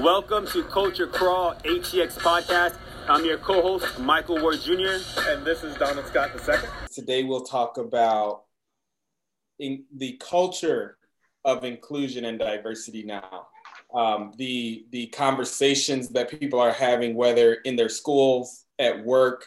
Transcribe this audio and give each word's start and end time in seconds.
Welcome 0.00 0.46
to 0.48 0.62
Culture 0.62 1.08
Crawl 1.08 1.56
ATX 1.64 2.18
podcast. 2.18 2.76
I'm 3.08 3.24
your 3.24 3.36
co-host 3.36 3.98
Michael 3.98 4.40
Ward 4.40 4.60
Jr. 4.60 4.98
and 5.26 5.44
this 5.44 5.64
is 5.64 5.74
Donald 5.74 6.06
Scott 6.06 6.30
II. 6.48 6.54
Today 6.94 7.24
we'll 7.24 7.40
talk 7.40 7.78
about 7.78 8.44
in 9.58 9.86
the 9.96 10.16
culture 10.20 10.98
of 11.44 11.64
inclusion 11.64 12.26
and 12.26 12.38
diversity 12.38 13.02
now. 13.02 13.48
Um, 13.92 14.32
the 14.36 14.86
the 14.90 15.08
conversations 15.08 16.10
that 16.10 16.30
people 16.30 16.60
are 16.60 16.72
having, 16.72 17.16
whether 17.16 17.54
in 17.54 17.74
their 17.74 17.88
schools, 17.88 18.66
at 18.78 19.04
work, 19.04 19.46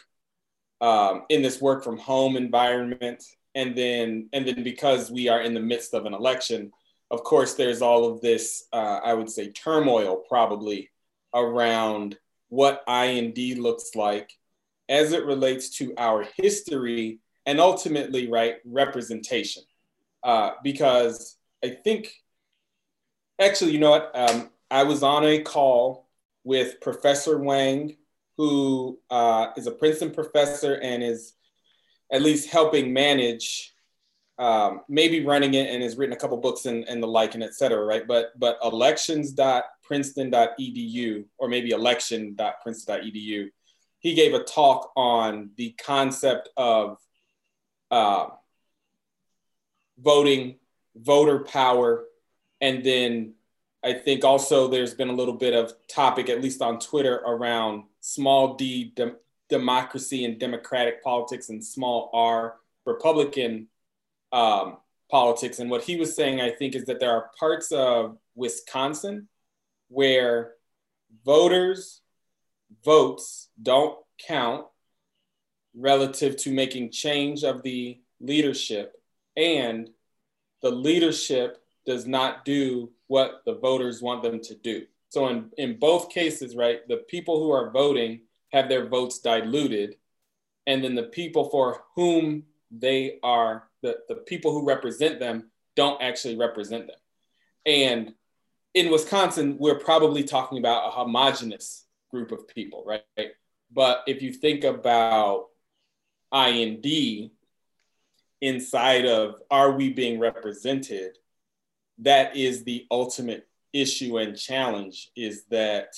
um, 0.82 1.22
in 1.30 1.40
this 1.40 1.62
work 1.62 1.82
from 1.82 1.96
home 1.96 2.36
environment, 2.36 3.24
and 3.54 3.74
then 3.74 4.28
and 4.34 4.46
then 4.46 4.62
because 4.62 5.10
we 5.10 5.28
are 5.28 5.40
in 5.40 5.54
the 5.54 5.60
midst 5.60 5.94
of 5.94 6.04
an 6.04 6.12
election, 6.12 6.72
of 7.12 7.22
course, 7.24 7.54
there's 7.54 7.82
all 7.82 8.10
of 8.10 8.22
this, 8.22 8.64
uh, 8.72 9.00
I 9.04 9.12
would 9.12 9.28
say, 9.28 9.52
turmoil 9.52 10.24
probably 10.28 10.90
around 11.34 12.16
what 12.48 12.82
I&D 12.88 13.56
looks 13.56 13.94
like 13.94 14.32
as 14.88 15.12
it 15.12 15.26
relates 15.26 15.76
to 15.76 15.92
our 15.98 16.26
history 16.38 17.20
and 17.44 17.60
ultimately, 17.60 18.30
right, 18.30 18.56
representation. 18.64 19.62
Uh, 20.22 20.52
because 20.64 21.36
I 21.62 21.70
think, 21.70 22.14
actually, 23.38 23.72
you 23.72 23.78
know 23.78 23.90
what? 23.90 24.10
Um, 24.14 24.50
I 24.70 24.84
was 24.84 25.02
on 25.02 25.24
a 25.24 25.42
call 25.42 26.08
with 26.44 26.80
Professor 26.80 27.36
Wang, 27.36 27.96
who 28.38 28.98
uh, 29.10 29.48
is 29.58 29.66
a 29.66 29.72
Princeton 29.72 30.12
professor 30.12 30.80
and 30.80 31.02
is 31.02 31.34
at 32.10 32.22
least 32.22 32.48
helping 32.48 32.94
manage 32.94 33.71
um, 34.42 34.80
maybe 34.88 35.24
running 35.24 35.54
it 35.54 35.72
and 35.72 35.84
has 35.84 35.96
written 35.96 36.12
a 36.12 36.18
couple 36.18 36.36
books 36.36 36.66
and, 36.66 36.82
and 36.88 37.00
the 37.00 37.06
like 37.06 37.34
and 37.34 37.44
et 37.44 37.54
cetera, 37.54 37.84
right? 37.84 38.08
But 38.08 38.36
but 38.36 38.58
elections.princeton.edu 38.64 41.24
or 41.38 41.48
maybe 41.48 41.70
election.princeton.edu, 41.70 43.50
he 44.00 44.14
gave 44.14 44.34
a 44.34 44.42
talk 44.42 44.90
on 44.96 45.50
the 45.56 45.76
concept 45.80 46.48
of 46.56 46.98
uh, 47.92 48.30
voting, 49.96 50.56
voter 50.96 51.44
power, 51.44 52.06
and 52.60 52.82
then 52.82 53.34
I 53.84 53.92
think 53.92 54.24
also 54.24 54.66
there's 54.66 54.94
been 54.94 55.08
a 55.08 55.14
little 55.14 55.34
bit 55.34 55.54
of 55.54 55.72
topic, 55.86 56.28
at 56.28 56.42
least 56.42 56.62
on 56.62 56.80
Twitter, 56.80 57.14
around 57.14 57.84
small 58.00 58.54
d 58.54 58.92
de- 58.96 59.14
democracy 59.48 60.24
and 60.24 60.40
democratic 60.40 61.04
politics 61.04 61.48
and 61.48 61.64
small 61.64 62.10
r 62.12 62.56
Republican 62.84 63.68
um, 64.32 64.78
politics. 65.10 65.58
And 65.58 65.70
what 65.70 65.84
he 65.84 65.96
was 65.96 66.16
saying, 66.16 66.40
I 66.40 66.50
think, 66.50 66.74
is 66.74 66.84
that 66.86 67.00
there 67.00 67.12
are 67.12 67.30
parts 67.38 67.70
of 67.72 68.16
Wisconsin 68.34 69.28
where 69.88 70.52
voters' 71.24 72.00
votes 72.84 73.48
don't 73.62 73.98
count 74.26 74.66
relative 75.76 76.36
to 76.38 76.52
making 76.52 76.90
change 76.90 77.44
of 77.44 77.62
the 77.62 78.00
leadership, 78.20 78.94
and 79.36 79.90
the 80.62 80.70
leadership 80.70 81.62
does 81.84 82.06
not 82.06 82.44
do 82.44 82.90
what 83.08 83.42
the 83.44 83.54
voters 83.54 84.00
want 84.00 84.22
them 84.22 84.40
to 84.40 84.54
do. 84.54 84.86
So 85.08 85.28
in, 85.28 85.50
in 85.58 85.78
both 85.78 86.08
cases, 86.08 86.56
right, 86.56 86.86
the 86.88 86.98
people 87.08 87.38
who 87.38 87.50
are 87.50 87.70
voting 87.70 88.20
have 88.52 88.68
their 88.68 88.86
votes 88.86 89.18
diluted, 89.18 89.96
and 90.66 90.82
then 90.82 90.94
the 90.94 91.02
people 91.02 91.50
for 91.50 91.84
whom 91.96 92.44
they 92.76 93.18
are 93.22 93.68
the, 93.82 93.98
the 94.08 94.16
people 94.16 94.52
who 94.52 94.66
represent 94.66 95.20
them 95.20 95.50
don't 95.76 96.02
actually 96.02 96.36
represent 96.36 96.86
them. 96.86 96.96
And 97.66 98.14
in 98.74 98.90
Wisconsin, 98.90 99.56
we're 99.58 99.78
probably 99.78 100.24
talking 100.24 100.58
about 100.58 100.88
a 100.88 100.90
homogenous 100.90 101.84
group 102.10 102.32
of 102.32 102.48
people, 102.48 102.84
right? 102.86 103.30
But 103.70 104.02
if 104.06 104.22
you 104.22 104.32
think 104.32 104.64
about 104.64 105.46
I&D 106.30 107.32
inside 108.40 109.06
of 109.06 109.36
are 109.50 109.72
we 109.72 109.92
being 109.92 110.18
represented, 110.18 111.18
that 111.98 112.36
is 112.36 112.64
the 112.64 112.86
ultimate 112.90 113.46
issue 113.72 114.18
and 114.18 114.36
challenge 114.36 115.10
is 115.16 115.44
that 115.50 115.94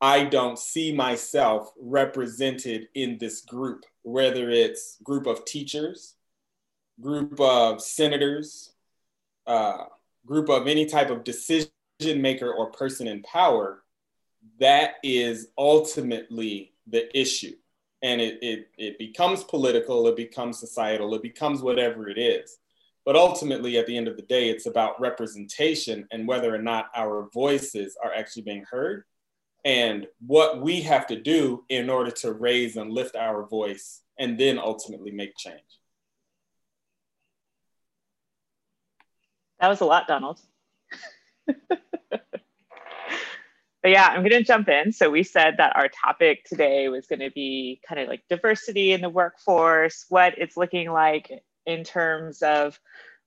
I 0.00 0.24
don't 0.24 0.58
see 0.58 0.92
myself 0.92 1.70
represented 1.80 2.88
in 2.94 3.16
this 3.18 3.40
group, 3.40 3.84
whether 4.06 4.50
it's 4.50 4.98
group 5.02 5.26
of 5.26 5.44
teachers, 5.44 6.14
group 7.00 7.40
of 7.40 7.82
senators, 7.82 8.72
uh, 9.48 9.86
group 10.24 10.48
of 10.48 10.68
any 10.68 10.86
type 10.86 11.10
of 11.10 11.24
decision 11.24 11.70
maker 12.14 12.52
or 12.52 12.70
person 12.70 13.08
in 13.08 13.20
power, 13.24 13.82
that 14.60 14.94
is 15.02 15.48
ultimately 15.58 16.72
the 16.86 17.18
issue. 17.18 17.56
And 18.00 18.20
it, 18.20 18.38
it, 18.42 18.68
it 18.78 18.98
becomes 18.98 19.42
political, 19.42 20.06
it 20.06 20.16
becomes 20.16 20.60
societal, 20.60 21.12
it 21.16 21.22
becomes 21.22 21.60
whatever 21.60 22.08
it 22.08 22.16
is. 22.16 22.58
But 23.04 23.16
ultimately, 23.16 23.76
at 23.76 23.88
the 23.88 23.96
end 23.96 24.06
of 24.06 24.14
the 24.14 24.22
day, 24.22 24.50
it's 24.50 24.66
about 24.66 25.00
representation 25.00 26.06
and 26.12 26.28
whether 26.28 26.54
or 26.54 26.62
not 26.62 26.90
our 26.94 27.28
voices 27.34 27.96
are 28.04 28.14
actually 28.14 28.42
being 28.42 28.64
heard 28.70 29.02
and 29.66 30.06
what 30.24 30.62
we 30.62 30.80
have 30.82 31.08
to 31.08 31.20
do 31.20 31.64
in 31.68 31.90
order 31.90 32.12
to 32.12 32.32
raise 32.32 32.76
and 32.76 32.92
lift 32.92 33.16
our 33.16 33.44
voice 33.44 34.00
and 34.16 34.38
then 34.38 34.60
ultimately 34.60 35.10
make 35.10 35.36
change. 35.36 35.58
That 39.58 39.66
was 39.66 39.80
a 39.80 39.84
lot, 39.84 40.06
Donald. 40.06 40.38
but 41.68 41.80
yeah, 43.82 44.06
I'm 44.06 44.20
going 44.20 44.30
to 44.30 44.44
jump 44.44 44.68
in. 44.68 44.92
So 44.92 45.10
we 45.10 45.24
said 45.24 45.56
that 45.58 45.74
our 45.74 45.88
topic 45.88 46.44
today 46.44 46.88
was 46.88 47.08
going 47.08 47.18
to 47.18 47.32
be 47.32 47.80
kind 47.88 48.00
of 48.00 48.06
like 48.06 48.22
diversity 48.30 48.92
in 48.92 49.00
the 49.00 49.10
workforce, 49.10 50.06
what 50.08 50.38
it's 50.38 50.56
looking 50.56 50.92
like 50.92 51.42
in 51.66 51.82
terms 51.82 52.40
of 52.40 52.78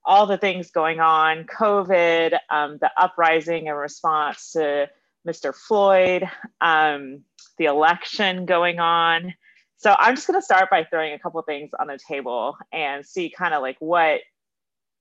all 0.06 0.24
the 0.24 0.38
things 0.38 0.70
going 0.70 1.00
on, 1.00 1.44
COVID, 1.44 2.38
um, 2.48 2.78
the 2.80 2.90
uprising 2.96 3.68
and 3.68 3.76
response 3.76 4.52
to 4.52 4.88
Mr. 5.26 5.54
Floyd, 5.54 6.28
um, 6.60 7.20
the 7.58 7.66
election 7.66 8.46
going 8.46 8.78
on. 8.78 9.34
So 9.76 9.94
I'm 9.98 10.14
just 10.14 10.26
going 10.26 10.38
to 10.38 10.44
start 10.44 10.70
by 10.70 10.84
throwing 10.84 11.14
a 11.14 11.18
couple 11.18 11.40
things 11.42 11.70
on 11.78 11.86
the 11.86 11.98
table 11.98 12.56
and 12.72 13.04
see 13.04 13.30
kind 13.30 13.54
of 13.54 13.62
like 13.62 13.76
what 13.78 14.20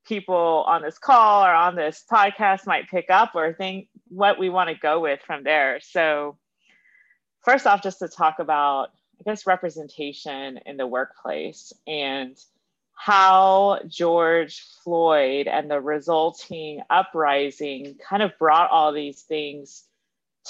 people 0.06 0.64
on 0.68 0.82
this 0.82 0.98
call 0.98 1.46
or 1.46 1.52
on 1.52 1.76
this 1.76 2.04
podcast 2.10 2.66
might 2.66 2.90
pick 2.90 3.10
up 3.10 3.32
or 3.36 3.54
think 3.54 3.88
what 4.08 4.40
we 4.40 4.50
want 4.50 4.70
to 4.70 4.76
go 4.76 5.00
with 5.00 5.20
from 5.26 5.44
there. 5.44 5.80
So, 5.82 6.38
first 7.44 7.68
off, 7.68 7.84
just 7.84 8.00
to 8.00 8.08
talk 8.08 8.40
about, 8.40 8.90
I 9.20 9.30
guess, 9.30 9.46
representation 9.46 10.60
in 10.66 10.78
the 10.78 10.88
workplace 10.88 11.74
and 11.86 12.38
how 12.94 13.80
George 13.88 14.66
Floyd 14.84 15.48
and 15.48 15.70
the 15.72 15.80
resulting 15.80 16.82
uprising 16.90 17.96
kind 18.08 18.24
of 18.24 18.38
brought 18.38 18.72
all 18.72 18.92
these 18.92 19.22
things 19.22 19.84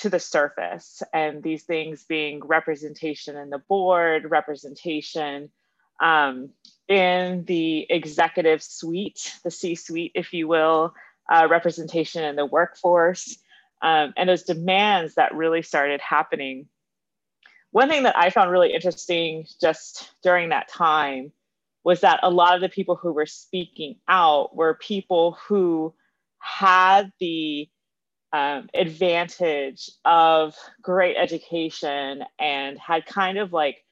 to 0.02 0.10
the 0.10 0.20
surface, 0.20 1.04
and 1.14 1.44
these 1.44 1.64
things 1.64 2.06
being 2.06 2.42
representation 2.46 3.36
in 3.36 3.50
the 3.50 3.58
board, 3.58 4.30
representation 4.30 5.50
um, 6.02 6.50
in 6.88 7.44
the 7.46 7.86
executive 7.90 8.64
suite, 8.64 9.36
the 9.44 9.52
C 9.52 9.76
suite, 9.76 10.14
if 10.16 10.34
you 10.34 10.48
will, 10.48 10.94
uh, 11.32 11.48
representation 11.50 12.24
in 12.24 12.36
the 12.36 12.46
workforce, 12.46 13.38
um, 13.82 14.14
and 14.18 14.30
those 14.30 14.44
demands 14.44 15.16
that 15.16 15.36
really 15.36 15.62
started 15.62 16.02
happening. 16.02 16.68
One 17.72 17.90
thing 17.90 18.04
that 18.04 18.18
I 18.18 18.30
found 18.30 18.52
really 18.52 18.74
interesting 18.74 19.46
just 19.62 20.12
during 20.24 20.50
that 20.50 20.70
time 20.70 21.32
was 21.84 22.02
that 22.02 22.20
a 22.24 22.30
lot 22.30 22.56
of 22.56 22.62
the 22.62 22.70
people 22.70 22.96
who 22.96 23.14
were 23.14 23.26
speaking 23.26 23.98
out 24.08 24.56
were 24.56 24.74
people 24.74 25.38
who 25.48 25.94
had 26.40 27.12
the 27.20 27.70
um, 28.32 28.70
advantage 28.74 29.90
of 30.06 30.56
great 30.82 31.16
education 31.18 32.24
and 32.40 32.78
had 32.78 33.06
kind 33.06 33.38
of 33.38 33.54
like 33.54 33.84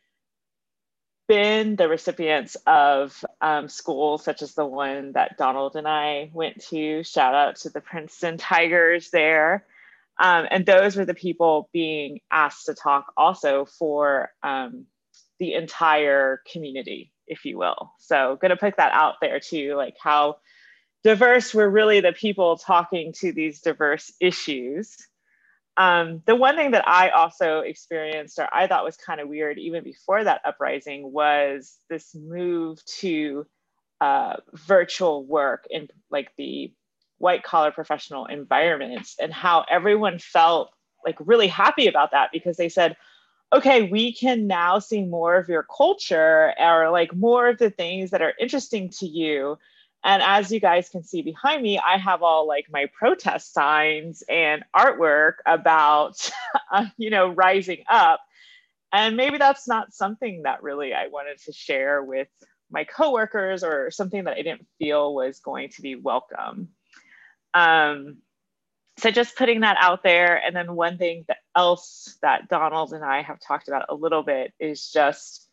been 1.27 1.75
the 1.75 1.89
recipients 1.89 2.55
of 2.65 3.23
um, 3.41 3.67
schools 3.67 4.23
such 4.23 4.41
as 4.41 4.53
the 4.53 4.65
one 4.65 5.11
that 5.13 5.37
Donald 5.37 5.75
and 5.75 5.87
I 5.87 6.29
went 6.33 6.63
to. 6.69 7.03
Shout 7.03 7.35
out 7.35 7.57
to 7.57 7.69
the 7.69 7.81
Princeton 7.81 8.37
Tigers 8.37 9.09
there. 9.09 9.65
Um, 10.19 10.47
and 10.49 10.65
those 10.65 10.95
were 10.95 11.05
the 11.05 11.13
people 11.13 11.69
being 11.73 12.21
asked 12.31 12.65
to 12.65 12.73
talk 12.73 13.13
also 13.15 13.65
for 13.65 14.31
um, 14.41 14.85
the 15.39 15.53
entire 15.53 16.41
community, 16.51 17.11
if 17.27 17.45
you 17.45 17.57
will. 17.57 17.93
So, 17.99 18.37
going 18.41 18.49
to 18.49 18.57
put 18.57 18.77
that 18.77 18.93
out 18.93 19.15
there 19.21 19.39
too, 19.39 19.75
like 19.75 19.95
how 20.01 20.37
diverse 21.07 21.53
were 21.53 21.69
really 21.69 22.01
the 22.01 22.11
people 22.11 22.57
talking 22.57 23.13
to 23.13 23.31
these 23.31 23.61
diverse 23.61 24.11
issues. 24.19 24.97
Um, 25.77 26.21
the 26.25 26.35
one 26.35 26.57
thing 26.57 26.71
that 26.71 26.85
I 26.85 27.11
also 27.11 27.59
experienced, 27.59 28.39
or 28.39 28.49
I 28.53 28.67
thought 28.67 28.83
was 28.83 28.97
kind 28.97 29.21
of 29.21 29.29
weird 29.29 29.57
even 29.57 29.85
before 29.85 30.21
that 30.21 30.41
uprising, 30.43 31.09
was 31.13 31.77
this 31.89 32.13
move 32.13 32.83
to 32.99 33.45
uh, 34.01 34.33
virtual 34.53 35.25
work 35.25 35.65
in 35.69 35.87
like 36.11 36.31
the 36.37 36.73
white 37.19 37.41
collar 37.41 37.71
professional 37.71 38.25
environments 38.25 39.15
and 39.17 39.31
how 39.31 39.63
everyone 39.71 40.19
felt 40.19 40.71
like 41.05 41.15
really 41.21 41.47
happy 41.47 41.87
about 41.87 42.11
that 42.11 42.31
because 42.33 42.57
they 42.57 42.67
said, 42.67 42.97
okay, 43.53 43.83
we 43.83 44.13
can 44.13 44.45
now 44.45 44.77
see 44.77 45.05
more 45.05 45.37
of 45.37 45.47
your 45.47 45.65
culture 45.77 46.53
or 46.59 46.89
like 46.91 47.15
more 47.15 47.47
of 47.47 47.59
the 47.59 47.69
things 47.69 48.11
that 48.11 48.21
are 48.21 48.33
interesting 48.41 48.89
to 48.89 49.07
you. 49.07 49.57
And 50.07 50.23
as 50.23 50.49
you 50.53 50.61
guys 50.61 50.87
can 50.87 51.03
see 51.03 51.21
behind 51.21 51.61
me, 51.61 51.77
I 51.85 51.97
have 51.97 52.23
all 52.23 52.47
like 52.47 52.67
my 52.71 52.85
protest 52.97 53.53
signs 53.53 54.23
and 54.29 54.63
artwork 54.73 55.33
about, 55.45 56.31
uh, 56.71 56.85
you 56.95 57.09
know, 57.09 57.27
rising 57.27 57.83
up. 57.89 58.21
And 58.93 59.17
maybe 59.17 59.37
that's 59.37 59.67
not 59.67 59.93
something 59.93 60.43
that 60.43 60.63
really 60.63 60.93
I 60.93 61.07
wanted 61.07 61.39
to 61.39 61.51
share 61.51 62.01
with 62.01 62.29
my 62.71 62.85
coworkers 62.85 63.65
or 63.65 63.91
something 63.91 64.23
that 64.23 64.37
I 64.37 64.43
didn't 64.43 64.65
feel 64.79 65.13
was 65.13 65.39
going 65.39 65.71
to 65.71 65.81
be 65.81 65.97
welcome. 65.97 66.69
Um, 67.53 68.19
so 68.99 69.11
just 69.11 69.35
putting 69.35 69.59
that 69.59 69.75
out 69.77 70.03
there. 70.03 70.41
And 70.41 70.55
then 70.55 70.73
one 70.73 70.97
thing 70.97 71.25
that 71.27 71.39
else 71.53 72.17
that 72.21 72.47
Donald 72.47 72.93
and 72.93 73.03
I 73.03 73.23
have 73.23 73.41
talked 73.41 73.67
about 73.67 73.87
a 73.89 73.95
little 73.95 74.23
bit 74.23 74.53
is 74.57 74.89
just 74.89 75.49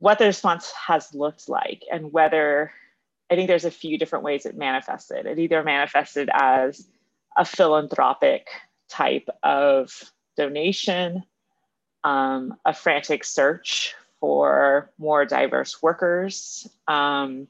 what 0.00 0.18
the 0.18 0.26
response 0.26 0.72
has 0.72 1.14
looked 1.14 1.48
like 1.48 1.82
and 1.92 2.12
whether 2.12 2.72
I 3.30 3.34
think 3.34 3.48
there's 3.48 3.64
a 3.64 3.70
few 3.70 3.98
different 3.98 4.24
ways 4.24 4.46
it 4.46 4.56
manifested. 4.56 5.26
It 5.26 5.38
either 5.38 5.62
manifested 5.62 6.28
as 6.32 6.86
a 7.36 7.44
philanthropic 7.44 8.46
type 8.88 9.28
of 9.42 9.90
donation, 10.36 11.24
um, 12.04 12.54
a 12.64 12.74
frantic 12.74 13.24
search 13.24 13.94
for 14.20 14.90
more 14.98 15.24
diverse 15.24 15.82
workers, 15.82 16.68
um, 16.86 17.48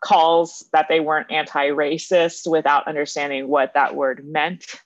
calls 0.00 0.68
that 0.72 0.86
they 0.88 1.00
weren't 1.00 1.30
anti-racist 1.30 2.48
without 2.48 2.86
understanding 2.86 3.48
what 3.48 3.74
that 3.74 3.94
word 3.94 4.24
meant 4.24 4.76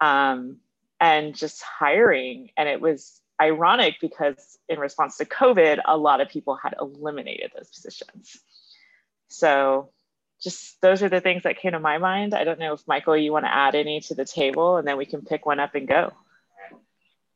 um, 0.00 0.58
and 1.00 1.34
just 1.34 1.62
hiring 1.62 2.50
and 2.56 2.68
it 2.68 2.80
was 2.80 3.20
ironic 3.40 3.96
because 4.00 4.58
in 4.68 4.78
response 4.78 5.16
to 5.16 5.24
covid 5.24 5.80
a 5.86 5.96
lot 5.96 6.20
of 6.20 6.28
people 6.28 6.54
had 6.54 6.74
eliminated 6.80 7.50
those 7.56 7.70
positions 7.70 8.40
so 9.32 9.90
just 10.40 10.80
those 10.80 11.02
are 11.02 11.08
the 11.08 11.20
things 11.20 11.44
that 11.44 11.58
came 11.58 11.72
to 11.72 11.80
my 11.80 11.98
mind. 11.98 12.34
I 12.34 12.44
don't 12.44 12.58
know 12.58 12.72
if 12.74 12.86
michael 12.86 13.16
you 13.16 13.32
want 13.32 13.44
to 13.44 13.54
add 13.54 13.74
any 13.74 14.00
to 14.02 14.14
the 14.14 14.24
table 14.24 14.76
and 14.76 14.86
then 14.86 14.96
we 14.96 15.06
can 15.06 15.22
pick 15.22 15.46
one 15.46 15.60
up 15.60 15.74
and 15.74 15.86
go. 15.88 16.12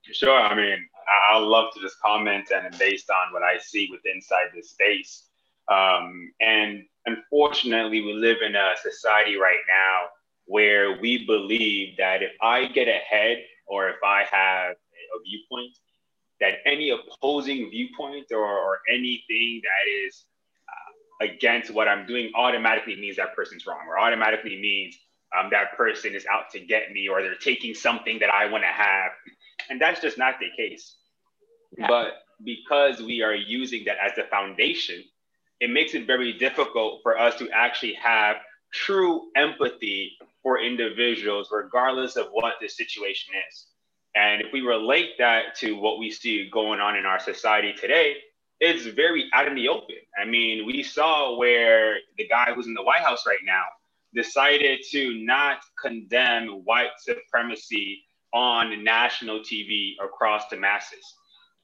Sure 0.03 0.41
i 0.41 0.55
mean 0.55 0.79
i 1.31 1.37
love 1.39 1.73
to 1.75 1.81
just 1.81 2.01
comment 2.01 2.51
and 2.55 2.79
based 2.79 3.11
on 3.11 3.33
what 3.33 3.43
i 3.43 3.59
see 3.59 3.89
with 3.91 4.01
inside 4.05 4.47
this 4.55 4.71
space. 4.71 5.25
Um, 5.69 6.33
and 6.41 6.85
unfortunately, 7.07 8.03
we 8.03 8.13
live 8.13 8.39
in 8.47 8.55
a 8.55 8.75
society 8.81 9.37
right 9.37 9.63
now 9.69 10.09
where 10.45 10.99
we 11.01 11.27
believe 11.27 11.97
that 11.99 12.23
if 12.23 12.33
I 12.41 12.67
get 12.67 12.89
ahead 12.89 13.39
or 13.67 13.89
if 13.89 13.97
I 14.05 14.25
have 14.31 14.75
a 14.75 15.23
viewpoint, 15.25 15.77
that 16.41 16.59
any 16.65 16.91
opposing 16.91 17.71
viewpoint 17.71 18.27
or, 18.31 18.47
or 18.47 18.79
anything 18.93 19.61
that 19.65 19.91
is 20.07 20.25
against 21.21 21.71
what 21.71 21.89
I'm 21.89 22.07
doing 22.07 22.31
automatically 22.35 22.97
means 22.97 23.17
that 23.17 23.35
person's 23.35 23.67
wrong 23.67 23.87
or 23.89 23.99
automatically 23.99 24.61
means 24.61 24.97
um, 25.39 25.49
that 25.51 25.77
person 25.77 26.15
is 26.15 26.27
out 26.27 26.51
to 26.53 26.61
get 26.61 26.93
me 26.93 27.09
or 27.09 27.23
they're 27.23 27.35
taking 27.35 27.75
something 27.75 28.19
that 28.21 28.31
I 28.31 28.47
want 28.47 28.65
to 28.65 28.69
have. 28.69 29.13
And 29.71 29.81
that's 29.81 30.01
just 30.01 30.19
not 30.19 30.35
the 30.39 30.47
case. 30.57 30.97
Yeah. 31.77 31.87
But 31.89 32.15
because 32.45 33.01
we 33.01 33.23
are 33.23 33.35
using 33.35 33.85
that 33.87 33.97
as 34.05 34.15
the 34.15 34.25
foundation 34.31 35.03
it 35.61 35.71
makes 35.71 35.95
it 35.95 36.07
very 36.07 36.33
difficult 36.33 37.01
for 37.03 37.19
us 37.19 37.37
to 37.37 37.49
actually 37.51 37.95
have 37.95 38.37
true 38.73 39.31
empathy 39.37 40.13
for 40.43 40.61
individuals, 40.61 41.49
regardless 41.51 42.17
of 42.17 42.27
what 42.31 42.55
the 42.61 42.69
situation 42.69 43.35
is. 43.49 43.67
And 44.15 44.41
if 44.43 44.53
we 44.53 44.61
relate 44.61 45.13
that 45.19 45.57
to 45.57 45.77
what 45.77 45.99
we 45.99 46.11
see 46.11 46.49
going 46.51 46.81
on 46.81 46.97
in 46.97 47.07
our 47.07 47.19
society 47.21 47.73
today, 47.73 48.17
it's 48.61 48.87
very 48.87 49.29
out 49.35 49.47
in 49.47 49.55
the 49.55 49.69
open. 49.69 49.97
I 50.21 50.25
mean, 50.25 50.67
we 50.67 50.83
saw 50.83 51.37
where 51.37 51.97
the 52.17 52.27
guy 52.27 52.53
who's 52.55 52.67
in 52.67 52.75
the 52.75 52.83
White 52.83 53.03
House 53.03 53.27
right 53.27 53.39
now 53.45 53.65
decided 54.15 54.81
to 54.91 55.15
not 55.25 55.59
condemn 55.81 56.49
white 56.65 56.91
supremacy 56.99 58.03
on 58.33 58.83
national 58.83 59.41
TV 59.41 59.93
across 60.03 60.49
the 60.49 60.57
masses. 60.57 61.15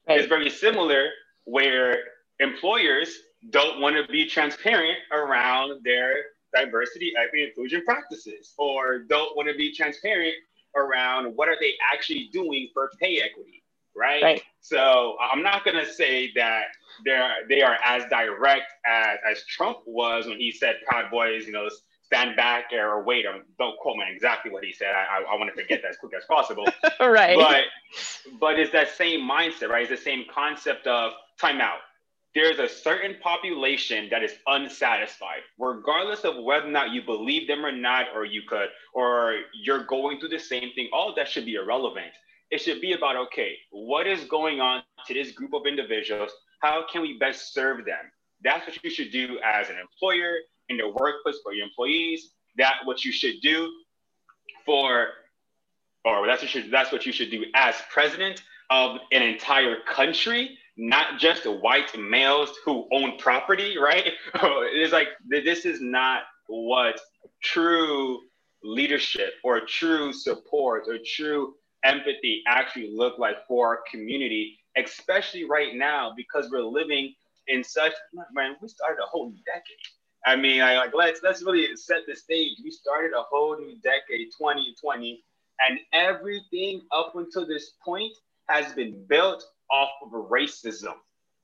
Right. 0.08 0.18
It's 0.18 0.28
very 0.28 0.50
similar 0.50 1.08
where 1.44 1.96
employers 2.40 3.14
don't 3.50 3.80
want 3.80 3.96
to 3.96 4.10
be 4.12 4.26
transparent 4.26 4.98
around 5.12 5.80
their 5.84 6.14
diversity, 6.54 7.12
equity, 7.18 7.44
inclusion 7.44 7.84
practices, 7.84 8.52
or 8.58 9.00
don't 9.00 9.36
want 9.36 9.48
to 9.48 9.54
be 9.54 9.74
transparent 9.74 10.34
around 10.76 11.32
what 11.36 11.48
are 11.48 11.56
they 11.60 11.74
actually 11.92 12.28
doing 12.32 12.68
for 12.72 12.90
pay 13.00 13.20
equity, 13.20 13.61
right? 13.96 14.22
right. 14.22 14.42
So 14.60 15.16
I'm 15.20 15.42
not 15.42 15.64
going 15.64 15.76
to 15.76 15.90
say 15.90 16.32
that 16.36 16.64
they're 17.04 17.30
they 17.48 17.62
are 17.62 17.76
as 17.84 18.04
direct 18.10 18.72
as, 18.86 19.18
as 19.28 19.44
Trump 19.46 19.78
was 19.86 20.26
when 20.26 20.38
he 20.38 20.50
said 20.52 20.76
Proud 20.86 21.10
Boys, 21.10 21.46
you 21.46 21.52
know, 21.52 21.68
stand 22.04 22.36
back 22.36 22.66
or 22.72 23.02
wait. 23.02 23.26
Um, 23.26 23.42
don't 23.58 23.78
quote 23.78 23.96
me 23.96 24.04
exactly 24.10 24.50
what 24.50 24.64
he 24.64 24.72
said. 24.72 24.88
I, 24.94 25.20
I, 25.20 25.34
I 25.34 25.38
want 25.38 25.54
to 25.54 25.60
forget 25.60 25.82
that 25.82 25.90
as 25.90 25.96
quick 25.96 26.12
as 26.16 26.24
possible. 26.26 26.66
right. 27.00 27.36
But 27.36 28.38
but 28.40 28.58
it's 28.58 28.72
that 28.72 28.90
same 28.90 29.28
mindset, 29.28 29.68
right? 29.68 29.82
It's 29.82 29.90
the 29.90 30.04
same 30.04 30.24
concept 30.32 30.86
of 30.86 31.12
timeout 31.40 31.78
there's 32.34 32.58
a 32.58 32.68
certain 32.68 33.16
population 33.22 34.08
that 34.10 34.22
is 34.22 34.32
unsatisfied, 34.46 35.40
regardless 35.58 36.20
of 36.20 36.42
whether 36.42 36.66
or 36.66 36.70
not 36.70 36.90
you 36.90 37.02
believe 37.02 37.46
them 37.46 37.64
or 37.64 37.72
not, 37.72 38.06
or 38.14 38.24
you 38.24 38.42
could, 38.48 38.68
or 38.94 39.40
you're 39.62 39.84
going 39.84 40.18
through 40.18 40.30
the 40.30 40.38
same 40.38 40.72
thing. 40.74 40.88
All 40.92 41.14
that 41.14 41.28
should 41.28 41.44
be 41.44 41.54
irrelevant. 41.54 42.12
It 42.52 42.60
should 42.60 42.82
be 42.82 42.92
about 42.92 43.16
okay, 43.16 43.56
what 43.70 44.06
is 44.06 44.24
going 44.24 44.60
on 44.60 44.82
to 45.06 45.14
this 45.14 45.32
group 45.32 45.54
of 45.54 45.62
individuals? 45.66 46.30
How 46.60 46.84
can 46.90 47.00
we 47.00 47.18
best 47.18 47.54
serve 47.54 47.84
them? 47.86 48.04
That's 48.44 48.66
what 48.66 48.84
you 48.84 48.90
should 48.90 49.10
do 49.10 49.38
as 49.42 49.70
an 49.70 49.76
employer 49.80 50.36
in 50.68 50.76
the 50.76 50.88
workplace 50.88 51.38
for 51.42 51.54
your 51.54 51.64
employees. 51.64 52.34
That 52.58 52.74
what 52.84 53.04
you 53.04 53.10
should 53.10 53.36
do 53.42 53.72
for, 54.66 55.08
or 56.04 56.26
that's 56.26 56.42
what 56.42 56.54
you, 56.54 56.70
that's 56.70 56.92
what 56.92 57.06
you 57.06 57.12
should 57.12 57.30
do 57.30 57.46
as 57.54 57.74
president 57.90 58.42
of 58.70 58.98
an 59.10 59.22
entire 59.22 59.76
country 59.88 60.58
not 60.76 61.18
just 61.18 61.44
white 61.44 61.96
males 61.98 62.50
who 62.64 62.88
own 62.92 63.18
property, 63.18 63.76
right? 63.78 64.06
it's 64.34 64.92
like 64.92 65.08
this 65.28 65.64
is 65.66 65.80
not 65.80 66.22
what 66.48 66.98
true 67.42 68.20
leadership 68.64 69.34
or 69.44 69.60
true 69.60 70.12
support 70.12 70.84
or 70.88 70.98
true 71.04 71.54
empathy 71.84 72.42
actually 72.46 72.90
look 72.94 73.18
like 73.18 73.46
for 73.46 73.66
our 73.68 73.80
community, 73.90 74.58
especially 74.76 75.44
right 75.44 75.74
now 75.74 76.12
because 76.16 76.50
we're 76.50 76.62
living 76.62 77.14
in 77.48 77.62
such 77.64 77.92
man. 78.32 78.56
We 78.60 78.68
started 78.68 79.02
a 79.02 79.06
whole 79.06 79.30
new 79.30 79.38
decade. 79.44 79.62
I 80.24 80.36
mean, 80.36 80.62
I, 80.62 80.76
like 80.76 80.94
let's 80.94 81.20
let's 81.22 81.42
really 81.42 81.74
set 81.76 82.02
the 82.06 82.14
stage. 82.14 82.58
We 82.62 82.70
started 82.70 83.12
a 83.16 83.22
whole 83.22 83.58
new 83.58 83.76
decade, 83.82 84.28
2020, 84.38 85.22
and 85.68 85.78
everything 85.92 86.82
up 86.92 87.16
until 87.16 87.46
this 87.46 87.72
point 87.84 88.12
has 88.48 88.72
been 88.74 89.04
built 89.08 89.44
off 89.70 89.90
of 90.04 90.12
racism. 90.30 90.94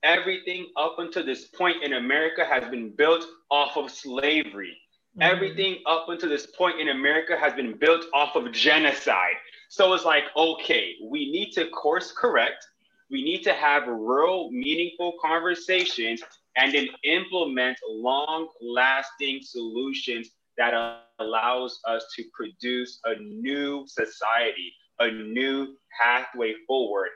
Everything 0.04 0.68
up 0.76 0.96
until 0.98 1.24
this 1.26 1.46
point 1.46 1.82
in 1.82 1.94
America 1.94 2.44
has 2.44 2.68
been 2.70 2.90
built 2.90 3.24
off 3.50 3.76
of 3.76 3.90
slavery. 3.90 4.76
Mm-hmm. 5.18 5.22
Everything 5.22 5.78
up 5.86 6.08
until 6.08 6.28
this 6.28 6.46
point 6.46 6.80
in 6.80 6.90
America 6.90 7.36
has 7.36 7.52
been 7.54 7.76
built 7.76 8.04
off 8.14 8.36
of 8.36 8.52
genocide. 8.52 9.34
So 9.68 9.92
it's 9.92 10.04
like, 10.04 10.24
okay, 10.34 10.94
we 11.02 11.30
need 11.30 11.52
to 11.52 11.68
course 11.68 12.10
correct. 12.10 12.66
We 13.10 13.22
need 13.22 13.42
to 13.44 13.52
have 13.52 13.86
real 13.86 14.50
meaningful 14.50 15.14
conversations 15.20 16.22
and 16.56 16.72
then 16.74 16.88
implement 17.04 17.78
long 17.88 18.48
lasting 18.60 19.40
solutions 19.42 20.30
that 20.56 20.74
allows 21.20 21.80
us 21.86 22.06
to 22.16 22.24
produce 22.32 22.98
a 23.04 23.14
new 23.20 23.84
society, 23.86 24.72
a 24.98 25.10
new 25.10 25.76
pathway 26.00 26.54
forward. 26.66 27.10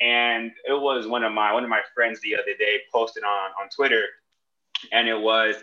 And 0.00 0.50
it 0.66 0.80
was 0.80 1.06
one 1.06 1.24
of 1.24 1.32
my 1.32 1.52
one 1.52 1.64
of 1.64 1.70
my 1.70 1.82
friends 1.94 2.20
the 2.20 2.34
other 2.34 2.56
day 2.58 2.80
posted 2.92 3.24
on 3.24 3.50
on 3.60 3.68
Twitter, 3.68 4.04
and 4.92 5.08
it 5.08 5.18
was 5.18 5.56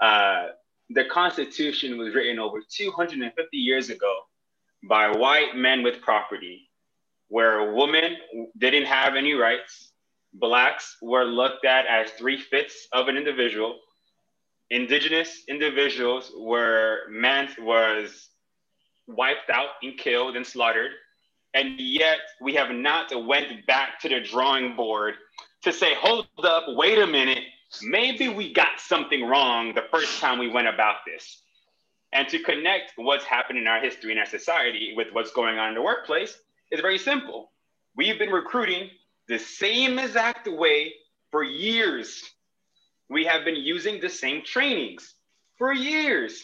uh, 0.00 0.48
the 0.90 1.06
Constitution 1.06 1.96
was 1.96 2.14
written 2.14 2.38
over 2.38 2.60
250 2.60 3.56
years 3.56 3.88
ago 3.88 4.27
by 4.88 5.10
white 5.10 5.54
men 5.54 5.82
with 5.82 6.00
property, 6.00 6.68
where 7.28 7.74
women 7.74 8.16
didn't 8.56 8.86
have 8.86 9.14
any 9.14 9.34
rights, 9.34 9.92
blacks 10.32 10.96
were 11.02 11.24
looked 11.24 11.64
at 11.64 11.86
as 11.86 12.10
three 12.12 12.40
fifths 12.40 12.88
of 12.92 13.08
an 13.08 13.16
individual, 13.16 13.78
indigenous 14.70 15.44
individuals 15.48 16.32
were 16.38 17.00
meant 17.10 17.50
was 17.58 18.28
wiped 19.06 19.50
out 19.50 19.70
and 19.82 19.96
killed 19.98 20.36
and 20.36 20.46
slaughtered. 20.46 20.90
And 21.54 21.80
yet 21.80 22.18
we 22.42 22.54
have 22.54 22.70
not 22.70 23.10
went 23.26 23.66
back 23.66 24.00
to 24.00 24.08
the 24.08 24.20
drawing 24.20 24.76
board 24.76 25.14
to 25.64 25.72
say 25.72 25.94
hold 25.94 26.26
up 26.44 26.64
wait 26.68 26.98
a 26.98 27.06
minute. 27.06 27.44
Maybe 27.82 28.28
we 28.28 28.52
got 28.52 28.78
something 28.78 29.24
wrong 29.24 29.74
the 29.74 29.84
first 29.90 30.20
time 30.20 30.38
we 30.38 30.48
went 30.48 30.68
about 30.68 30.96
this 31.06 31.42
And 32.12 32.28
to 32.28 32.38
connect 32.38 32.92
what's 32.96 33.24
happened 33.24 33.58
in 33.58 33.66
our 33.66 33.80
history 33.80 34.10
and 34.10 34.20
our 34.20 34.26
society 34.26 34.94
with 34.96 35.08
what's 35.12 35.32
going 35.32 35.58
on 35.58 35.68
in 35.68 35.74
the 35.74 35.82
workplace 35.82 36.38
is 36.70 36.80
very 36.80 36.98
simple. 36.98 37.52
We've 37.96 38.18
been 38.18 38.30
recruiting 38.30 38.90
the 39.28 39.38
same 39.38 39.98
exact 39.98 40.48
way 40.48 40.94
for 41.30 41.42
years. 41.42 42.22
We 43.10 43.24
have 43.24 43.44
been 43.44 43.56
using 43.56 44.00
the 44.00 44.08
same 44.08 44.42
trainings 44.42 45.14
for 45.56 45.72
years. 45.72 46.42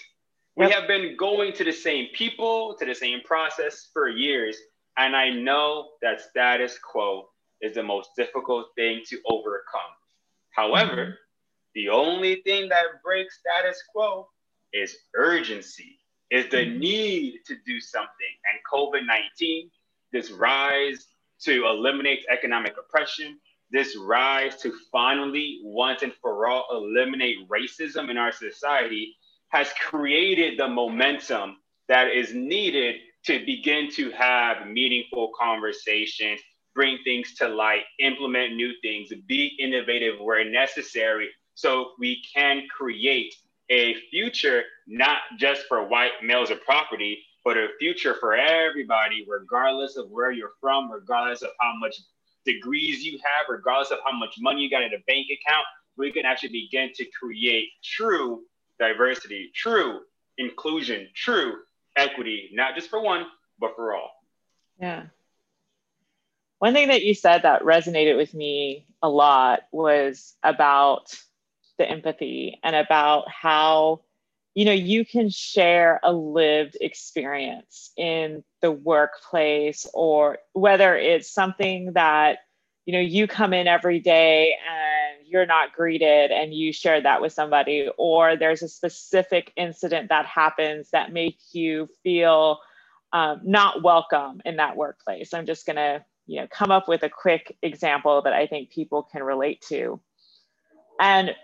We 0.56 0.71
have 0.71 0.87
been 0.87 1.16
going 1.16 1.52
to 1.54 1.64
the 1.64 1.73
same 1.73 2.09
people, 2.14 2.76
to 2.78 2.85
the 2.85 2.94
same 2.94 3.21
process 3.25 3.88
for 3.92 4.09
years. 4.09 4.56
And 4.97 5.16
I 5.16 5.30
know 5.30 5.90
that 6.02 6.21
status 6.21 6.78
quo 6.78 7.28
is 7.61 7.75
the 7.75 7.83
most 7.83 8.11
difficult 8.16 8.66
thing 8.76 9.02
to 9.09 9.18
overcome. 9.28 9.92
However, 10.50 10.97
mm-hmm. 10.97 11.11
the 11.75 11.88
only 11.88 12.37
thing 12.42 12.68
that 12.68 13.02
breaks 13.02 13.40
status 13.40 13.83
quo 13.92 14.28
is 14.75 14.97
urgency, 15.14 15.99
is 16.31 16.50
the 16.50 16.59
mm-hmm. 16.59 16.78
need 16.78 17.40
to 17.47 17.57
do 17.64 17.81
something. 17.81 18.11
And 18.50 18.59
COVID 18.71 19.07
19, 19.07 19.71
this 20.12 20.31
rise 20.31 21.07
to 21.43 21.66
eliminate 21.66 22.25
economic 22.31 22.76
oppression, 22.78 23.38
this 23.71 23.97
rise 23.97 24.57
to 24.57 24.73
finally, 24.93 25.61
once 25.62 26.02
and 26.02 26.12
for 26.21 26.47
all, 26.47 26.66
eliminate 26.71 27.49
racism 27.49 28.11
in 28.11 28.19
our 28.19 28.33
society 28.33 29.16
has 29.49 29.73
created 29.81 30.59
the 30.59 30.69
momentum 30.69 31.57
that 31.88 32.09
is 32.09 32.35
needed 32.35 32.97
to 33.25 33.45
begin 33.47 33.90
to 33.90 34.11
have 34.11 34.66
meaningful 34.66 35.31
conversations, 35.38 36.40
bring 36.75 36.99
things 37.04 37.35
to 37.35 37.49
light, 37.49 37.85
implement 38.00 38.54
new 38.54 38.73
things, 38.83 39.11
be 39.26 39.57
innovative 39.59 40.21
where 40.21 40.45
necessary, 40.49 41.28
so 41.54 41.93
we 41.99 42.23
can 42.35 42.62
create 42.76 43.35
a 43.71 43.94
future 44.11 44.62
not 44.87 45.18
just 45.38 45.62
for 45.66 45.87
white 45.87 46.12
males 46.23 46.50
of 46.50 46.62
property, 46.62 47.18
but 47.44 47.56
a 47.56 47.68
future 47.78 48.16
for 48.21 48.35
everybody, 48.35 49.25
regardless 49.28 49.97
of 49.97 50.09
where 50.11 50.33
you're 50.33 50.52
from, 50.61 50.90
regardless 50.90 51.42
of 51.42 51.50
how 51.61 51.73
much 51.78 51.97
degrees 52.44 53.04
you 53.04 53.18
have, 53.25 53.47
regardless 53.49 53.90
of 53.90 53.99
how 54.04 54.16
much 54.16 54.35
money 54.38 54.62
you 54.62 54.71
got 54.71 54.83
in 54.83 54.92
a 54.94 55.02
bank 55.06 55.26
account. 55.30 55.64
We 55.97 56.12
can 56.12 56.25
actually 56.25 56.50
begin 56.50 56.90
to 56.94 57.04
create 57.18 57.68
true 57.83 58.42
diversity, 58.78 59.50
true 59.54 60.00
inclusion, 60.38 61.09
true 61.14 61.54
equity, 61.97 62.50
not 62.52 62.75
just 62.75 62.90
for 62.90 63.00
one, 63.00 63.26
but 63.59 63.76
for 63.76 63.94
all. 63.94 64.11
Yeah. 64.80 65.04
One 66.59 66.73
thing 66.73 66.88
that 66.88 67.04
you 67.04 67.14
said 67.14 67.42
that 67.42 67.62
resonated 67.62 68.16
with 68.16 68.35
me 68.35 68.87
a 69.02 69.09
lot 69.09 69.61
was 69.71 70.35
about 70.42 71.14
the 71.78 71.88
empathy 71.88 72.59
and 72.62 72.76
about 72.76 73.28
how 73.28 74.00
you 74.54 74.64
know 74.64 74.73
you 74.73 75.04
can 75.04 75.28
share 75.28 76.00
a 76.02 76.12
lived 76.12 76.76
experience 76.81 77.90
in 77.97 78.45
the 78.62 78.71
workplace 78.71 79.87
or 79.93 80.38
whether 80.52 80.97
it's 80.97 81.31
something 81.31 81.93
that 81.95 82.38
you 82.87 82.93
know 82.93 83.00
you 83.00 83.26
come 83.26 83.52
in 83.52 83.66
every 83.66 83.99
day 83.99 84.54
and 84.71 85.26
you're 85.26 85.47
not 85.47 85.73
greeted 85.73 86.31
and 86.31 86.54
you 86.54 86.73
share 86.73 87.00
that 87.00 87.21
with 87.21 87.33
somebody 87.33 87.88
or 87.99 88.37
there's 88.37 88.62
a 88.62 88.69
specific 88.69 89.52
incident 89.57 90.09
that 90.09 90.26
happens 90.26 90.90
that 90.90 91.12
makes 91.12 91.54
you 91.54 91.88
feel 92.02 92.61
um, 93.12 93.40
not 93.45 93.83
welcome 93.83 94.43
in 94.45 94.57
that 94.57 94.76
workplace. 94.76 95.33
I'm 95.33 95.47
just 95.47 95.66
going 95.66 95.76
to 95.76 96.04
you 96.26 96.40
know 96.40 96.47
come 96.50 96.71
up 96.71 96.88
with 96.88 97.02
a 97.02 97.11
quick 97.11 97.54
example 97.61 98.23
that 98.23 98.33
i 98.33 98.47
think 98.47 98.71
people 98.71 99.02
can 99.02 99.23
relate 99.23 99.61
to. 99.69 100.00
And 101.00 101.35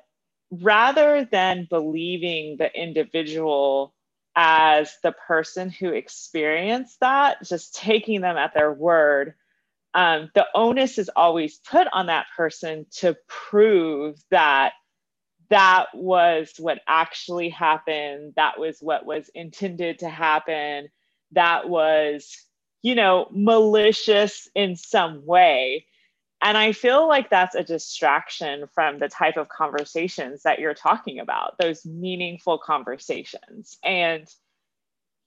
rather 0.50 1.24
than 1.30 1.66
believing 1.70 2.56
the 2.58 2.72
individual 2.80 3.94
as 4.36 4.96
the 5.02 5.12
person 5.12 5.70
who 5.70 5.90
experienced 5.90 7.00
that, 7.00 7.42
just 7.44 7.74
taking 7.76 8.20
them 8.20 8.36
at 8.36 8.54
their 8.54 8.72
word, 8.72 9.34
um, 9.94 10.30
the 10.34 10.46
onus 10.54 10.98
is 10.98 11.10
always 11.16 11.58
put 11.58 11.88
on 11.92 12.06
that 12.06 12.26
person 12.36 12.86
to 12.98 13.16
prove 13.28 14.18
that 14.30 14.72
that 15.50 15.86
was 15.94 16.52
what 16.58 16.80
actually 16.88 17.50
happened, 17.50 18.34
that 18.36 18.58
was 18.58 18.78
what 18.80 19.06
was 19.06 19.30
intended 19.34 20.00
to 20.00 20.08
happen, 20.08 20.88
that 21.32 21.68
was, 21.68 22.36
you 22.82 22.94
know, 22.94 23.28
malicious 23.32 24.48
in 24.54 24.76
some 24.76 25.26
way. 25.26 25.86
And 26.42 26.56
I 26.58 26.72
feel 26.72 27.08
like 27.08 27.30
that's 27.30 27.54
a 27.54 27.64
distraction 27.64 28.66
from 28.74 28.98
the 28.98 29.08
type 29.08 29.36
of 29.36 29.48
conversations 29.48 30.42
that 30.44 30.58
you're 30.58 30.74
talking 30.74 31.18
about, 31.20 31.58
those 31.58 31.84
meaningful 31.86 32.58
conversations. 32.58 33.78
And 33.84 34.28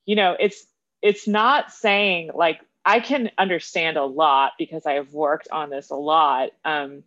you 0.05 0.15
know, 0.15 0.36
it's 0.39 0.65
it's 1.01 1.27
not 1.27 1.72
saying 1.72 2.32
like 2.34 2.62
I 2.86 3.00
can 3.00 3.32
understand 3.38 3.98
a 3.98 4.05
lot 4.05 4.53
because 4.60 4.86
I 4.86 4.93
have 4.93 5.13
worked 5.13 5.48
on 5.51 5.70
this 5.70 5.91
a 5.91 5.96
lot. 5.96 6.50
Um, 6.65 7.03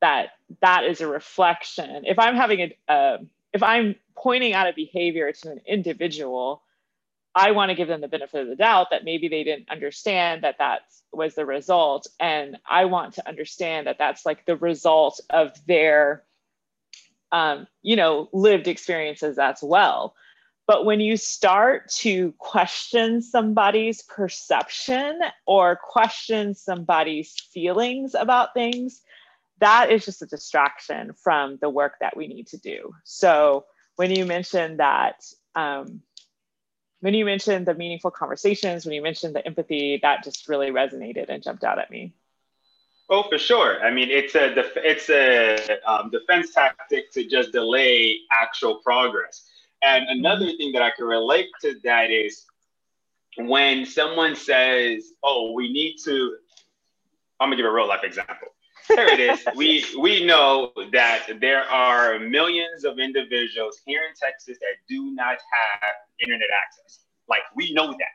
that 0.00 0.30
that 0.62 0.84
is 0.84 1.00
a 1.00 1.08
reflection. 1.08 2.04
If 2.06 2.18
I'm 2.18 2.36
having 2.36 2.60
a, 2.88 2.92
uh, 2.92 3.18
if 3.52 3.62
I'm 3.62 3.96
pointing 4.16 4.52
out 4.54 4.68
a 4.68 4.72
behavior 4.74 5.32
to 5.32 5.52
an 5.52 5.60
individual, 5.66 6.62
I 7.36 7.50
want 7.50 7.68
to 7.68 7.74
give 7.74 7.86
them 7.86 8.00
the 8.00 8.08
benefit 8.08 8.40
of 8.40 8.48
the 8.48 8.56
doubt 8.56 8.88
that 8.90 9.04
maybe 9.04 9.28
they 9.28 9.44
didn't 9.44 9.68
understand 9.68 10.42
that 10.42 10.56
that 10.58 10.80
was 11.12 11.34
the 11.34 11.44
result. 11.44 12.06
And 12.18 12.56
I 12.66 12.86
want 12.86 13.12
to 13.14 13.28
understand 13.28 13.86
that 13.86 13.98
that's 13.98 14.24
like 14.24 14.46
the 14.46 14.56
result 14.56 15.20
of 15.28 15.52
their, 15.66 16.24
um, 17.30 17.66
you 17.82 17.94
know, 17.94 18.30
lived 18.32 18.68
experiences 18.68 19.38
as 19.38 19.58
well. 19.62 20.14
But 20.66 20.86
when 20.86 20.98
you 20.98 21.18
start 21.18 21.90
to 21.98 22.32
question 22.38 23.20
somebody's 23.20 24.02
perception 24.02 25.20
or 25.44 25.76
question 25.76 26.54
somebody's 26.54 27.34
feelings 27.52 28.14
about 28.14 28.54
things, 28.54 29.02
that 29.58 29.92
is 29.92 30.06
just 30.06 30.22
a 30.22 30.26
distraction 30.26 31.12
from 31.12 31.58
the 31.60 31.68
work 31.68 31.96
that 32.00 32.16
we 32.16 32.28
need 32.28 32.46
to 32.48 32.58
do. 32.58 32.94
So 33.04 33.66
when 33.96 34.10
you 34.10 34.24
mentioned 34.24 34.80
that, 34.80 35.22
um, 35.54 36.00
when 37.00 37.14
you 37.14 37.24
mentioned 37.24 37.66
the 37.66 37.74
meaningful 37.74 38.10
conversations, 38.10 38.84
when 38.84 38.94
you 38.94 39.02
mentioned 39.02 39.34
the 39.34 39.46
empathy, 39.46 39.98
that 40.02 40.24
just 40.24 40.48
really 40.48 40.70
resonated 40.70 41.28
and 41.28 41.42
jumped 41.42 41.64
out 41.64 41.78
at 41.78 41.90
me. 41.90 42.12
Oh, 43.08 43.22
for 43.28 43.38
sure. 43.38 43.84
I 43.84 43.90
mean, 43.90 44.10
it's 44.10 44.34
a 44.34 44.54
def- 44.54 44.76
it's 44.76 45.08
a 45.10 45.78
um, 45.88 46.10
defense 46.10 46.52
tactic 46.52 47.12
to 47.12 47.26
just 47.26 47.52
delay 47.52 48.18
actual 48.32 48.76
progress. 48.76 49.48
And 49.82 50.08
another 50.08 50.46
thing 50.46 50.72
that 50.72 50.82
I 50.82 50.90
can 50.90 51.04
relate 51.04 51.48
to 51.62 51.78
that 51.84 52.10
is 52.10 52.46
when 53.36 53.86
someone 53.86 54.34
says, 54.34 55.12
"Oh, 55.22 55.52
we 55.52 55.72
need 55.72 55.98
to," 56.04 56.36
I'm 57.38 57.48
gonna 57.48 57.56
give 57.56 57.66
a 57.66 57.72
real 57.72 57.86
life 57.86 58.02
example. 58.02 58.48
There 58.88 59.08
it 59.08 59.20
is. 59.20 59.46
we 59.56 59.84
we 60.00 60.24
know 60.24 60.72
that 60.92 61.28
there 61.40 61.62
are 61.64 62.18
millions 62.18 62.84
of 62.84 62.98
individuals 62.98 63.80
here 63.84 64.02
in 64.08 64.14
Texas 64.14 64.58
that 64.58 64.76
do 64.88 65.12
not 65.12 65.38
have 65.52 65.94
internet 66.20 66.48
access. 66.64 67.00
Like 67.28 67.42
we 67.54 67.72
know 67.72 67.88
that. 67.88 68.14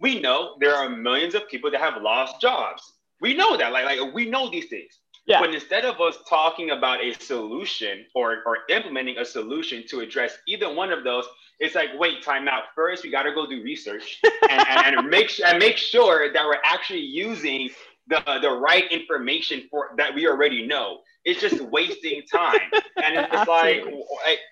We 0.00 0.20
know 0.20 0.56
there 0.60 0.74
are 0.74 0.88
millions 0.88 1.34
of 1.34 1.48
people 1.48 1.70
that 1.70 1.80
have 1.80 2.02
lost 2.02 2.40
jobs. 2.40 2.82
We 3.20 3.34
know 3.34 3.56
that. 3.56 3.72
Like, 3.72 3.84
like 3.84 4.14
we 4.14 4.28
know 4.28 4.50
these 4.50 4.66
things. 4.66 4.98
Yeah. 5.26 5.40
But 5.40 5.54
instead 5.54 5.84
of 5.84 6.00
us 6.00 6.18
talking 6.28 6.70
about 6.70 7.04
a 7.04 7.12
solution 7.14 8.06
or, 8.14 8.42
or 8.46 8.58
implementing 8.68 9.18
a 9.18 9.24
solution 9.24 9.84
to 9.88 10.00
address 10.00 10.36
either 10.48 10.72
one 10.72 10.90
of 10.90 11.04
those, 11.04 11.24
it's 11.60 11.74
like, 11.74 11.90
wait, 11.98 12.22
time 12.22 12.48
out. 12.48 12.64
First, 12.74 13.04
we 13.04 13.10
got 13.10 13.24
to 13.24 13.32
go 13.32 13.46
do 13.46 13.62
research 13.62 14.20
and, 14.50 14.66
and, 14.68 14.96
and, 14.96 15.08
make, 15.08 15.30
and 15.44 15.58
make 15.58 15.76
sure 15.76 16.32
that 16.32 16.44
we're 16.44 16.58
actually 16.64 17.00
using 17.00 17.68
the, 18.08 18.22
the 18.40 18.50
right 18.50 18.90
information 18.90 19.68
for 19.70 19.90
that 19.98 20.14
we 20.14 20.26
already 20.26 20.66
know. 20.66 21.00
It's 21.24 21.40
just 21.40 21.60
wasting 21.60 22.22
time. 22.32 22.60
And 23.04 23.26
it's 23.30 23.48
like, 23.48 23.84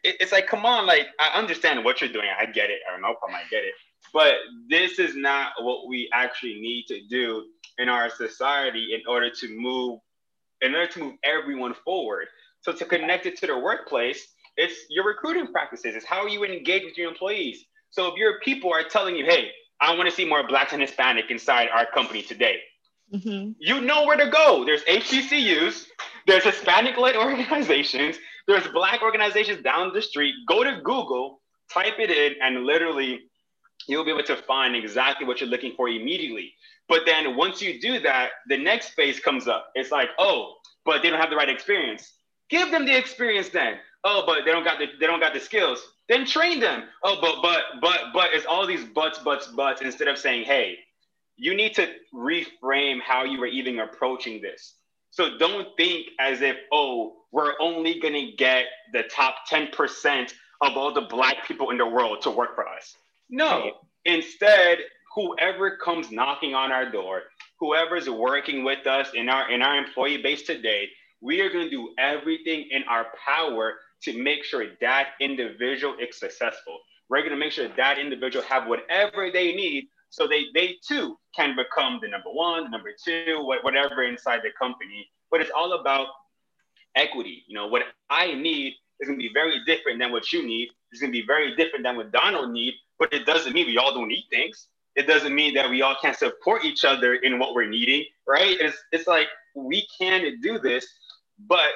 it's 0.05 0.33
like, 0.33 0.47
come 0.47 0.67
on, 0.67 0.87
like, 0.87 1.07
I 1.19 1.39
understand 1.39 1.85
what 1.85 2.01
you're 2.01 2.13
doing. 2.13 2.29
I 2.39 2.47
get 2.47 2.71
it. 2.71 2.81
I 2.87 2.93
don't 2.93 3.01
know 3.03 3.11
if 3.11 3.19
I 3.27 3.33
might 3.33 3.51
get 3.51 3.65
it. 3.65 3.73
But 4.13 4.35
this 4.69 4.99
is 4.99 5.17
not 5.17 5.53
what 5.61 5.89
we 5.89 6.09
actually 6.13 6.61
need 6.61 6.85
to 6.89 7.01
do 7.09 7.45
in 7.79 7.89
our 7.89 8.11
society 8.11 8.95
in 8.95 9.01
order 9.07 9.31
to 9.31 9.59
move, 9.59 10.01
in 10.61 10.75
order 10.75 10.91
to 10.93 10.99
move 11.01 11.15
everyone 11.25 11.75
forward. 11.85 12.29
So 12.61 12.73
to 12.73 12.85
connect 12.85 13.27
it 13.27 13.39
to 13.39 13.47
the 13.47 13.59
workplace, 13.59 14.27
it's 14.57 14.75
your 14.91 15.07
recruiting 15.07 15.47
practices. 15.53 15.95
It's 15.95 16.05
how 16.05 16.27
you 16.27 16.45
engage 16.45 16.85
with 16.85 16.99
your 16.99 17.09
employees. 17.09 17.65
So 17.91 18.09
if 18.09 18.17
your 18.17 18.41
people 18.41 18.73
are 18.73 18.83
telling 18.83 19.17
you, 19.17 19.25
hey, 19.25 19.51
I 19.81 19.95
want 19.95 20.09
to 20.09 20.15
see 20.15 20.25
more 20.25 20.47
Blacks 20.47 20.73
and 20.73 20.83
Hispanic 20.83 21.31
inside 21.31 21.69
our 21.73 21.87
company 21.87 22.23
today, 22.23 22.61
Mm-hmm. 23.13 23.53
You 23.59 23.81
know 23.81 24.05
where 24.05 24.17
to 24.17 24.31
go. 24.31 24.65
There's 24.65 24.83
HBCUs, 24.85 25.87
there's 26.29 26.45
Hispanic 26.45 26.97
led 26.97 27.17
organizations, 27.27 28.17
there's 28.47 28.69
Black 28.69 29.03
organizations 29.03 29.63
down 29.63 29.93
the 29.93 30.03
street. 30.03 30.35
Go 30.47 30.63
to 30.63 30.81
Google, 30.83 31.41
type 31.73 31.95
it 31.99 32.11
in, 32.11 32.35
and 32.41 32.65
literally 32.65 33.21
you'll 33.89 34.05
be 34.05 34.11
able 34.11 34.23
to 34.23 34.37
find 34.37 34.77
exactly 34.77 35.27
what 35.27 35.41
you're 35.41 35.51
looking 35.51 35.73
for 35.77 35.89
immediately. 35.89 36.53
But 36.89 37.01
then 37.07 37.37
once 37.37 37.61
you 37.61 37.81
do 37.81 38.01
that, 38.01 38.31
the 38.49 38.57
next 38.57 38.91
phase 38.91 39.21
comes 39.21 39.49
up. 39.49 39.71
It's 39.75 39.91
like, 39.91 40.11
oh, 40.19 40.55
but 40.85 41.03
they 41.03 41.11
don't 41.11 41.21
have 41.21 41.31
the 41.31 41.37
right 41.37 41.49
experience. 41.49 42.13
Give 42.49 42.71
them 42.71 42.87
the 42.87 42.97
experience 42.97 43.49
then. 43.51 43.75
Oh, 44.05 44.25
but 44.27 44.45
they 44.45 44.53
don't 44.53 44.65
got 44.65 44.79
the 44.79 44.87
they 45.01 45.07
don't 45.07 45.21
got 45.21 45.35
the 45.35 45.41
skills. 45.41 45.83
Then 46.09 46.25
train 46.25 46.61
them. 46.61 46.85
Oh, 47.05 47.19
but 47.21 47.43
but 47.43 47.81
but 47.83 48.13
but 48.15 48.31
it's 48.33 48.47
all 48.47 48.67
these 48.67 48.85
buts, 48.85 49.19
buts, 49.19 49.49
buts 49.49 49.83
instead 49.83 50.09
of 50.09 50.17
saying, 50.17 50.45
hey, 50.45 50.79
you 51.37 51.55
need 51.55 51.75
to 51.75 51.89
reframe 52.15 53.01
how 53.01 53.25
you 53.25 53.41
were 53.41 53.47
even 53.47 53.81
approaching 53.81 54.41
this. 54.41 54.75
So 55.11 55.39
don't 55.39 55.69
think 55.77 56.09
as 56.21 56.43
if, 56.43 56.57
oh, 56.73 57.15
we're 57.33 57.55
only 57.61 58.01
gonna 58.01 58.33
get 58.37 58.67
the 58.93 59.05
top 59.05 59.37
10% 59.51 60.33
of 60.61 60.77
all 60.77 60.93
the 60.93 61.03
black 61.03 61.47
people 61.47 61.71
in 61.71 61.79
the 61.79 61.87
world 61.87 62.23
to 62.23 62.31
work 62.31 62.55
for 62.55 62.69
us. 62.69 62.97
No, 63.31 63.73
instead, 64.05 64.79
whoever 65.15 65.77
comes 65.77 66.11
knocking 66.11 66.55
on 66.55 66.73
our 66.73 66.91
door, 66.91 67.23
whoever's 67.61 68.09
working 68.09 68.65
with 68.65 68.87
us 68.87 69.11
in 69.15 69.29
our 69.29 69.51
in 69.51 69.63
our 69.63 69.77
employee 69.77 70.23
base 70.23 70.43
today, 70.43 70.89
we 71.21 71.41
are 71.41 71.51
going 71.51 71.65
to 71.65 71.71
do 71.71 71.95
everything 71.99 72.69
in 72.71 72.83
our 72.85 73.07
power 73.27 73.75
to 74.03 74.23
make 74.23 74.45
sure 74.45 74.67
that 74.81 75.09
individual 75.21 75.95
is 76.01 76.19
successful. 76.19 76.79
We're 77.09 77.21
going 77.21 77.33
to 77.33 77.37
make 77.37 77.53
sure 77.53 77.69
that 77.77 77.99
individual 77.99 78.45
have 78.45 78.69
whatever 78.69 79.31
they 79.33 79.55
need 79.55 79.89
so 80.11 80.27
they 80.27 80.47
they 80.55 80.77
too 80.87 81.19
can 81.35 81.57
become 81.57 81.99
the 82.03 82.09
number 82.09 82.31
one, 82.31 82.65
the 82.65 82.71
number 82.71 82.91
two, 83.05 83.43
whatever 83.63 84.05
inside 84.05 84.41
the 84.43 84.51
company. 84.59 85.09
But 85.31 85.41
it's 85.41 85.51
all 85.55 85.75
about 85.75 86.09
equity. 86.95 87.45
You 87.47 87.55
know, 87.55 87.67
what 87.67 87.83
I 88.11 88.35
need 88.35 88.75
is 89.01 89.09
going 89.09 89.19
to 89.19 89.23
be 89.23 89.33
very 89.33 89.63
different 89.65 89.99
than 89.99 90.11
what 90.11 90.33
you 90.33 90.47
need. 90.47 90.69
It's 90.91 91.01
going 91.01 91.13
to 91.13 91.21
be 91.21 91.27
very 91.27 91.55
different 91.57 91.85
than 91.85 91.97
what 91.97 92.13
Donald 92.13 92.51
need. 92.51 92.75
But 92.99 93.13
it 93.13 93.27
doesn't 93.27 93.53
mean 93.53 93.67
we 93.67 93.79
all 93.79 93.95
don't 93.95 94.09
need 94.09 94.25
things. 94.31 94.69
It 94.97 95.07
doesn't 95.07 95.35
mean 95.35 95.55
that 95.55 95.71
we 95.71 95.83
all 95.83 95.95
can't 96.03 96.17
support 96.17 96.65
each 96.65 96.85
other 96.85 97.15
in 97.15 97.39
what 97.39 97.55
we're 97.55 97.69
needing, 97.69 98.05
right? 98.27 98.57
It's, 98.59 98.77
it's 98.91 99.07
like 99.07 99.29
we 99.55 99.87
can 99.97 100.41
do 100.41 100.59
this, 100.59 100.89
but 101.47 101.71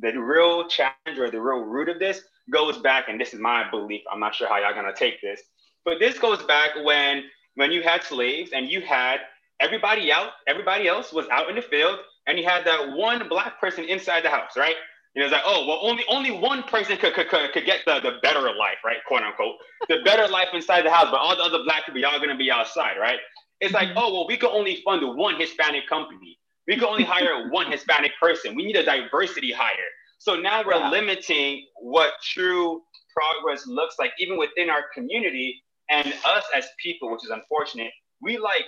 the 0.00 0.16
real 0.16 0.66
challenge 0.68 1.18
or 1.18 1.30
the 1.30 1.40
real 1.40 1.64
root 1.64 1.90
of 1.90 1.98
this 1.98 2.22
goes 2.50 2.78
back, 2.78 3.10
and 3.10 3.20
this 3.20 3.34
is 3.34 3.40
my 3.40 3.68
belief. 3.70 4.00
I'm 4.10 4.20
not 4.20 4.34
sure 4.34 4.48
how 4.48 4.56
y'all 4.56 4.72
gonna 4.72 4.94
take 4.94 5.20
this, 5.20 5.42
but 5.84 5.98
this 5.98 6.18
goes 6.18 6.42
back 6.44 6.70
when 6.82 7.24
when 7.54 7.70
you 7.70 7.82
had 7.82 8.02
slaves 8.02 8.50
and 8.52 8.68
you 8.68 8.80
had 8.80 9.20
everybody 9.60 10.12
out, 10.12 10.30
everybody 10.46 10.88
else 10.88 11.12
was 11.12 11.26
out 11.30 11.48
in 11.48 11.56
the 11.56 11.62
field, 11.62 11.98
and 12.26 12.38
you 12.38 12.44
had 12.44 12.64
that 12.66 12.92
one 12.92 13.28
black 13.28 13.60
person 13.60 13.84
inside 13.84 14.24
the 14.24 14.30
house, 14.30 14.56
right? 14.56 14.74
You 15.14 15.20
know, 15.20 15.26
it's 15.26 15.32
like, 15.32 15.42
oh, 15.44 15.66
well, 15.66 15.80
only 15.82 16.04
only 16.08 16.30
one 16.30 16.62
person 16.62 16.96
could, 16.96 17.12
could, 17.12 17.28
could, 17.28 17.52
could 17.52 17.66
get 17.66 17.80
the, 17.84 18.00
the 18.00 18.18
better 18.22 18.40
life, 18.40 18.78
right? 18.84 18.98
Quote 19.06 19.22
unquote. 19.22 19.56
The 19.88 19.98
better 20.04 20.26
life 20.26 20.48
inside 20.54 20.82
the 20.82 20.90
house, 20.90 21.08
but 21.10 21.18
all 21.18 21.36
the 21.36 21.42
other 21.42 21.62
black 21.64 21.84
people, 21.84 22.00
y'all 22.00 22.18
gonna 22.18 22.36
be 22.36 22.50
outside, 22.50 22.96
right? 22.98 23.18
It's 23.60 23.74
like, 23.74 23.88
mm-hmm. 23.88 23.98
oh, 23.98 24.12
well, 24.12 24.26
we 24.26 24.36
could 24.36 24.50
only 24.50 24.82
fund 24.84 25.02
one 25.16 25.38
Hispanic 25.38 25.86
company. 25.88 26.38
We 26.66 26.74
could 26.76 26.88
only 26.88 27.04
hire 27.04 27.48
one 27.50 27.70
Hispanic 27.70 28.12
person. 28.20 28.54
We 28.54 28.64
need 28.64 28.76
a 28.76 28.84
diversity 28.84 29.52
hire. 29.52 29.90
So 30.18 30.36
now 30.36 30.62
we're 30.64 30.88
limiting 30.88 31.66
what 31.80 32.14
true 32.22 32.82
progress 33.14 33.66
looks 33.66 33.96
like, 33.98 34.12
even 34.18 34.38
within 34.38 34.70
our 34.70 34.84
community 34.94 35.62
and 35.90 36.12
us 36.24 36.44
as 36.54 36.66
people, 36.82 37.10
which 37.10 37.24
is 37.24 37.30
unfortunate. 37.30 37.92
We 38.20 38.38
like 38.38 38.64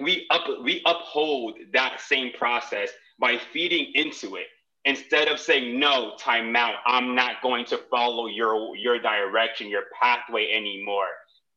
we 0.00 0.26
up 0.30 0.44
we 0.62 0.82
uphold 0.86 1.54
that 1.72 2.00
same 2.00 2.32
process 2.38 2.90
by 3.18 3.38
feeding 3.52 3.92
into 3.94 4.36
it 4.36 4.46
instead 4.84 5.28
of 5.28 5.38
saying 5.38 5.78
no 5.78 6.14
time 6.18 6.54
out 6.56 6.74
i'm 6.86 7.14
not 7.14 7.42
going 7.42 7.64
to 7.64 7.78
follow 7.90 8.26
your 8.26 8.74
your 8.76 8.98
direction 8.98 9.68
your 9.68 9.84
pathway 10.00 10.50
anymore 10.52 11.08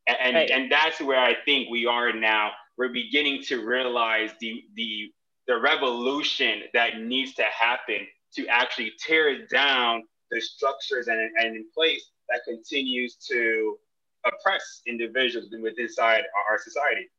and 0.08 0.36
right. 0.36 0.50
and 0.52 0.72
that's 0.72 1.00
where 1.02 1.20
i 1.20 1.34
think 1.46 1.70
we 1.70 1.86
are 1.86 2.14
now 2.14 2.52
we're 2.78 2.92
beginning 2.92 3.42
to 3.42 3.66
realize 3.66 4.32
the 4.42 4.64
the 4.76 5.12
the 5.48 5.58
revolution 5.58 6.64
that 6.74 7.00
needs 7.00 7.34
to 7.36 7.44
happen 7.44 8.06
to 8.34 8.46
actually 8.48 8.92
tear 9.00 9.46
down 9.48 10.04
the 10.32 10.42
structures 10.42 11.08
and, 11.08 11.20
and 11.38 11.56
in 11.56 11.66
place 11.74 12.10
that 12.30 12.42
continues 12.48 13.16
to 13.16 13.78
oppress 14.26 14.82
individuals 14.86 15.50
within 15.52 15.86
inside 15.86 16.24
our 16.50 16.60
society. 16.60 17.10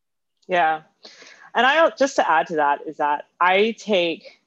Yeah. 0.49 0.83
And 1.55 1.65
i 1.67 1.91
just 1.99 2.17
to 2.17 2.31
add 2.31 2.49
to 2.49 2.57
that 2.57 2.81
is 2.87 2.99
that 2.99 3.25
i 3.41 3.75
take 3.79 4.41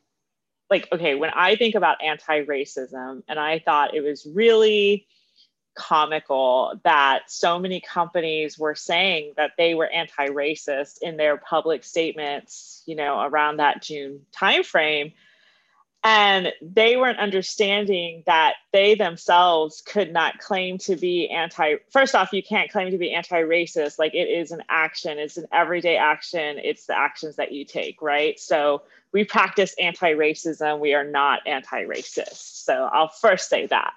like 0.69 0.88
okay 0.91 1.15
when 1.15 1.31
i 1.31 1.55
think 1.55 1.75
about 1.75 2.03
anti-racism 2.03 3.23
and 3.27 3.39
i 3.39 3.60
thought 3.60 3.95
it 3.95 4.01
was 4.01 4.27
really 4.27 5.07
comical 5.75 6.79
that 6.83 7.21
so 7.31 7.57
many 7.57 7.81
companies 7.81 8.60
were 8.60 8.75
saying 8.75 9.33
that 9.38 9.51
they 9.57 9.73
were 9.73 9.88
anti-racist 9.88 10.99
in 11.01 11.17
their 11.17 11.38
public 11.38 11.83
statements 11.83 12.83
you 12.86 12.95
know 12.95 13.21
around 13.21 13.57
that 13.57 13.81
june 13.81 14.21
timeframe 14.31 15.13
and 16.03 16.53
they 16.62 16.95
weren't 16.95 17.19
understanding 17.19 18.23
that 18.25 18.53
they 18.71 18.95
themselves 18.95 19.81
could 19.85 20.13
not 20.13 20.39
claim 20.39 20.77
to 20.77 20.95
be 20.95 21.27
anti 21.29 21.75
first 21.91 22.15
off 22.15 22.31
you 22.31 22.41
can't 22.41 22.71
claim 22.71 22.91
to 22.91 22.97
be 22.97 23.13
anti-racist. 23.13 23.99
Like 23.99 24.13
it 24.13 24.29
is 24.29 24.51
an 24.51 24.63
action. 24.69 25.19
It's 25.19 25.38
an 25.38 25.45
everyday 25.51 25.97
action. 25.97 26.57
It's 26.63 26.85
the 26.85 26.97
actions 26.97 27.35
that 27.35 27.51
you 27.51 27.65
take 27.65 28.01
right? 28.01 28.39
So 28.39 28.83
we 29.12 29.25
practice 29.25 29.75
anti-racism. 29.79 30.79
We 30.79 30.93
are 30.93 31.03
not 31.03 31.45
anti-racist. 31.45 32.63
So 32.63 32.89
i'll 32.93 33.09
first 33.09 33.49
say 33.49 33.67
that. 33.67 33.93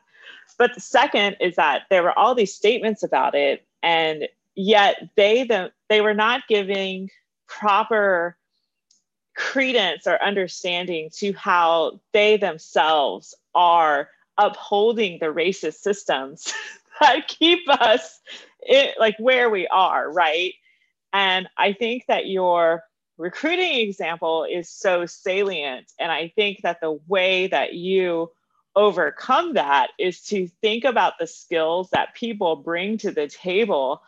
But 0.58 0.74
the 0.74 0.80
second 0.80 1.36
is 1.40 1.54
that 1.56 1.82
there 1.88 2.02
were 2.02 2.18
all 2.18 2.34
these 2.34 2.54
statements 2.54 3.04
about 3.04 3.34
it 3.36 3.64
and 3.82 4.28
yet 4.56 5.08
they 5.16 5.44
the, 5.44 5.72
they 5.88 6.00
were 6.00 6.14
not 6.14 6.42
giving 6.48 7.10
proper 7.46 8.36
credence 9.34 10.06
or 10.06 10.22
understanding 10.22 11.10
to 11.14 11.32
how 11.32 12.00
they 12.12 12.36
themselves 12.36 13.34
are 13.54 14.08
upholding 14.38 15.18
the 15.18 15.26
racist 15.26 15.74
systems 15.80 16.52
that 17.00 17.28
keep 17.28 17.60
us 17.68 18.20
it, 18.60 18.94
like 18.98 19.16
where 19.18 19.50
we 19.50 19.66
are, 19.68 20.10
right? 20.10 20.54
And 21.12 21.48
I 21.56 21.72
think 21.72 22.06
that 22.08 22.26
your 22.26 22.84
recruiting 23.18 23.80
example 23.80 24.46
is 24.50 24.68
so 24.68 25.06
salient. 25.06 25.92
And 25.98 26.10
I 26.10 26.32
think 26.34 26.62
that 26.62 26.80
the 26.80 26.98
way 27.06 27.48
that 27.48 27.74
you 27.74 28.30
overcome 28.74 29.54
that 29.54 29.90
is 29.98 30.22
to 30.22 30.48
think 30.62 30.84
about 30.84 31.14
the 31.18 31.26
skills 31.26 31.90
that 31.90 32.14
people 32.14 32.56
bring 32.56 32.96
to 32.98 33.10
the 33.10 33.28
table 33.28 34.02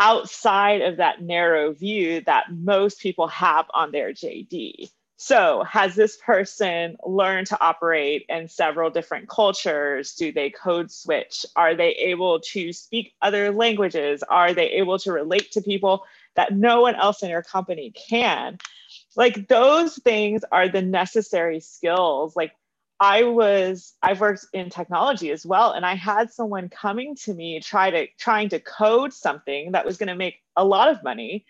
outside 0.00 0.80
of 0.80 0.96
that 0.96 1.22
narrow 1.22 1.72
view 1.72 2.22
that 2.22 2.46
most 2.50 3.00
people 3.00 3.28
have 3.28 3.66
on 3.74 3.92
their 3.92 4.12
JD. 4.12 4.90
So, 5.18 5.62
has 5.64 5.94
this 5.94 6.16
person 6.16 6.96
learned 7.04 7.48
to 7.48 7.60
operate 7.60 8.24
in 8.30 8.48
several 8.48 8.88
different 8.88 9.28
cultures? 9.28 10.14
Do 10.14 10.32
they 10.32 10.48
code 10.48 10.90
switch? 10.90 11.44
Are 11.54 11.74
they 11.74 11.90
able 11.90 12.40
to 12.52 12.72
speak 12.72 13.12
other 13.20 13.52
languages? 13.52 14.22
Are 14.22 14.54
they 14.54 14.70
able 14.70 14.98
to 15.00 15.12
relate 15.12 15.52
to 15.52 15.60
people 15.60 16.04
that 16.36 16.54
no 16.54 16.80
one 16.80 16.94
else 16.94 17.22
in 17.22 17.28
your 17.28 17.42
company 17.42 17.90
can? 17.90 18.56
Like, 19.14 19.48
those 19.48 19.96
things 19.96 20.42
are 20.50 20.70
the 20.70 20.80
necessary 20.80 21.60
skills. 21.60 22.34
Like, 22.34 22.52
I 23.00 23.24
was 23.24 23.94
I've 24.02 24.20
worked 24.20 24.46
in 24.52 24.68
technology 24.68 25.30
as 25.30 25.46
well 25.46 25.72
and 25.72 25.86
I 25.86 25.94
had 25.94 26.30
someone 26.30 26.68
coming 26.68 27.16
to 27.24 27.32
me 27.32 27.60
try 27.60 27.90
to 27.90 28.06
trying 28.18 28.50
to 28.50 28.60
code 28.60 29.14
something 29.14 29.72
that 29.72 29.86
was 29.86 29.96
going 29.96 30.08
to 30.08 30.14
make 30.14 30.42
a 30.54 30.64
lot 30.64 30.90
of 30.90 31.02
money 31.02 31.46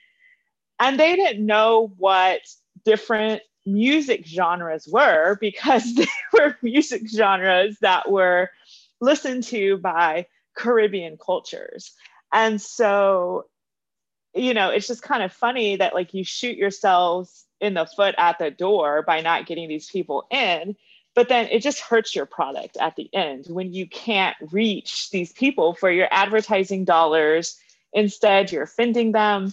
and 0.79 0.99
they 0.99 1.17
didn't 1.17 1.45
know 1.45 1.93
what 1.99 2.41
different 2.85 3.43
music 3.67 4.27
genres 4.27 4.89
were 4.89 5.37
because 5.41 5.95
they 5.97 6.07
were 6.33 6.57
music 6.63 7.03
genres 7.09 7.77
that 7.81 8.11
were 8.11 8.51
listened 9.01 9.43
to 9.43 9.77
by 9.79 10.27
Caribbean 10.57 11.19
cultures. 11.19 11.93
And 12.33 12.61
so 12.61 13.47
you 14.33 14.55
know, 14.55 14.71
it's 14.71 14.87
just 14.87 15.03
kind 15.03 15.25
of 15.25 15.33
funny 15.33 15.75
that 15.77 15.93
like 15.93 16.15
you 16.15 16.23
shoot 16.23 16.57
yourselves 16.57 17.47
in 17.61 17.75
the 17.75 17.85
foot 17.85 18.15
at 18.17 18.39
the 18.39 18.51
door 18.51 19.03
by 19.03 19.21
not 19.21 19.47
getting 19.47 19.69
these 19.69 19.91
people 19.91 20.25
in 20.31 20.77
but 21.15 21.29
then 21.29 21.49
it 21.51 21.61
just 21.61 21.81
hurts 21.81 22.15
your 22.15 22.27
product 22.27 22.77
at 22.79 22.97
the 22.97 23.09
end 23.13 23.47
when 23.49 23.73
you 23.73 23.87
can't 23.89 24.37
reach 24.53 25.11
these 25.11 25.33
people 25.33 25.75
for 25.75 25.91
your 25.91 26.09
advertising 26.11 26.85
dollars. 26.85 27.59
Instead 27.93 28.53
you're 28.53 28.63
offending 28.63 29.13
them. 29.13 29.53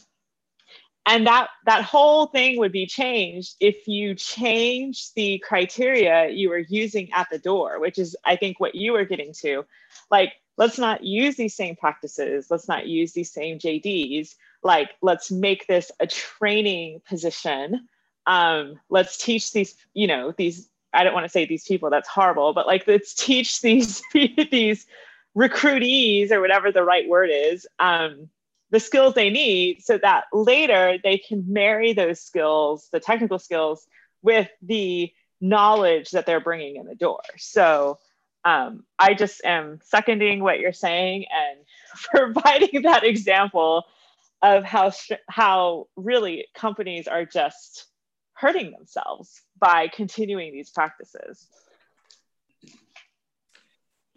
And 1.06 1.26
that 1.26 1.50
that 1.66 1.84
whole 1.84 2.28
thing 2.28 2.60
would 2.60 2.74
be 2.74 2.86
changed 2.86 3.56
if 3.60 3.88
you 3.88 4.14
change 4.14 5.14
the 5.14 5.40
criteria 5.40 6.30
you 6.30 6.50
were 6.50 6.58
using 6.58 7.12
at 7.14 7.30
the 7.32 7.40
door 7.40 7.80
which 7.80 7.98
is 7.98 8.16
i 8.26 8.36
think 8.36 8.60
what 8.60 8.76
you 8.76 8.92
were 8.92 9.06
getting 9.06 9.34
to. 9.42 9.66
Like 10.12 10.34
let's 10.58 10.78
not 10.78 11.04
use 11.04 11.36
these 11.36 11.56
same 11.56 11.76
practices. 11.76 12.48
Let's 12.50 12.68
not 12.68 12.88
use 12.88 13.14
these 13.14 13.32
same 13.32 13.58
jds 13.58 14.36
like 14.64 14.92
let's 15.02 15.32
make 15.32 15.66
this 15.68 15.92
a 16.00 16.08
training 16.08 17.02
position. 17.08 17.88
Um, 18.26 18.80
let's 18.90 19.18
teach 19.18 19.54
these 19.54 19.76
you 19.94 20.08
know 20.08 20.34
these 20.38 20.70
I 20.98 21.04
don't 21.04 21.14
want 21.14 21.26
to 21.26 21.30
say 21.30 21.46
these 21.46 21.64
people, 21.64 21.90
that's 21.90 22.10
horrible, 22.10 22.54
but 22.54 22.68
like 22.68 22.88
let's 22.88 23.14
teach 23.14 23.62
these 23.68 24.02
these 24.14 24.86
recruitees 25.36 26.32
or 26.32 26.42
whatever 26.42 26.72
the 26.72 26.84
right 26.84 27.08
word 27.08 27.30
is, 27.32 27.68
um, 27.78 28.30
the 28.72 28.80
skills 28.80 29.14
they 29.14 29.30
need 29.30 29.84
so 29.84 29.98
that 30.00 30.26
later 30.34 30.98
they 31.04 31.20
can 31.20 31.46
marry 31.48 31.94
those 31.94 32.20
skills, 32.20 32.90
the 32.92 33.00
technical 33.00 33.38
skills, 33.38 33.88
with 34.24 34.50
the 34.64 35.12
knowledge 35.40 36.10
that 36.12 36.26
they're 36.26 36.40
bringing 36.40 36.78
in 36.78 36.88
the 36.88 36.96
door. 36.96 37.22
So 37.38 38.00
um, 38.44 38.84
I 38.98 39.14
just 39.14 39.46
am 39.46 39.80
seconding 39.84 40.42
what 40.42 40.60
you're 40.60 40.74
saying 40.74 41.26
and 41.32 41.60
providing 42.34 42.82
that 42.82 43.04
example 43.04 43.86
of 44.42 44.64
how 44.64 44.92
how 45.30 45.88
really 45.96 46.48
companies 46.56 47.08
are 47.08 47.26
just 47.26 47.86
hurting 48.40 48.72
themselves 48.72 49.42
by 49.60 49.88
continuing 49.88 50.54
these 50.54 50.70
practices. 50.70 51.48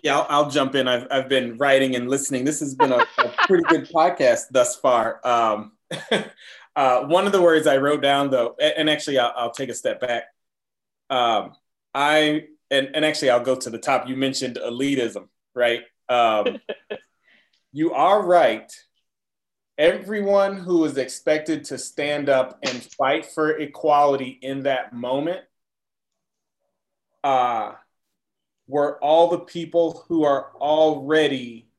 Yeah, 0.03 0.19
I'll, 0.19 0.27
I'll, 0.29 0.51
jump 0.51 0.75
in. 0.75 0.89
I've, 0.89 1.07
I've 1.11 1.29
been 1.29 1.59
writing 1.59 1.95
and 1.95 2.09
listening. 2.09 2.45
This 2.45 2.61
has 2.61 2.75
been 2.75 2.93
a, 2.93 3.05
a 3.19 3.35
pretty 3.47 3.65
good 3.65 3.89
podcast 3.95 4.45
thus 4.51 4.77
far. 4.77 5.21
Um, 5.27 5.73
uh, 6.77 7.03
one 7.05 7.27
of 7.27 7.33
the 7.33 7.43
words 7.43 7.67
I 7.67 7.77
wrote 7.77 8.03
down, 8.03 8.31
though, 8.31 8.57
and 8.59 8.89
actually, 8.89 9.19
I'll, 9.19 9.33
I'll 9.37 9.51
take 9.51 9.69
a 9.69 9.75
step 9.75 10.01
back. 10.01 10.25
Um, 11.11 11.53
I 11.95 12.45
and, 12.71 12.91
and 12.95 13.05
actually, 13.05 13.31
I'll 13.31 13.45
go 13.45 13.57
to 13.57 13.71
the 13.71 13.79
top. 13.79 14.09
You 14.09 14.17
mentioned 14.17 14.57
elitism, 14.57 15.29
right? 15.55 15.83
Um, 16.09 16.61
you 17.73 17.93
are 17.93 18.25
right. 18.25 18.73
Everyone 19.81 20.59
who 20.59 20.85
is 20.85 20.99
expected 20.99 21.65
to 21.65 21.79
stand 21.79 22.29
up 22.29 22.59
and 22.63 22.83
fight 22.99 23.25
for 23.25 23.53
equality 23.57 24.39
in 24.43 24.65
that 24.65 24.93
moment 24.93 25.41
uh, 27.25 27.73
were 28.69 29.03
all 29.03 29.31
the 29.31 29.39
people 29.39 30.05
who 30.07 30.23
are 30.23 30.53
already 30.57 31.71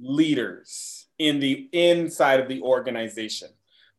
leaders 0.00 1.08
in 1.18 1.40
the 1.40 1.68
inside 1.72 2.40
of 2.40 2.48
the 2.48 2.62
organization. 2.62 3.50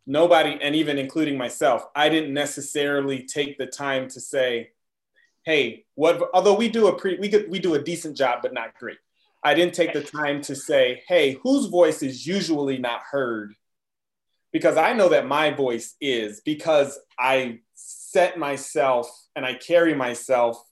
Nobody, 0.07 0.57
and 0.59 0.75
even 0.75 0.97
including 0.97 1.37
myself, 1.37 1.85
I 1.95 2.09
didn't 2.09 2.33
necessarily 2.33 3.21
take 3.21 3.59
the 3.59 3.67
time 3.67 4.07
to 4.09 4.19
say, 4.19 4.71
"Hey, 5.45 5.85
what?" 5.93 6.27
Although 6.33 6.55
we 6.55 6.69
do 6.69 6.87
a 6.87 6.97
pre, 6.97 7.19
we 7.19 7.29
could, 7.29 7.51
we 7.51 7.59
do 7.59 7.75
a 7.75 7.83
decent 7.83 8.17
job, 8.17 8.39
but 8.41 8.51
not 8.51 8.73
great. 8.79 8.97
I 9.43 9.53
didn't 9.53 9.73
take 9.73 9.93
the 9.93 10.03
time 10.03 10.41
to 10.43 10.55
say, 10.55 11.03
"Hey, 11.07 11.33
whose 11.43 11.67
voice 11.67 12.01
is 12.01 12.25
usually 12.25 12.77
not 12.77 13.01
heard?" 13.01 13.55
Because 14.51 14.77
I 14.77 14.93
know 14.93 15.09
that 15.09 15.25
my 15.25 15.51
voice 15.51 15.95
is 15.99 16.41
because 16.41 16.99
I 17.17 17.59
set 17.73 18.37
myself 18.37 19.09
and 19.35 19.45
I 19.45 19.55
carry 19.55 19.95
myself 19.95 20.63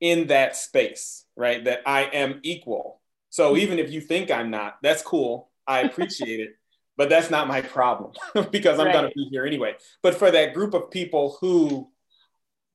in 0.00 0.28
that 0.28 0.56
space, 0.56 1.24
right? 1.36 1.64
That 1.64 1.80
I 1.86 2.02
am 2.04 2.40
equal. 2.42 3.00
So 3.30 3.52
mm-hmm. 3.52 3.60
even 3.60 3.78
if 3.78 3.92
you 3.92 4.00
think 4.00 4.30
I'm 4.30 4.50
not, 4.50 4.78
that's 4.82 5.02
cool. 5.02 5.50
I 5.66 5.80
appreciate 5.80 6.40
it, 6.40 6.56
but 6.96 7.08
that's 7.08 7.30
not 7.30 7.46
my 7.46 7.60
problem 7.60 8.12
because 8.50 8.78
I'm 8.78 8.86
right. 8.86 8.94
going 8.94 9.08
to 9.08 9.14
be 9.14 9.28
here 9.30 9.44
anyway. 9.44 9.76
But 10.02 10.14
for 10.14 10.30
that 10.30 10.54
group 10.54 10.74
of 10.74 10.90
people 10.90 11.36
who 11.40 11.90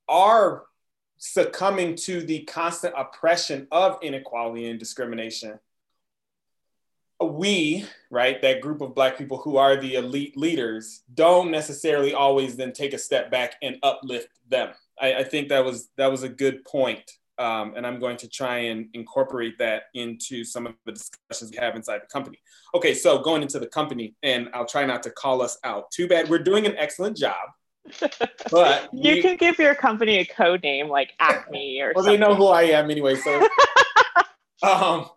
are 0.07 0.63
succumbing 1.25 1.95
to 1.95 2.21
the 2.21 2.43
constant 2.43 2.93
oppression 2.97 3.65
of 3.71 3.97
inequality 4.01 4.69
and 4.69 4.77
discrimination, 4.77 5.57
we, 7.21 7.85
right, 8.11 8.41
that 8.41 8.59
group 8.59 8.81
of 8.81 8.93
Black 8.93 9.17
people 9.17 9.37
who 9.37 9.55
are 9.55 9.77
the 9.77 9.95
elite 9.95 10.35
leaders, 10.35 11.03
don't 11.13 11.49
necessarily 11.49 12.13
always 12.13 12.57
then 12.57 12.73
take 12.73 12.93
a 12.93 12.97
step 12.97 13.31
back 13.31 13.55
and 13.61 13.77
uplift 13.83 14.27
them. 14.49 14.73
I, 14.99 15.13
I 15.13 15.23
think 15.23 15.47
that 15.47 15.63
was 15.63 15.87
that 15.95 16.11
was 16.11 16.23
a 16.23 16.29
good 16.29 16.65
point. 16.65 17.09
Um, 17.39 17.73
and 17.77 17.87
I'm 17.87 17.99
going 17.99 18.17
to 18.17 18.27
try 18.27 18.57
and 18.57 18.89
incorporate 18.93 19.57
that 19.59 19.83
into 19.93 20.43
some 20.43 20.67
of 20.67 20.73
the 20.85 20.91
discussions 20.91 21.51
we 21.51 21.57
have 21.57 21.75
inside 21.77 22.01
the 22.01 22.11
company. 22.11 22.39
Okay, 22.75 22.93
so 22.93 23.19
going 23.19 23.41
into 23.41 23.59
the 23.59 23.67
company, 23.67 24.13
and 24.23 24.49
I'll 24.53 24.67
try 24.67 24.85
not 24.85 25.01
to 25.03 25.09
call 25.09 25.41
us 25.41 25.57
out. 25.63 25.89
Too 25.89 26.07
bad. 26.07 26.29
We're 26.29 26.43
doing 26.43 26.65
an 26.65 26.75
excellent 26.77 27.15
job. 27.15 27.47
But 28.51 28.89
you 28.93 29.21
can 29.21 29.37
give 29.37 29.57
your 29.59 29.75
company 29.75 30.19
a 30.19 30.25
code 30.25 30.63
name 30.63 30.87
like 30.89 31.13
Acme 31.19 31.81
or 31.81 31.93
well, 31.95 32.03
something. 32.03 32.19
they 32.19 32.25
know 32.25 32.35
who 32.35 32.47
I 32.47 32.63
am 32.63 32.89
anyway. 32.89 33.15
So 33.15 33.47
um, 34.63 35.09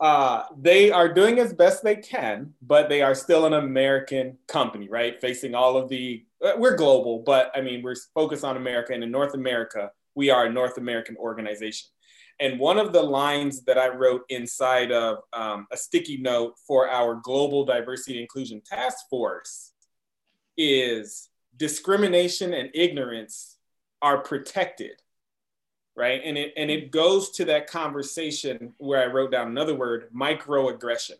uh, 0.00 0.44
they 0.56 0.90
are 0.90 1.12
doing 1.12 1.38
as 1.38 1.52
best 1.52 1.82
they 1.82 1.96
can, 1.96 2.54
but 2.62 2.88
they 2.88 3.02
are 3.02 3.14
still 3.14 3.46
an 3.46 3.54
American 3.54 4.38
company, 4.48 4.88
right? 4.88 5.20
Facing 5.20 5.54
all 5.54 5.76
of 5.76 5.88
the, 5.88 6.24
uh, 6.44 6.52
we're 6.56 6.76
global, 6.76 7.20
but 7.20 7.50
I 7.54 7.60
mean, 7.60 7.82
we're 7.82 7.96
focused 8.12 8.44
on 8.44 8.56
America. 8.56 8.92
And 8.92 9.02
in 9.02 9.10
North 9.10 9.34
America, 9.34 9.90
we 10.14 10.30
are 10.30 10.46
a 10.46 10.52
North 10.52 10.78
American 10.78 11.16
organization. 11.16 11.88
And 12.40 12.58
one 12.58 12.78
of 12.78 12.92
the 12.92 13.02
lines 13.02 13.62
that 13.64 13.78
I 13.78 13.88
wrote 13.88 14.22
inside 14.28 14.90
of 14.90 15.18
um, 15.32 15.68
a 15.72 15.76
sticky 15.76 16.16
note 16.16 16.54
for 16.66 16.88
our 16.88 17.14
Global 17.22 17.64
Diversity 17.64 18.20
Inclusion 18.20 18.60
Task 18.60 19.08
Force 19.08 19.72
is 20.56 21.28
discrimination 21.56 22.52
and 22.52 22.70
ignorance 22.74 23.56
are 24.02 24.18
protected 24.18 25.00
right? 25.96 26.20
And 26.24 26.36
it 26.36 26.52
and 26.56 26.70
it 26.70 26.90
goes 26.90 27.30
to 27.32 27.44
that 27.46 27.68
conversation 27.68 28.74
where 28.78 29.02
I 29.02 29.12
wrote 29.12 29.32
down 29.32 29.48
another 29.48 29.74
word, 29.74 30.08
microaggression. 30.14 31.16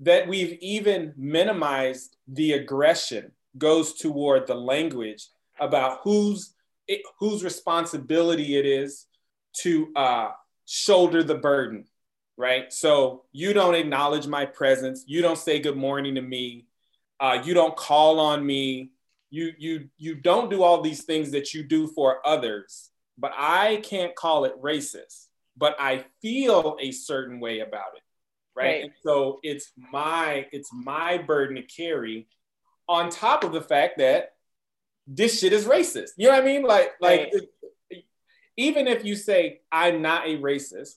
That 0.00 0.28
we've 0.28 0.58
even 0.60 1.14
minimized 1.16 2.16
the 2.28 2.52
aggression 2.52 3.32
goes 3.56 3.94
toward 3.94 4.46
the 4.46 4.54
language 4.54 5.28
about 5.58 6.00
whose 6.02 6.54
it, 6.86 7.02
whose 7.18 7.42
responsibility 7.42 8.56
it 8.56 8.66
is 8.66 9.06
to 9.60 9.92
uh, 9.96 10.28
shoulder 10.66 11.22
the 11.22 11.36
burden, 11.36 11.86
right? 12.36 12.72
So 12.72 13.24
you 13.32 13.52
don't 13.52 13.74
acknowledge 13.74 14.26
my 14.26 14.44
presence, 14.44 15.04
you 15.06 15.22
don't 15.22 15.38
say 15.38 15.60
good 15.60 15.76
morning 15.76 16.16
to 16.16 16.20
me, 16.20 16.66
uh, 17.18 17.42
you 17.42 17.54
don't 17.54 17.74
call 17.74 18.20
on 18.20 18.44
me, 18.44 18.90
you 19.30 19.52
you 19.58 19.88
you 19.98 20.14
don't 20.14 20.50
do 20.50 20.62
all 20.62 20.80
these 20.80 21.04
things 21.04 21.30
that 21.32 21.52
you 21.52 21.62
do 21.62 21.86
for 21.88 22.26
others 22.26 22.90
but 23.18 23.32
I 23.36 23.76
can't 23.82 24.14
call 24.14 24.44
it 24.44 24.60
racist, 24.60 25.26
but 25.56 25.76
I 25.78 26.04
feel 26.20 26.76
a 26.80 26.90
certain 26.92 27.40
way 27.40 27.60
about 27.60 27.96
it. 27.96 28.02
Right. 28.54 28.82
right. 28.82 28.90
So 29.02 29.40
it's 29.42 29.72
my 29.92 30.46
it's 30.52 30.70
my 30.72 31.18
burden 31.18 31.56
to 31.56 31.62
carry 31.62 32.26
on 32.88 33.10
top 33.10 33.44
of 33.44 33.52
the 33.52 33.60
fact 33.60 33.98
that 33.98 34.34
this 35.06 35.40
shit 35.40 35.52
is 35.52 35.66
racist. 35.66 36.10
You 36.16 36.28
know 36.28 36.34
what 36.34 36.42
I 36.42 36.46
mean? 36.46 36.62
Like, 36.62 36.92
like 37.00 37.32
right. 37.90 38.04
even 38.56 38.86
if 38.86 39.04
you 39.04 39.14
say 39.14 39.60
I'm 39.70 40.00
not 40.00 40.26
a 40.26 40.38
racist, 40.38 40.94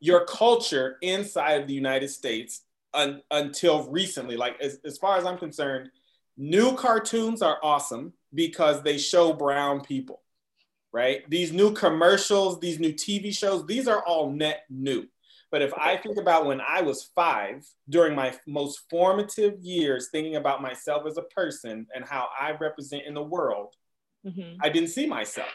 your 0.00 0.24
culture 0.26 0.96
inside 1.02 1.62
of 1.62 1.66
the 1.66 1.74
United 1.74 2.08
States 2.08 2.62
un, 2.94 3.20
until 3.30 3.88
recently, 3.90 4.36
like 4.36 4.60
as, 4.60 4.78
as 4.84 4.96
far 4.96 5.16
as 5.16 5.24
I'm 5.24 5.38
concerned, 5.38 5.90
new 6.38 6.74
cartoons 6.76 7.42
are 7.42 7.58
awesome 7.62 8.14
because 8.32 8.82
they 8.82 8.96
show 8.96 9.34
brown 9.34 9.82
people 9.82 10.22
right? 10.92 11.28
These 11.28 11.52
new 11.52 11.72
commercials, 11.72 12.60
these 12.60 12.78
new 12.78 12.92
TV 12.92 13.36
shows, 13.36 13.66
these 13.66 13.88
are 13.88 14.02
all 14.04 14.30
net 14.30 14.64
new. 14.70 15.06
But 15.50 15.62
if 15.62 15.72
I 15.74 15.96
think 15.96 16.18
about 16.18 16.46
when 16.46 16.60
I 16.60 16.82
was 16.82 17.10
five, 17.14 17.66
during 17.88 18.14
my 18.14 18.34
most 18.46 18.82
formative 18.90 19.58
years, 19.60 20.08
thinking 20.10 20.36
about 20.36 20.60
myself 20.60 21.06
as 21.06 21.16
a 21.16 21.22
person 21.22 21.86
and 21.94 22.04
how 22.04 22.28
I 22.38 22.52
represent 22.52 23.04
in 23.06 23.14
the 23.14 23.22
world, 23.22 23.74
mm-hmm. 24.26 24.58
I 24.60 24.68
didn't 24.68 24.90
see 24.90 25.06
myself. 25.06 25.48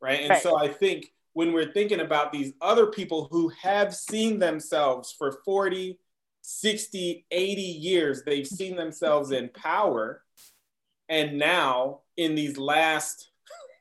Right. 0.00 0.20
And 0.20 0.30
right. 0.30 0.42
so 0.42 0.58
I 0.58 0.68
think 0.68 1.12
when 1.32 1.52
we're 1.52 1.72
thinking 1.72 2.00
about 2.00 2.32
these 2.32 2.52
other 2.60 2.86
people 2.86 3.28
who 3.30 3.50
have 3.62 3.94
seen 3.94 4.38
themselves 4.38 5.14
for 5.16 5.40
40, 5.44 5.98
60, 6.46 7.26
80 7.30 7.62
years, 7.62 8.22
they've 8.24 8.46
seen 8.46 8.76
themselves 8.76 9.30
in 9.30 9.48
power. 9.48 10.22
And 11.08 11.38
now, 11.38 12.00
in 12.16 12.34
these 12.34 12.58
last 12.58 13.30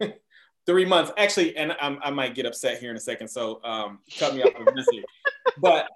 three 0.65 0.86
months 0.86 1.12
actually 1.17 1.56
and 1.56 1.76
I'm, 1.80 1.99
i 2.02 2.10
might 2.10 2.34
get 2.34 2.47
upset 2.47 2.80
here 2.80 2.89
in 2.89 2.97
a 2.97 2.99
second 2.99 3.28
so 3.28 3.62
um, 3.63 3.99
cut 4.17 4.34
me 4.34 4.41
off 4.41 4.54
but 5.62 5.88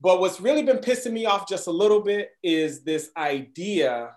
but 0.00 0.18
what's 0.18 0.40
really 0.40 0.64
been 0.64 0.78
pissing 0.78 1.12
me 1.12 1.26
off 1.26 1.48
just 1.48 1.68
a 1.68 1.70
little 1.70 2.00
bit 2.00 2.30
is 2.42 2.82
this 2.82 3.10
idea 3.16 4.16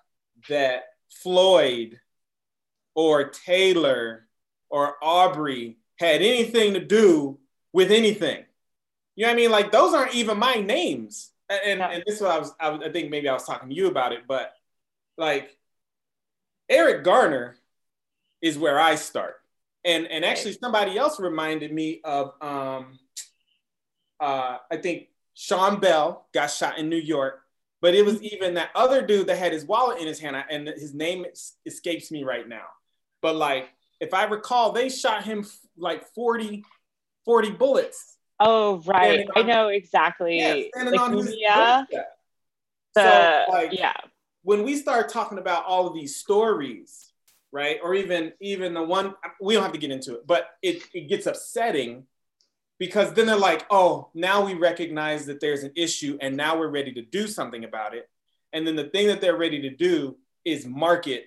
that 0.49 0.85
floyd 1.11 1.99
or 2.95 3.29
taylor 3.29 4.27
or 4.73 4.95
Arbery 5.03 5.77
had 5.99 6.23
anything 6.23 6.73
to 6.73 6.83
do 6.83 7.37
with 7.73 7.91
anything. 7.91 8.43
You 9.15 9.25
know 9.25 9.29
what 9.29 9.33
i 9.33 9.35
mean? 9.35 9.51
Like 9.51 9.71
those 9.71 9.93
aren't 9.93 10.15
even 10.15 10.39
my 10.39 10.55
names 10.55 11.29
and, 11.53 11.81
and, 11.81 11.93
and 11.93 12.03
this 12.05 12.15
is 12.15 12.21
what 12.21 12.31
I 12.31 12.39
was, 12.39 12.53
I 12.59 12.69
was 12.69 12.81
i 12.83 12.91
think 12.91 13.09
maybe 13.09 13.29
i 13.29 13.33
was 13.33 13.45
talking 13.45 13.69
to 13.69 13.75
you 13.75 13.87
about 13.87 14.13
it 14.13 14.21
but 14.27 14.53
like 15.17 15.57
eric 16.69 17.03
garner 17.03 17.55
is 18.41 18.57
where 18.57 18.79
i 18.79 18.95
start 18.95 19.35
and 19.85 20.07
and 20.07 20.23
actually 20.23 20.53
somebody 20.53 20.97
else 20.97 21.19
reminded 21.19 21.71
me 21.73 22.01
of 22.03 22.33
um 22.41 22.99
uh 24.19 24.57
I 24.71 24.77
think 24.77 25.07
Sean 25.33 25.79
Bell 25.79 26.27
got 26.33 26.47
shot 26.47 26.77
in 26.77 26.89
New 26.89 26.95
York, 26.95 27.41
but 27.81 27.95
it 27.95 28.05
was 28.05 28.21
even 28.21 28.53
that 28.53 28.69
other 28.75 29.05
dude 29.05 29.27
that 29.27 29.37
had 29.37 29.51
his 29.51 29.65
wallet 29.65 29.99
in 29.99 30.07
his 30.07 30.19
hand, 30.19 30.37
and 30.49 30.67
his 30.67 30.93
name 30.93 31.25
escapes 31.65 32.11
me 32.11 32.23
right 32.23 32.47
now. 32.47 32.65
But 33.21 33.35
like, 33.35 33.69
if 33.99 34.13
I 34.13 34.25
recall, 34.25 34.71
they 34.71 34.89
shot 34.89 35.23
him 35.23 35.45
like 35.75 36.05
40, 36.13 36.63
40 37.25 37.51
bullets. 37.51 38.12
Oh, 38.39 38.81
right. 38.85 39.27
I 39.35 39.43
know 39.43 39.67
exactly. 39.67 40.39
Yeah, 40.39 40.53
like, 40.81 41.35
yeah. 41.37 41.83
The, 42.95 43.45
so, 43.47 43.51
like, 43.51 43.73
yeah. 43.73 43.93
When 44.43 44.63
we 44.63 44.75
start 44.75 45.09
talking 45.09 45.37
about 45.37 45.65
all 45.65 45.87
of 45.87 45.93
these 45.93 46.15
stories, 46.15 47.13
right? 47.51 47.79
Or 47.81 47.93
even 47.93 48.33
even 48.41 48.73
the 48.73 48.83
one 48.83 49.13
we 49.39 49.53
don't 49.53 49.63
have 49.63 49.71
to 49.71 49.77
get 49.77 49.91
into 49.91 50.15
it, 50.15 50.27
but 50.27 50.47
it, 50.61 50.83
it 50.93 51.07
gets 51.07 51.27
upsetting 51.27 52.05
because 52.79 53.13
then 53.13 53.27
they're 53.27 53.37
like, 53.37 53.65
oh, 53.69 54.09
now 54.13 54.45
we 54.45 54.55
recognize 54.55 55.25
that 55.27 55.39
there's 55.39 55.63
an 55.63 55.71
issue 55.75 56.17
and 56.19 56.35
now 56.35 56.57
we're 56.57 56.67
ready 56.67 56.91
to 56.93 57.01
do 57.01 57.27
something 57.27 57.63
about 57.63 57.93
it. 57.93 58.09
And 58.51 58.67
then 58.67 58.75
the 58.75 58.85
thing 58.85 59.07
that 59.07 59.21
they're 59.21 59.37
ready 59.37 59.61
to 59.61 59.69
do 59.69 60.17
is 60.43 60.65
market 60.65 61.25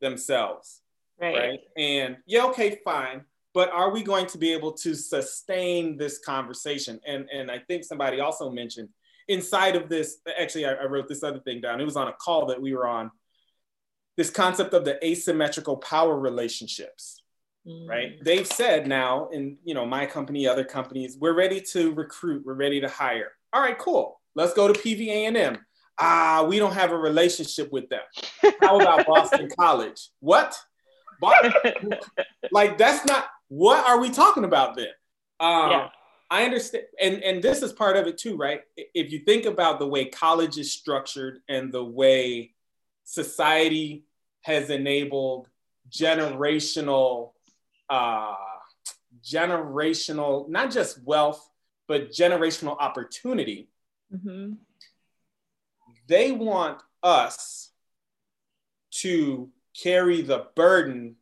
themselves. 0.00 0.80
Right. 1.20 1.36
right? 1.36 1.60
And 1.76 2.16
yeah, 2.26 2.44
okay, 2.46 2.80
fine. 2.84 3.24
But 3.56 3.72
are 3.72 3.88
we 3.88 4.02
going 4.02 4.26
to 4.26 4.36
be 4.36 4.52
able 4.52 4.72
to 4.72 4.94
sustain 4.94 5.96
this 5.96 6.18
conversation? 6.18 7.00
And 7.06 7.26
and 7.32 7.50
I 7.50 7.58
think 7.58 7.84
somebody 7.84 8.20
also 8.20 8.50
mentioned 8.50 8.90
inside 9.28 9.76
of 9.76 9.88
this, 9.88 10.18
actually, 10.38 10.66
I, 10.66 10.74
I 10.74 10.84
wrote 10.84 11.08
this 11.08 11.22
other 11.22 11.40
thing 11.40 11.62
down. 11.62 11.80
It 11.80 11.84
was 11.84 11.96
on 11.96 12.06
a 12.06 12.12
call 12.12 12.44
that 12.48 12.60
we 12.60 12.74
were 12.74 12.86
on. 12.86 13.10
This 14.18 14.28
concept 14.28 14.74
of 14.74 14.84
the 14.84 15.02
asymmetrical 15.02 15.78
power 15.78 16.18
relationships 16.18 17.22
right 17.88 18.22
they've 18.22 18.46
said 18.46 18.86
now 18.86 19.28
in 19.32 19.58
you 19.64 19.74
know 19.74 19.84
my 19.84 20.06
company 20.06 20.46
other 20.46 20.62
companies 20.62 21.16
we're 21.20 21.34
ready 21.34 21.60
to 21.60 21.92
recruit 21.94 22.40
we're 22.46 22.54
ready 22.54 22.80
to 22.80 22.88
hire 22.88 23.32
all 23.52 23.60
right 23.60 23.76
cool 23.76 24.20
let's 24.36 24.54
go 24.54 24.72
to 24.72 24.78
pva&m 24.78 25.58
ah 25.98 26.46
we 26.48 26.60
don't 26.60 26.74
have 26.74 26.92
a 26.92 26.96
relationship 26.96 27.72
with 27.72 27.88
them 27.88 28.02
how 28.60 28.80
about 28.80 29.04
boston 29.12 29.48
college 29.58 30.10
what 30.20 30.56
boston? 31.20 31.90
like 32.52 32.78
that's 32.78 33.04
not 33.04 33.26
what 33.48 33.86
are 33.86 34.00
we 34.00 34.10
talking 34.10 34.44
about 34.44 34.76
then 34.76 34.88
um, 35.40 35.70
yeah. 35.70 35.88
i 36.30 36.44
understand 36.44 36.84
and 37.00 37.22
and 37.22 37.42
this 37.42 37.62
is 37.62 37.72
part 37.72 37.96
of 37.96 38.06
it 38.06 38.18
too 38.18 38.36
right 38.36 38.62
if 38.76 39.12
you 39.12 39.20
think 39.20 39.44
about 39.44 39.78
the 39.78 39.86
way 39.86 40.04
college 40.04 40.58
is 40.58 40.72
structured 40.72 41.40
and 41.48 41.72
the 41.72 41.84
way 41.84 42.52
society 43.04 44.04
has 44.42 44.70
enabled 44.70 45.48
generational 45.90 47.30
uh, 47.88 48.34
generational, 49.24 50.48
not 50.48 50.70
just 50.70 51.02
wealth, 51.04 51.50
but 51.88 52.10
generational 52.10 52.76
opportunity. 52.78 53.68
Mm-hmm. 54.14 54.54
They 56.08 56.32
want 56.32 56.80
us 57.02 57.70
to 58.90 59.50
carry 59.80 60.22
the 60.22 60.46
burden 60.54 61.16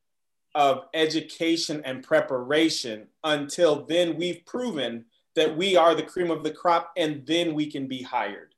of 0.54 0.84
education 0.94 1.82
and 1.84 2.02
preparation 2.02 3.08
until 3.24 3.84
then 3.86 4.16
we've 4.16 4.44
proven 4.46 5.04
that 5.34 5.56
we 5.56 5.76
are 5.76 5.94
the 5.94 6.02
cream 6.02 6.30
of 6.30 6.44
the 6.44 6.50
crop 6.50 6.92
and 6.96 7.26
then 7.26 7.54
we 7.54 7.70
can 7.70 7.88
be 7.88 8.02
hired. 8.02 8.54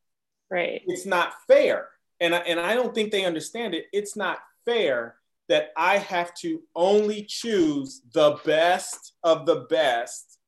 Right. 0.50 0.82
It's 0.86 1.06
not 1.06 1.32
fair. 1.46 1.88
And 2.20 2.34
I, 2.34 2.38
and 2.38 2.60
I 2.60 2.74
don't 2.74 2.94
think 2.94 3.10
they 3.10 3.24
understand 3.24 3.74
it. 3.74 3.86
It's 3.92 4.16
not 4.16 4.38
fair 4.64 5.16
that 5.48 5.70
I 5.76 5.98
have 5.98 6.34
to 6.34 6.60
only 6.74 7.22
choose 7.22 8.02
the 8.12 8.38
best 8.44 9.12
of 9.22 9.46
the 9.46 9.66
best 9.70 10.38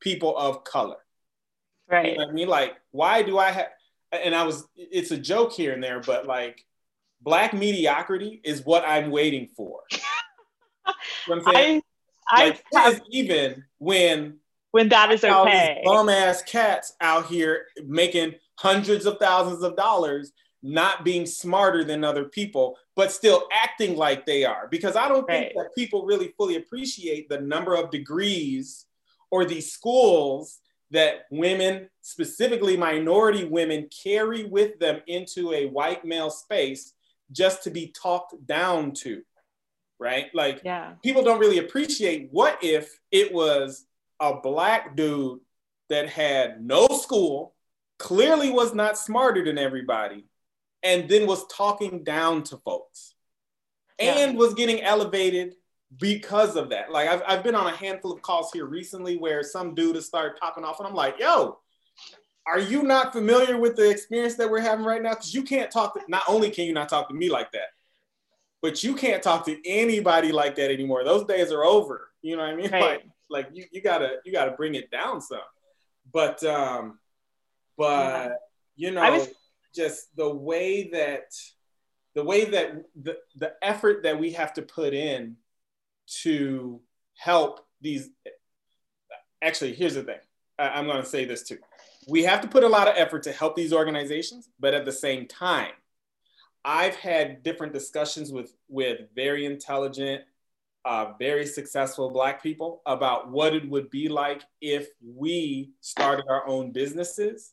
people 0.00 0.36
of 0.36 0.64
color. 0.64 0.96
Right. 1.88 2.12
You 2.12 2.18
know 2.18 2.28
I 2.28 2.32
mean? 2.32 2.48
Like, 2.48 2.74
why 2.90 3.22
do 3.22 3.38
I 3.38 3.50
have, 3.50 3.68
and 4.12 4.34
I 4.34 4.44
was, 4.44 4.66
it's 4.76 5.12
a 5.12 5.16
joke 5.16 5.52
here 5.52 5.72
and 5.72 5.82
there, 5.82 6.00
but 6.00 6.26
like, 6.26 6.64
black 7.22 7.52
mediocrity 7.52 8.40
is 8.44 8.64
what 8.64 8.84
I'm 8.86 9.10
waiting 9.10 9.48
for. 9.56 9.80
you 11.26 11.36
know 11.36 11.42
I'm 11.46 11.54
saying? 11.54 11.82
I, 12.28 12.44
like, 12.44 12.64
I 12.74 12.80
have, 12.80 13.02
even 13.10 13.64
when 13.78 14.38
when 14.70 14.88
that 14.90 15.10
is 15.10 15.24
okay. 15.24 15.82
Bum 15.84 16.08
ass 16.08 16.42
cats 16.42 16.94
out 17.00 17.26
here 17.26 17.66
making 17.84 18.34
hundreds 18.56 19.06
of 19.06 19.18
thousands 19.18 19.62
of 19.62 19.76
dollars 19.76 20.32
not 20.62 21.04
being 21.04 21.26
smarter 21.26 21.84
than 21.84 22.04
other 22.04 22.26
people, 22.26 22.76
but 22.94 23.10
still 23.10 23.48
acting 23.52 23.96
like 23.96 24.26
they 24.26 24.44
are. 24.44 24.68
Because 24.70 24.94
I 24.94 25.08
don't 25.08 25.26
right. 25.26 25.46
think 25.46 25.52
that 25.56 25.74
people 25.74 26.04
really 26.04 26.34
fully 26.36 26.56
appreciate 26.56 27.28
the 27.28 27.40
number 27.40 27.74
of 27.74 27.90
degrees 27.90 28.86
or 29.30 29.44
these 29.44 29.72
schools 29.72 30.58
that 30.90 31.26
women, 31.30 31.88
specifically 32.02 32.76
minority 32.76 33.44
women, 33.44 33.88
carry 34.02 34.44
with 34.44 34.78
them 34.78 35.00
into 35.06 35.52
a 35.52 35.66
white 35.66 36.04
male 36.04 36.30
space 36.30 36.94
just 37.32 37.62
to 37.64 37.70
be 37.70 37.94
talked 38.00 38.34
down 38.46 38.92
to. 38.92 39.22
Right? 40.00 40.34
Like, 40.34 40.62
yeah. 40.64 40.94
people 41.02 41.22
don't 41.22 41.38
really 41.38 41.58
appreciate 41.58 42.28
what 42.32 42.58
if 42.62 42.98
it 43.12 43.32
was 43.32 43.84
a 44.18 44.40
black 44.40 44.96
dude 44.96 45.40
that 45.90 46.08
had 46.08 46.64
no 46.64 46.86
school, 46.88 47.54
clearly 47.98 48.50
was 48.50 48.74
not 48.74 48.96
smarter 48.96 49.44
than 49.44 49.58
everybody, 49.58 50.24
and 50.82 51.08
then 51.08 51.26
was 51.26 51.46
talking 51.48 52.02
down 52.02 52.42
to 52.44 52.56
folks 52.58 53.14
yeah. 54.00 54.18
and 54.18 54.38
was 54.38 54.54
getting 54.54 54.80
elevated 54.80 55.54
because 55.98 56.56
of 56.56 56.70
that. 56.70 56.90
Like 56.90 57.08
I've, 57.08 57.22
I've 57.26 57.44
been 57.44 57.54
on 57.54 57.66
a 57.66 57.76
handful 57.76 58.12
of 58.12 58.22
calls 58.22 58.50
here 58.52 58.66
recently 58.66 59.16
where 59.16 59.42
some 59.42 59.74
dude 59.74 59.96
has 59.96 60.06
started 60.06 60.38
popping 60.40 60.64
off 60.64 60.78
and 60.78 60.88
I'm 60.88 60.94
like, 60.94 61.16
yo, 61.18 61.58
are 62.46 62.60
you 62.60 62.82
not 62.82 63.12
familiar 63.12 63.58
with 63.58 63.76
the 63.76 63.90
experience 63.90 64.36
that 64.36 64.50
we're 64.50 64.60
having 64.60 64.84
right 64.84 65.02
now? 65.02 65.10
Because 65.10 65.34
you 65.34 65.42
can't 65.42 65.70
talk 65.70 65.94
to, 65.94 66.00
not 66.08 66.22
only 66.28 66.50
can 66.50 66.64
you 66.64 66.72
not 66.72 66.88
talk 66.88 67.08
to 67.08 67.14
me 67.14 67.28
like 67.30 67.52
that, 67.52 67.68
but 68.62 68.82
you 68.82 68.94
can't 68.94 69.22
talk 69.22 69.46
to 69.46 69.68
anybody 69.68 70.32
like 70.32 70.56
that 70.56 70.70
anymore. 70.70 71.04
Those 71.04 71.24
days 71.24 71.50
are 71.52 71.64
over. 71.64 72.10
You 72.22 72.36
know 72.36 72.42
what 72.42 72.52
I 72.52 72.56
mean? 72.56 72.70
Right. 72.72 72.82
Like, 72.82 73.04
like 73.30 73.48
you, 73.52 73.64
you 73.70 73.80
gotta 73.80 74.16
you 74.24 74.32
gotta 74.32 74.50
bring 74.52 74.74
it 74.74 74.90
down 74.90 75.20
some. 75.20 75.38
But 76.12 76.42
um, 76.42 76.98
but 77.76 78.28
yeah. 78.76 78.88
you 78.88 78.90
know, 78.90 79.12
was 79.12 79.28
just 79.74 80.14
the 80.16 80.28
way 80.28 80.90
that 80.90 81.32
the 82.14 82.24
way 82.24 82.44
that 82.44 82.84
the, 83.00 83.16
the 83.36 83.54
effort 83.62 84.02
that 84.02 84.18
we 84.18 84.32
have 84.32 84.52
to 84.54 84.62
put 84.62 84.92
in 84.94 85.36
to 86.22 86.80
help 87.16 87.60
these 87.80 88.10
actually 89.42 89.72
here's 89.74 89.94
the 89.94 90.02
thing 90.02 90.18
I, 90.58 90.70
i'm 90.70 90.86
going 90.86 91.02
to 91.02 91.08
say 91.08 91.24
this 91.24 91.42
too 91.42 91.58
we 92.08 92.24
have 92.24 92.40
to 92.40 92.48
put 92.48 92.64
a 92.64 92.68
lot 92.68 92.88
of 92.88 92.94
effort 92.96 93.22
to 93.24 93.32
help 93.32 93.56
these 93.56 93.72
organizations 93.72 94.48
but 94.58 94.74
at 94.74 94.84
the 94.84 94.92
same 94.92 95.26
time 95.26 95.72
i've 96.64 96.96
had 96.96 97.42
different 97.42 97.72
discussions 97.72 98.32
with 98.32 98.54
with 98.68 99.00
very 99.14 99.46
intelligent 99.46 100.22
uh, 100.86 101.12
very 101.18 101.44
successful 101.44 102.10
black 102.10 102.42
people 102.42 102.80
about 102.86 103.30
what 103.30 103.54
it 103.54 103.68
would 103.68 103.90
be 103.90 104.08
like 104.08 104.42
if 104.62 104.88
we 105.04 105.70
started 105.82 106.24
our 106.26 106.46
own 106.48 106.72
businesses 106.72 107.52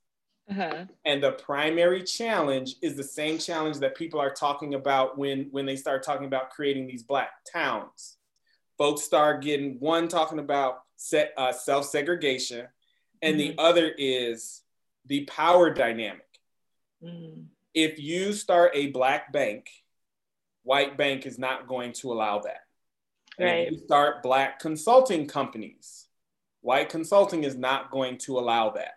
uh-huh. 0.49 0.85
And 1.03 1.21
the 1.21 1.33
primary 1.33 2.03
challenge 2.03 2.75
is 2.81 2.95
the 2.95 3.03
same 3.03 3.37
challenge 3.37 3.79
that 3.79 3.95
people 3.95 4.19
are 4.19 4.31
talking 4.31 4.75
about 4.75 5.17
when, 5.17 5.47
when 5.51 5.65
they 5.65 5.75
start 5.75 6.03
talking 6.03 6.25
about 6.25 6.51
creating 6.51 6.87
these 6.87 7.03
black 7.03 7.31
towns. 7.51 8.17
Folks 8.77 9.03
start 9.03 9.41
getting 9.41 9.77
one 9.79 10.07
talking 10.07 10.39
about 10.39 10.79
set, 10.95 11.33
uh, 11.35 11.51
self 11.51 11.85
segregation, 11.85 12.67
and 13.21 13.37
mm-hmm. 13.37 13.55
the 13.55 13.61
other 13.61 13.91
is 13.97 14.61
the 15.05 15.25
power 15.25 15.73
dynamic. 15.73 16.27
Mm-hmm. 17.03 17.41
If 17.77 17.99
you 17.99 18.33
start 18.33 18.71
a 18.73 18.87
black 18.87 19.31
bank, 19.31 19.69
white 20.63 20.97
bank 20.97 21.27
is 21.27 21.37
not 21.37 21.67
going 21.67 21.93
to 21.93 22.11
allow 22.11 22.39
that. 22.39 22.61
And 23.37 23.47
right. 23.47 23.67
if 23.67 23.73
you 23.73 23.77
start 23.77 24.23
black 24.23 24.57
consulting 24.57 25.27
companies, 25.27 26.07
white 26.61 26.89
consulting 26.89 27.43
is 27.43 27.55
not 27.55 27.91
going 27.91 28.17
to 28.25 28.39
allow 28.39 28.71
that. 28.71 28.93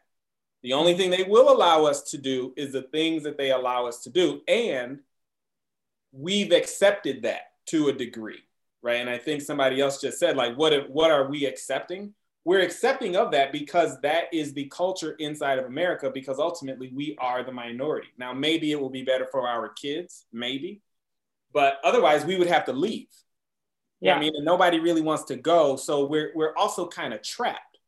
The 0.62 0.73
only 0.73 0.95
thing 0.95 1.11
they 1.11 1.25
will 1.25 1.53
allow 1.53 1.85
us 1.85 2.05
to 2.12 2.16
do 2.16 2.55
is 2.57 2.73
the 2.73 2.81
things 2.81 3.25
that 3.25 3.37
they 3.37 3.51
allow 3.51 3.85
us 3.85 4.03
to 4.05 4.11
do. 4.11 4.40
And 4.49 5.01
we've 6.11 6.53
accepted 6.53 7.25
that 7.25 7.53
to 7.66 7.88
a 7.88 7.93
degree, 7.93 8.40
right? 8.81 9.03
And 9.03 9.11
I 9.11 9.19
think 9.19 9.43
somebody 9.43 9.79
else 9.79 10.01
just 10.01 10.19
said, 10.19 10.38
like, 10.38 10.57
what, 10.57 10.73
if, 10.73 10.88
what 10.88 11.11
are 11.11 11.29
we 11.29 11.45
accepting? 11.45 12.14
We're 12.44 12.61
accepting 12.61 13.16
of 13.16 13.33
that 13.33 13.53
because 13.53 14.00
that 14.00 14.33
is 14.33 14.55
the 14.55 14.64
culture 14.66 15.12
inside 15.18 15.59
of 15.59 15.66
America, 15.66 16.11
because 16.12 16.38
ultimately 16.38 16.90
we 16.94 17.16
are 17.18 17.42
the 17.42 17.53
minority. 17.53 18.09
Now, 18.18 18.33
maybe 18.33 18.72
it 18.72 18.81
will 18.81 18.90
be 18.90 19.03
better 19.03 19.29
for 19.31 19.46
our 19.46 19.68
kids, 19.68 20.24
maybe, 20.33 20.81
but 21.53 21.79
otherwise 21.85 22.24
we 22.24 22.37
would 22.37 22.48
have 22.48 22.64
to 22.66 22.72
leave. 22.72 23.09
Yeah. 24.00 24.16
I 24.16 24.20
mean, 24.20 24.33
nobody 24.38 24.81
really 24.81 25.03
wants 25.03 25.24
to 25.24 25.37
go. 25.37 25.76
So 25.76 26.07
we're, 26.07 26.33
we're 26.35 26.57
also 26.57 26.88
kind 26.88 27.12
of 27.12 27.22
trapped. 27.22 27.79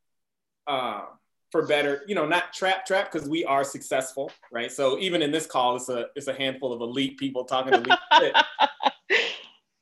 Um, 0.66 1.06
for 1.52 1.66
better, 1.66 2.02
you 2.08 2.14
know, 2.14 2.26
not 2.26 2.52
trap 2.54 2.86
trap 2.86 3.12
because 3.12 3.28
we 3.28 3.44
are 3.44 3.62
successful, 3.62 4.32
right? 4.50 4.72
So 4.72 4.98
even 4.98 5.20
in 5.20 5.30
this 5.30 5.46
call, 5.46 5.76
it's 5.76 5.90
a 5.90 6.06
it's 6.16 6.26
a 6.26 6.32
handful 6.32 6.72
of 6.72 6.80
elite 6.80 7.18
people 7.18 7.44
talking 7.44 7.74
elite 7.74 7.98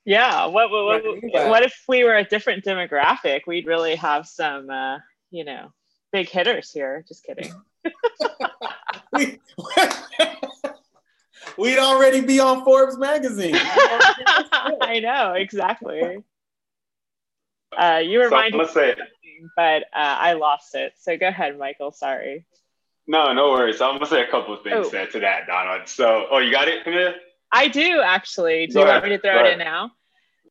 Yeah. 0.05 0.47
What 0.47 0.71
what, 0.71 1.05
what, 1.05 1.49
what 1.49 1.63
if 1.63 1.85
we 1.89 2.05
were 2.05 2.17
a 2.17 2.25
different 2.25 2.65
demographic? 2.65 3.43
We'd 3.47 3.67
really 3.67 3.97
have 3.97 4.27
some, 4.27 4.71
uh, 4.71 4.99
you 5.31 5.45
know, 5.45 5.73
big 6.13 6.29
hitters 6.29 6.71
here. 6.71 7.05
Just 7.07 7.25
kidding. 7.25 7.53
we, 9.13 9.39
we'd 11.59 11.79
already 11.79 12.21
be 12.21 12.41
on 12.41 12.65
Forbes 12.65 12.99
magazine. 12.99 13.55
I 13.57 15.01
know 15.03 15.35
exactly. 15.35 16.25
Uh, 17.77 18.03
you 18.05 18.23
reminded 18.23 18.69
so 18.71 18.81
me 18.81 18.95
but 19.57 19.83
uh, 19.95 19.95
I 19.95 20.35
lost 20.35 20.75
it. 20.75 20.93
So 20.99 21.17
go 21.17 21.29
ahead, 21.29 21.59
Michael. 21.59 21.93
Sorry. 21.93 22.45
No, 23.07 23.33
no 23.33 23.51
worries. 23.51 23.81
I'm 23.81 23.95
gonna 23.95 24.07
say 24.07 24.23
a 24.23 24.31
couple 24.31 24.55
of 24.55 24.63
things 24.63 24.89
oh. 24.93 25.07
to 25.07 25.21
that, 25.21 25.47
Donald. 25.47 25.89
So, 25.89 26.27
oh, 26.31 26.39
you 26.39 26.53
got 26.53 26.69
it, 26.69 26.85
Camilla? 26.85 27.15
I 27.53 27.69
do 27.69 28.01
actually. 28.01 28.67
Do 28.67 28.75
go 28.75 28.81
you 28.81 28.87
ahead. 28.87 29.03
want 29.03 29.11
me 29.11 29.17
to 29.17 29.23
throw 29.23 29.39
it 29.39 29.43
ahead. 29.43 29.53
in 29.55 29.59
now? 29.59 29.93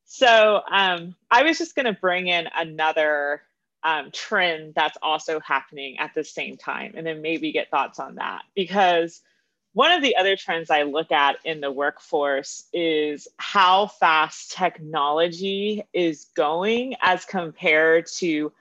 So, 0.05 0.61
um, 0.69 1.15
I 1.29 1.43
was 1.43 1.57
just 1.57 1.75
gonna 1.75 1.93
bring 1.93 2.27
in 2.27 2.47
another 2.55 3.41
um, 3.83 4.11
trend 4.11 4.73
that's 4.75 4.97
also 5.01 5.39
happening 5.39 5.99
at 5.99 6.13
the 6.13 6.23
same 6.23 6.57
time 6.57 6.93
and 6.95 7.05
then 7.05 7.21
maybe 7.21 7.51
get 7.51 7.69
thoughts 7.69 7.99
on 7.99 8.15
that 8.15 8.43
because 8.55 9.21
one 9.73 9.91
of 9.91 10.01
the 10.01 10.17
other 10.17 10.35
trends 10.35 10.69
i 10.69 10.83
look 10.83 11.11
at 11.11 11.37
in 11.45 11.61
the 11.61 11.71
workforce 11.71 12.65
is 12.73 13.27
how 13.37 13.87
fast 13.87 14.51
technology 14.51 15.83
is 15.93 16.25
going 16.35 16.95
as 17.01 17.23
compared 17.23 18.05
to 18.05 18.51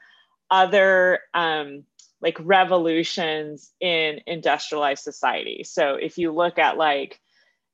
other 0.51 1.21
um, 1.35 1.85
like 2.21 2.39
revolutions 2.41 3.71
in 3.81 4.21
industrialized 4.27 5.03
society 5.03 5.65
so 5.65 5.95
if 5.95 6.17
you 6.17 6.31
look 6.31 6.59
at 6.59 6.77
like 6.77 7.21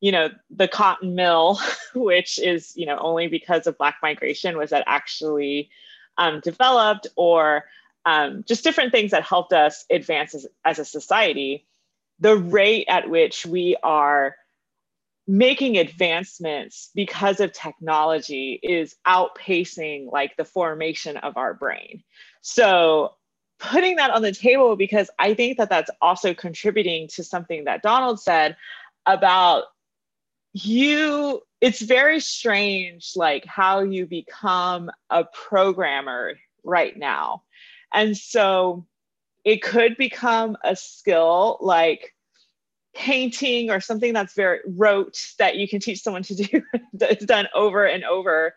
you 0.04 0.12
know 0.12 0.28
the 0.50 0.68
cotton 0.68 1.14
mill 1.14 1.58
which 1.94 2.38
is 2.38 2.72
you 2.76 2.84
know 2.84 2.98
only 2.98 3.26
because 3.26 3.66
of 3.66 3.78
black 3.78 3.96
migration 4.02 4.58
was 4.58 4.68
that 4.70 4.84
actually 4.86 5.70
um, 6.18 6.40
developed 6.40 7.06
or 7.16 7.64
um, 8.06 8.44
just 8.46 8.64
different 8.64 8.92
things 8.92 9.12
that 9.12 9.22
helped 9.22 9.52
us 9.52 9.86
advance 9.90 10.34
as, 10.34 10.46
as 10.64 10.78
a 10.78 10.84
society, 10.84 11.66
the 12.20 12.36
rate 12.36 12.84
at 12.88 13.08
which 13.08 13.46
we 13.46 13.76
are 13.82 14.36
making 15.26 15.78
advancements 15.78 16.90
because 16.94 17.40
of 17.40 17.52
technology 17.52 18.60
is 18.62 18.94
outpacing 19.06 20.12
like 20.12 20.36
the 20.36 20.44
formation 20.44 21.16
of 21.16 21.38
our 21.38 21.54
brain. 21.54 22.02
So 22.42 23.14
putting 23.58 23.96
that 23.96 24.10
on 24.10 24.20
the 24.20 24.32
table 24.32 24.76
because 24.76 25.08
I 25.18 25.32
think 25.32 25.56
that 25.56 25.70
that's 25.70 25.90
also 26.02 26.34
contributing 26.34 27.08
to 27.14 27.24
something 27.24 27.64
that 27.64 27.82
Donald 27.82 28.20
said 28.20 28.56
about 29.06 29.64
you 30.54 31.42
it's 31.60 31.80
very 31.80 32.20
strange 32.20 33.12
like 33.16 33.44
how 33.44 33.80
you 33.80 34.06
become 34.06 34.90
a 35.10 35.24
programmer 35.24 36.34
right 36.62 36.96
now. 36.96 37.42
And 37.92 38.16
so 38.16 38.86
it 39.44 39.62
could 39.62 39.96
become 39.96 40.56
a 40.62 40.76
skill 40.76 41.58
like 41.60 42.14
painting 42.94 43.70
or 43.70 43.80
something 43.80 44.12
that's 44.12 44.34
very 44.34 44.60
rote 44.66 45.18
that 45.38 45.56
you 45.56 45.66
can 45.66 45.80
teach 45.80 46.02
someone 46.02 46.22
to 46.22 46.34
do 46.34 46.62
that's 46.92 47.24
done 47.24 47.48
over 47.54 47.84
and 47.84 48.04
over. 48.04 48.54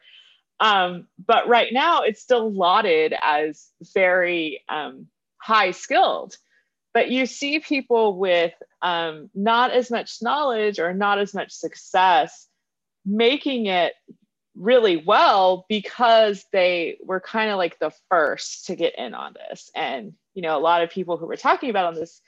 Um, 0.60 1.08
but 1.26 1.48
right 1.48 1.72
now 1.74 2.02
it's 2.02 2.22
still 2.22 2.52
lauded 2.52 3.16
as 3.22 3.70
very 3.94 4.62
um, 4.70 5.08
high 5.38 5.72
skilled 5.72 6.38
but 6.98 7.12
you 7.12 7.28
see 7.28 7.60
people 7.60 8.18
with 8.18 8.56
um, 8.82 9.30
not 9.36 9.70
as 9.70 9.92
much 9.92 10.20
knowledge 10.24 10.80
or 10.80 10.96
not 10.96 11.20
as 11.20 11.32
much 11.32 11.52
success 11.52 12.48
making 13.06 13.68
it 13.68 13.94
really 14.56 14.98
well 14.98 15.68
because 15.70 16.44
they 16.52 16.98
were 17.06 17.20
kind 17.20 17.52
of 17.52 17.58
like 17.58 17.78
the 17.78 17.92
first 18.10 18.66
to 18.66 18.76
get 18.76 18.98
in 18.98 19.14
on 19.14 19.36
this. 19.36 19.70
And 19.76 20.14
you 20.34 20.42
know 20.42 20.58
a 20.58 20.60
lot 20.60 20.82
of 20.82 20.90
people 20.90 21.18
who 21.18 21.28
were 21.28 21.38
talking 21.38 21.70
about 21.70 21.86
on 21.86 21.94
this 21.94 22.20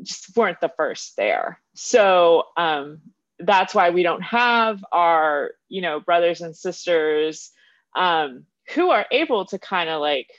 just 0.00 0.36
weren't 0.36 0.60
the 0.60 0.72
first 0.76 1.16
there. 1.16 1.58
So 1.74 2.44
um, 2.56 3.00
that's 3.40 3.74
why 3.74 3.90
we 3.90 4.04
don't 4.04 4.22
have 4.22 4.84
our 4.92 5.50
you 5.68 5.82
know 5.82 5.98
brothers 5.98 6.42
and 6.42 6.54
sisters 6.54 7.50
um, 7.96 8.46
who 8.72 8.90
are 8.90 9.06
able 9.10 9.46
to 9.46 9.58
kind 9.58 9.90
of 9.90 10.00
like 10.00 10.30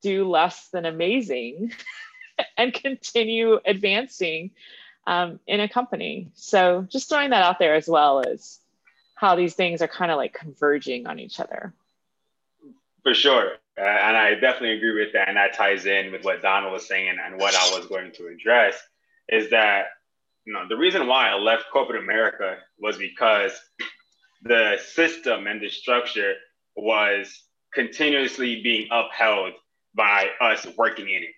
do 0.00 0.26
less 0.26 0.70
than 0.72 0.86
amazing 0.86 1.72
and 2.56 2.72
continue 2.72 3.58
advancing 3.64 4.50
um, 5.06 5.40
in 5.46 5.60
a 5.60 5.68
company. 5.68 6.30
So 6.34 6.86
just 6.88 7.08
throwing 7.08 7.30
that 7.30 7.42
out 7.42 7.58
there 7.58 7.74
as 7.74 7.88
well 7.88 8.20
as 8.20 8.60
how 9.14 9.36
these 9.36 9.54
things 9.54 9.82
are 9.82 9.88
kind 9.88 10.10
of 10.10 10.16
like 10.16 10.34
converging 10.34 11.06
on 11.06 11.18
each 11.18 11.40
other. 11.40 11.72
For 13.02 13.14
sure. 13.14 13.52
Uh, 13.78 13.84
and 13.84 14.16
I 14.16 14.34
definitely 14.34 14.76
agree 14.76 15.00
with 15.00 15.12
that. 15.14 15.28
And 15.28 15.36
that 15.36 15.54
ties 15.54 15.86
in 15.86 16.12
with 16.12 16.24
what 16.24 16.42
Donald 16.42 16.72
was 16.72 16.86
saying 16.86 17.16
and 17.24 17.40
what 17.40 17.54
I 17.54 17.76
was 17.76 17.86
going 17.86 18.12
to 18.12 18.28
address 18.28 18.76
is 19.28 19.50
that, 19.50 19.86
you 20.44 20.52
know, 20.52 20.66
the 20.68 20.76
reason 20.76 21.06
why 21.06 21.28
I 21.28 21.34
left 21.34 21.64
corporate 21.72 22.02
America 22.02 22.58
was 22.78 22.96
because 22.96 23.52
the 24.42 24.78
system 24.84 25.46
and 25.46 25.60
the 25.60 25.70
structure 25.70 26.34
was 26.76 27.44
continuously 27.72 28.62
being 28.62 28.88
upheld 28.90 29.54
by 29.94 30.28
us 30.40 30.66
working 30.76 31.08
in 31.08 31.22
it, 31.22 31.34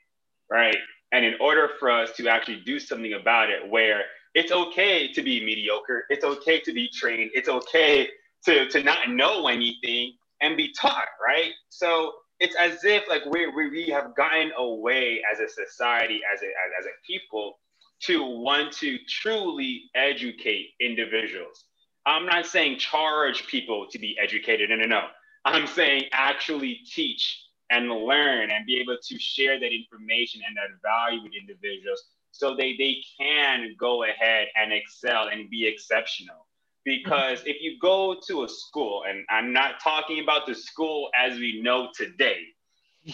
right? 0.50 0.76
And 1.14 1.24
in 1.24 1.34
order 1.40 1.70
for 1.78 1.92
us 1.92 2.10
to 2.16 2.28
actually 2.28 2.62
do 2.66 2.80
something 2.80 3.14
about 3.14 3.48
it, 3.48 3.70
where 3.70 4.02
it's 4.34 4.50
okay 4.50 5.12
to 5.12 5.22
be 5.22 5.44
mediocre, 5.44 6.06
it's 6.10 6.24
okay 6.24 6.58
to 6.60 6.72
be 6.72 6.88
trained, 6.92 7.30
it's 7.34 7.48
okay 7.48 8.08
to, 8.46 8.68
to 8.68 8.82
not 8.82 9.10
know 9.10 9.46
anything 9.46 10.14
and 10.40 10.56
be 10.56 10.72
taught, 10.72 11.06
right? 11.24 11.52
So 11.68 12.12
it's 12.40 12.56
as 12.56 12.84
if 12.84 13.08
like 13.08 13.24
we, 13.26 13.46
we 13.46 13.88
have 13.90 14.16
gotten 14.16 14.50
away 14.58 15.22
as 15.32 15.38
a 15.38 15.48
society, 15.48 16.20
as 16.34 16.42
a, 16.42 16.46
as, 16.46 16.72
as 16.80 16.86
a 16.86 17.06
people, 17.06 17.58
to 18.02 18.24
want 18.24 18.72
to 18.72 18.98
truly 19.08 19.84
educate 19.94 20.70
individuals. 20.80 21.64
I'm 22.06 22.26
not 22.26 22.46
saying 22.46 22.78
charge 22.78 23.46
people 23.46 23.86
to 23.92 24.00
be 24.00 24.16
educated. 24.20 24.68
No, 24.70 24.76
no, 24.76 24.86
no. 24.86 25.02
I'm 25.44 25.68
saying 25.68 26.04
actually 26.12 26.80
teach 26.92 27.43
and 27.70 27.88
learn 27.88 28.50
and 28.50 28.66
be 28.66 28.78
able 28.78 28.96
to 29.02 29.18
share 29.18 29.58
that 29.58 29.72
information 29.72 30.42
and 30.46 30.56
that 30.56 30.80
value 30.82 31.22
with 31.22 31.32
individuals 31.32 32.02
so 32.30 32.56
they, 32.56 32.76
they 32.76 32.96
can 33.18 33.74
go 33.78 34.04
ahead 34.04 34.48
and 34.56 34.72
excel 34.72 35.28
and 35.28 35.48
be 35.50 35.66
exceptional. 35.66 36.46
Because 36.84 37.40
if 37.46 37.62
you 37.62 37.78
go 37.80 38.16
to 38.26 38.44
a 38.44 38.48
school, 38.48 39.04
and 39.08 39.24
I'm 39.30 39.52
not 39.52 39.80
talking 39.82 40.20
about 40.20 40.46
the 40.46 40.54
school 40.54 41.08
as 41.16 41.38
we 41.38 41.62
know 41.62 41.88
today, 41.94 42.40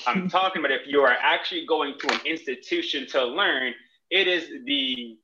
I'm 0.07 0.29
talking 0.31 0.61
about 0.61 0.73
if 0.73 0.87
you 0.87 1.03
are 1.03 1.17
actually 1.21 1.67
going 1.67 1.95
to 2.01 2.13
an 2.13 2.21
institution 2.25 3.07
to 3.09 3.25
learn, 3.25 3.75
it 4.11 4.27
is 4.27 4.49
the 4.65 5.19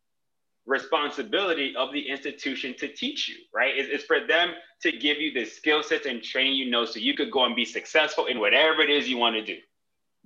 responsibility 0.67 1.75
of 1.77 1.93
the 1.93 2.09
institution 2.09 2.75
to 2.79 2.89
teach 2.89 3.29
you, 3.29 3.37
right? 3.55 3.73
It's, 3.77 3.89
it's, 3.91 4.05
for 4.05 4.27
them 4.27 4.51
to 4.83 4.93
give 4.93 5.19
you 5.19 5.33
the 5.33 5.45
skill 5.45 5.83
sets 5.83 6.07
and 6.07 6.23
training 6.23 6.55
you 6.55 6.71
know 6.71 6.85
so 6.85 6.99
you 6.99 7.15
could 7.15 7.31
go 7.31 7.45
and 7.45 7.55
be 7.55 7.65
successful 7.65 8.27
in 8.27 8.41
whatever 8.41 8.83
it 8.83 8.91
is 8.91 9.09
you 9.09 9.17
want 9.17 9.37
to 9.37 9.45
do. 9.45 9.57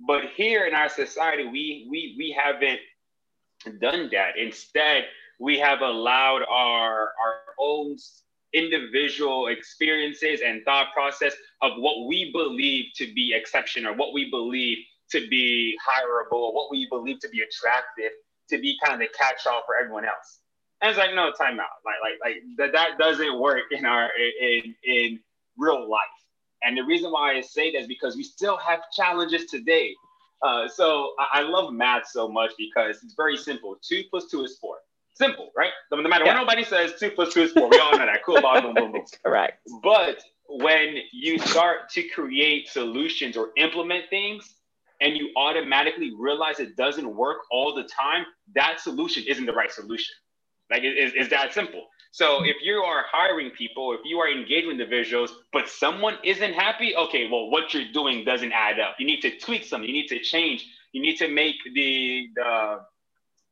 But 0.05 0.25
here 0.35 0.65
in 0.65 0.73
our 0.73 0.89
society, 0.89 1.45
we 1.45 1.87
we 1.89 2.15
we 2.17 2.31
haven't 2.31 2.79
done 3.79 4.09
that. 4.11 4.35
Instead, 4.35 5.05
we 5.39 5.59
have 5.59 5.81
allowed 5.81 6.41
our 6.49 7.01
our 7.23 7.35
own 7.59 7.97
individual 8.53 9.47
experiences 9.47 10.41
and 10.45 10.63
thought 10.65 10.87
process 10.93 11.33
of 11.61 11.73
what 11.77 12.07
we 12.07 12.31
believe 12.31 12.85
to 12.95 13.13
be 13.13 13.33
exceptional, 13.35 13.95
what 13.95 14.13
we 14.13 14.29
believe 14.29 14.79
to 15.11 15.27
be 15.29 15.77
hireable, 15.87 16.53
what 16.53 16.71
we 16.71 16.87
believe 16.89 17.19
to 17.19 17.29
be 17.29 17.41
attractive, 17.41 18.11
to 18.51 18.59
be 18.59 18.77
kind 18.83 18.93
of 18.93 18.99
the 18.99 19.13
catch-all 19.17 19.63
for 19.65 19.75
everyone 19.75 20.05
else. 20.05 20.39
And 20.81 20.89
it's 20.89 20.97
like, 20.97 21.13
no, 21.13 21.31
timeout. 21.31 21.77
Like, 21.85 22.01
like, 22.01 22.19
like 22.23 22.35
that, 22.57 22.71
that 22.73 22.97
doesn't 22.97 23.39
work 23.39 23.63
in 23.71 23.85
our 23.85 24.09
in 24.39 24.75
in 24.83 25.19
real 25.57 25.89
life. 25.89 26.01
And 26.63 26.77
the 26.77 26.83
reason 26.83 27.11
why 27.11 27.33
I 27.33 27.41
say 27.41 27.71
that 27.71 27.81
is 27.81 27.87
because 27.87 28.15
we 28.15 28.23
still 28.23 28.57
have 28.57 28.79
challenges 28.95 29.45
today. 29.45 29.95
Uh, 30.43 30.67
so 30.67 31.13
I, 31.19 31.39
I, 31.39 31.41
love 31.43 31.71
math 31.71 32.07
so 32.07 32.27
much 32.27 32.51
because 32.57 33.03
it's 33.03 33.13
very 33.13 33.37
simple. 33.37 33.77
Two 33.87 34.01
plus 34.09 34.25
two 34.25 34.43
is 34.43 34.57
four. 34.57 34.77
Simple, 35.13 35.51
right? 35.55 35.69
No, 35.91 36.01
matter 36.01 36.25
yeah. 36.25 36.33
what 36.33 36.39
nobody 36.39 36.63
says, 36.63 36.93
two 36.99 37.11
plus 37.11 37.31
two 37.31 37.43
is 37.43 37.51
four. 37.51 37.69
We 37.69 37.77
all 37.79 37.91
know 37.91 38.05
that. 38.05 38.23
Cool, 38.25 38.41
boom, 38.41 38.73
boom, 38.73 38.91
boom. 38.91 39.03
Correct. 39.23 39.59
But 39.83 40.23
when 40.47 40.97
you 41.11 41.37
start 41.37 41.89
to 41.91 42.03
create 42.09 42.69
solutions 42.69 43.37
or 43.37 43.49
implement 43.55 44.09
things, 44.09 44.55
and 45.01 45.17
you 45.17 45.29
automatically 45.35 46.11
realize 46.17 46.59
it 46.59 46.75
doesn't 46.77 47.15
work 47.15 47.39
all 47.51 47.75
the 47.75 47.83
time, 47.83 48.25
that 48.55 48.79
solution 48.79 49.23
isn't 49.27 49.45
the 49.45 49.53
right 49.53 49.71
solution. 49.71 50.13
Like 50.69 50.83
it, 50.83 50.93
it's 50.97 51.29
that 51.29 51.53
simple. 51.53 51.87
So 52.11 52.43
if 52.43 52.57
you 52.61 52.75
are 52.75 53.05
hiring 53.11 53.51
people, 53.51 53.93
if 53.93 54.01
you 54.03 54.19
are 54.19 54.29
engaging 54.29 54.71
individuals, 54.71 55.33
but 55.53 55.67
someone 55.69 56.17
isn't 56.23 56.53
happy, 56.53 56.95
okay, 56.95 57.29
well, 57.29 57.49
what 57.49 57.73
you're 57.73 57.91
doing 57.93 58.25
doesn't 58.25 58.51
add 58.51 58.79
up. 58.79 58.95
You 58.99 59.05
need 59.05 59.21
to 59.21 59.37
tweak 59.39 59.63
something. 59.63 59.89
You 59.89 59.93
need 59.93 60.07
to 60.09 60.19
change. 60.19 60.67
You 60.91 61.01
need 61.01 61.17
to 61.17 61.27
make 61.29 61.55
the 61.73 62.27
the 62.35 62.79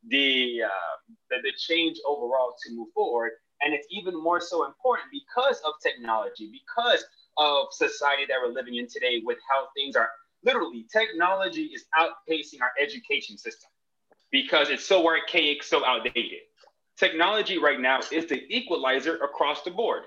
the 0.10 0.64
uh, 0.66 0.96
the, 1.30 1.38
the 1.42 1.52
change 1.58 1.98
overall 2.06 2.56
to 2.64 2.76
move 2.76 2.90
forward. 2.94 3.32
And 3.62 3.74
it's 3.74 3.88
even 3.92 4.16
more 4.22 4.40
so 4.40 4.66
important 4.66 5.08
because 5.12 5.60
of 5.66 5.74
technology, 5.82 6.52
because 6.52 7.04
of 7.38 7.68
society 7.72 8.26
that 8.28 8.38
we're 8.42 8.54
living 8.54 8.76
in 8.76 8.88
today, 8.88 9.22
with 9.24 9.38
how 9.50 9.68
things 9.76 9.96
are 9.96 10.10
literally 10.44 10.86
technology 10.92 11.64
is 11.64 11.86
outpacing 11.98 12.62
our 12.62 12.72
education 12.82 13.38
system 13.38 13.70
because 14.32 14.70
it's 14.70 14.86
so 14.86 15.08
archaic, 15.08 15.64
so 15.64 15.86
outdated. 15.86 16.40
Technology 16.98 17.58
right 17.58 17.80
now 17.80 18.00
is 18.12 18.26
the 18.28 18.44
equalizer 18.54 19.16
across 19.16 19.64
the 19.64 19.72
board. 19.72 20.04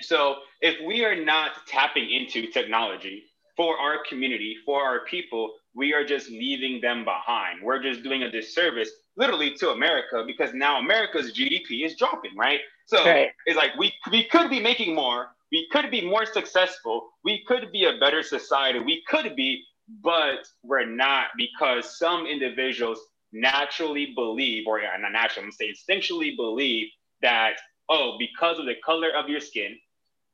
So 0.00 0.36
if 0.60 0.76
we 0.86 1.04
are 1.04 1.16
not 1.16 1.52
tapping 1.66 2.10
into 2.10 2.46
technology 2.48 3.24
for 3.56 3.78
our 3.78 3.98
community, 4.08 4.56
for 4.64 4.82
our 4.82 5.04
people, 5.04 5.54
we 5.74 5.92
are 5.94 6.04
just 6.04 6.28
leaving 6.28 6.80
them 6.80 7.04
behind. 7.04 7.62
We're 7.62 7.82
just 7.82 8.02
doing 8.02 8.22
a 8.22 8.30
disservice 8.30 8.90
literally 9.16 9.54
to 9.54 9.70
America 9.70 10.24
because 10.26 10.54
now 10.54 10.78
America's 10.78 11.32
GDP 11.32 11.84
is 11.84 11.96
dropping, 11.96 12.36
right? 12.36 12.60
So 12.86 13.04
right. 13.04 13.30
it's 13.46 13.56
like 13.56 13.76
we, 13.78 13.92
we 14.10 14.24
could 14.24 14.50
be 14.50 14.60
making 14.60 14.94
more, 14.94 15.28
we 15.52 15.68
could 15.70 15.90
be 15.90 16.08
more 16.08 16.26
successful. 16.26 17.10
We 17.22 17.44
could 17.46 17.70
be 17.70 17.84
a 17.84 17.98
better 17.98 18.22
society. 18.22 18.80
We 18.80 19.02
could 19.08 19.36
be 19.36 19.64
but 20.00 20.46
we're 20.62 20.86
not 20.86 21.26
because 21.36 21.98
some 21.98 22.26
individuals 22.26 22.98
naturally 23.32 24.12
believe, 24.14 24.66
or 24.66 24.80
uh, 24.80 24.96
not 24.98 25.12
naturally, 25.12 25.48
I'm 25.48 25.50
gonna 25.50 25.52
say 25.52 25.72
instinctually 25.72 26.36
believe 26.36 26.88
that, 27.22 27.54
oh, 27.88 28.16
because 28.18 28.58
of 28.58 28.66
the 28.66 28.76
color 28.84 29.10
of 29.14 29.28
your 29.28 29.40
skin, 29.40 29.78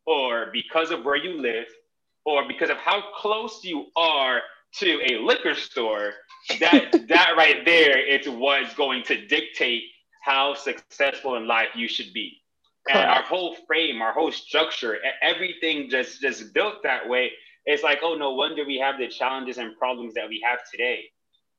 or 0.07 0.51
because 0.53 0.91
of 0.91 1.05
where 1.05 1.17
you 1.17 1.41
live, 1.41 1.67
or 2.25 2.47
because 2.47 2.71
of 2.71 2.77
how 2.77 3.03
close 3.17 3.65
you 3.65 3.87
are 3.97 4.41
to 4.75 5.01
a 5.11 5.19
liquor 5.19 5.55
store, 5.55 6.13
that 6.61 6.93
that 7.09 7.35
right 7.37 7.65
there 7.65 7.99
is 7.99 8.29
what's 8.29 8.75
going 8.75 9.03
to 9.05 9.27
dictate 9.27 9.83
how 10.23 10.55
successful 10.55 11.37
in 11.37 11.47
life 11.47 11.69
you 11.75 11.89
should 11.89 12.13
be. 12.13 12.41
And 12.89 13.11
our 13.11 13.23
whole 13.23 13.55
frame, 13.67 14.01
our 14.03 14.13
whole 14.13 14.33
structure, 14.33 14.99
everything 15.23 15.91
just 15.91 16.21
just 16.21 16.53
built 16.55 16.83
that 16.83 17.09
way. 17.09 17.33
It's 17.67 17.83
like, 17.83 18.01
oh, 18.03 18.15
no 18.15 18.33
wonder 18.33 18.65
we 18.65 18.79
have 18.79 18.99
the 18.99 19.09
challenges 19.09 19.59
and 19.59 19.77
problems 19.77 20.15
that 20.15 20.29
we 20.29 20.43
have 20.45 20.61
today. 20.71 21.05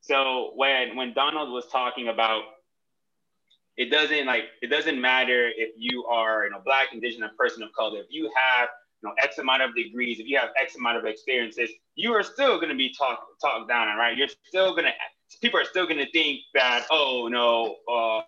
So 0.01 0.53
when 0.55 0.95
when 0.95 1.13
Donald 1.13 1.51
was 1.51 1.67
talking 1.67 2.07
about 2.07 2.43
it 3.79 3.89
doesn't 3.89 4.25
like 4.25 4.43
it 4.61 4.67
doesn't 4.67 4.99
matter 4.99 5.49
if 5.55 5.69
you 5.77 6.03
are 6.05 6.43
you 6.43 6.51
know 6.51 6.61
black, 6.65 6.89
indigenous, 6.93 7.31
person 7.37 7.63
of 7.63 7.71
color. 7.71 7.99
If 7.99 8.07
you 8.09 8.29
have 8.35 8.67
you 9.01 9.07
know 9.07 9.15
X 9.23 9.37
amount 9.37 9.61
of 9.61 9.73
degrees, 9.73 10.19
if 10.19 10.27
you 10.27 10.37
have 10.37 10.49
X 10.61 10.75
amount 10.75 10.97
of 10.97 11.05
experiences, 11.05 11.69
you 11.95 12.13
are 12.13 12.21
still 12.21 12.57
going 12.57 12.69
to 12.69 12.75
be 12.75 12.93
talked 12.93 13.23
talked 13.41 13.69
down 13.69 13.87
on, 13.87 13.97
right? 13.97 14.17
You're 14.17 14.27
still 14.47 14.71
going 14.71 14.85
to 14.85 14.91
people 15.41 15.61
are 15.61 15.65
still 15.65 15.85
going 15.85 15.97
to 15.97 16.11
think 16.11 16.41
that 16.53 16.87
oh 16.91 17.29
no, 17.31 17.77
uh, 17.89 18.21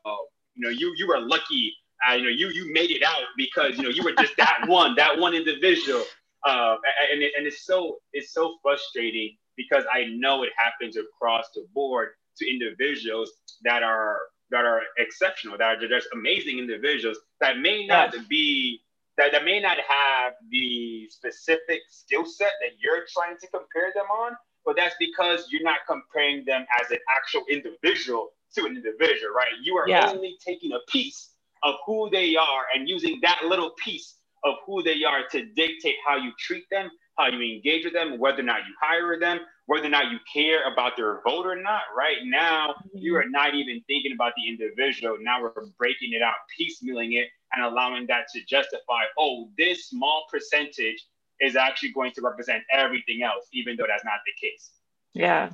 you 0.56 0.64
know 0.64 0.70
you 0.70 0.94
you 0.96 1.06
were 1.06 1.20
lucky, 1.20 1.74
uh, 2.10 2.14
you 2.14 2.24
know 2.24 2.30
you 2.30 2.50
you 2.50 2.72
made 2.74 2.92
it 2.92 3.04
out 3.04 3.24
because 3.38 3.78
you 3.78 3.84
know 3.84 3.90
you 3.90 4.04
were 4.04 4.14
just 4.20 4.36
that 4.38 4.64
one 4.68 4.96
that 4.96 5.18
one 5.18 5.34
individual, 5.34 6.04
uh, 6.46 6.76
and 7.12 7.22
it, 7.22 7.34
and 7.38 7.46
it's 7.48 7.66
so 7.66 7.98
it's 8.14 8.34
so 8.34 8.58
frustrating 8.62 9.36
because 9.58 9.84
I 9.94 10.06
know 10.06 10.44
it 10.44 10.52
happens 10.58 10.98
across 10.98 11.46
the 11.54 11.66
board 11.74 12.10
to 12.38 12.50
individuals 12.50 13.32
that 13.64 13.84
are 13.84 14.20
that 14.50 14.66
are 14.66 14.82
exceptional, 14.98 15.58
that 15.58 15.84
are 15.84 15.88
just 15.88 16.08
amazing 16.14 16.60
individuals 16.60 17.18
that 17.40 17.60
may 17.60 17.86
not 17.86 18.14
yes. 18.14 18.26
be 18.28 18.82
that, 19.18 19.32
that 19.32 19.46
may 19.46 19.60
not 19.60 19.78
have 19.78 20.34
the 20.50 21.08
specific 21.10 21.82
skill 21.90 22.26
set 22.26 22.54
that 22.62 22.72
you're 22.80 23.06
trying 23.14 23.38
to 23.40 23.48
compare 23.48 23.92
them 23.94 24.06
on, 24.06 24.34
but 24.66 24.76
that's 24.76 24.96
because 25.00 25.48
you're 25.52 25.64
not 25.64 25.80
comparing 25.88 26.46
them 26.46 26.66
as 26.82 26.92
an 26.92 26.98
actual 27.16 27.44
individual 27.50 28.30
to 28.56 28.66
an 28.66 28.76
individual, 28.76 29.34
right? 29.36 29.52
You 29.62 29.78
are 29.78 29.88
yeah. 29.88 30.10
only 30.10 30.38
taking 30.46 30.72
a 30.74 30.80
piece 30.90 31.31
of 31.64 31.76
who 31.86 32.10
they 32.10 32.36
are 32.36 32.64
and 32.74 32.90
using 32.90 33.20
that 33.22 33.42
little 33.46 33.72
piece 33.84 34.16
of 34.44 34.56
who 34.66 34.82
they 34.82 35.04
are 35.04 35.28
to 35.32 35.46
dictate 35.46 35.96
how 36.06 36.18
you 36.18 36.32
treat 36.40 36.66
them, 36.72 36.90
how 37.18 37.28
you 37.28 37.56
engage 37.56 37.84
with 37.86 37.94
them, 37.94 38.18
whether 38.18 38.40
or 38.40 38.44
not 38.44 38.62
you 38.68 38.74
hire 38.82 39.20
them, 39.20 39.40
whether 39.68 39.86
or 39.86 39.90
not 39.90 40.12
you 40.12 40.18
care 40.34 40.72
about 40.72 40.98
their 40.98 41.22
vote 41.22 41.46
or 41.46 41.56
not. 41.56 41.82
Right 41.96 42.18
now, 42.24 42.70
mm-hmm. 42.70 42.98
you 42.98 43.16
are 43.16 43.30
not 43.30 43.54
even 43.54 43.82
thinking 43.88 44.14
about 44.14 44.34
the 44.36 44.48
individual. 44.48 45.18
Now 45.22 45.42
we're 45.42 45.52
breaking 45.78 46.14
it 46.14 46.22
out, 46.22 46.36
piecemealing 46.60 47.14
it, 47.14 47.28
and 47.54 47.64
allowing 47.64 48.08
that 48.08 48.26
to 48.34 48.42
justify, 48.46 49.04
oh, 49.18 49.50
this 49.58 49.90
small 49.90 50.26
percentage 50.32 51.06
is 51.40 51.56
actually 51.56 51.92
going 51.92 52.12
to 52.14 52.22
represent 52.22 52.64
everything 52.72 53.24
else, 53.24 53.46
even 53.54 53.76
though 53.76 53.86
that's 53.88 54.06
not 54.06 54.20
the 54.26 54.48
case. 54.48 54.72
Yeah. 55.14 55.50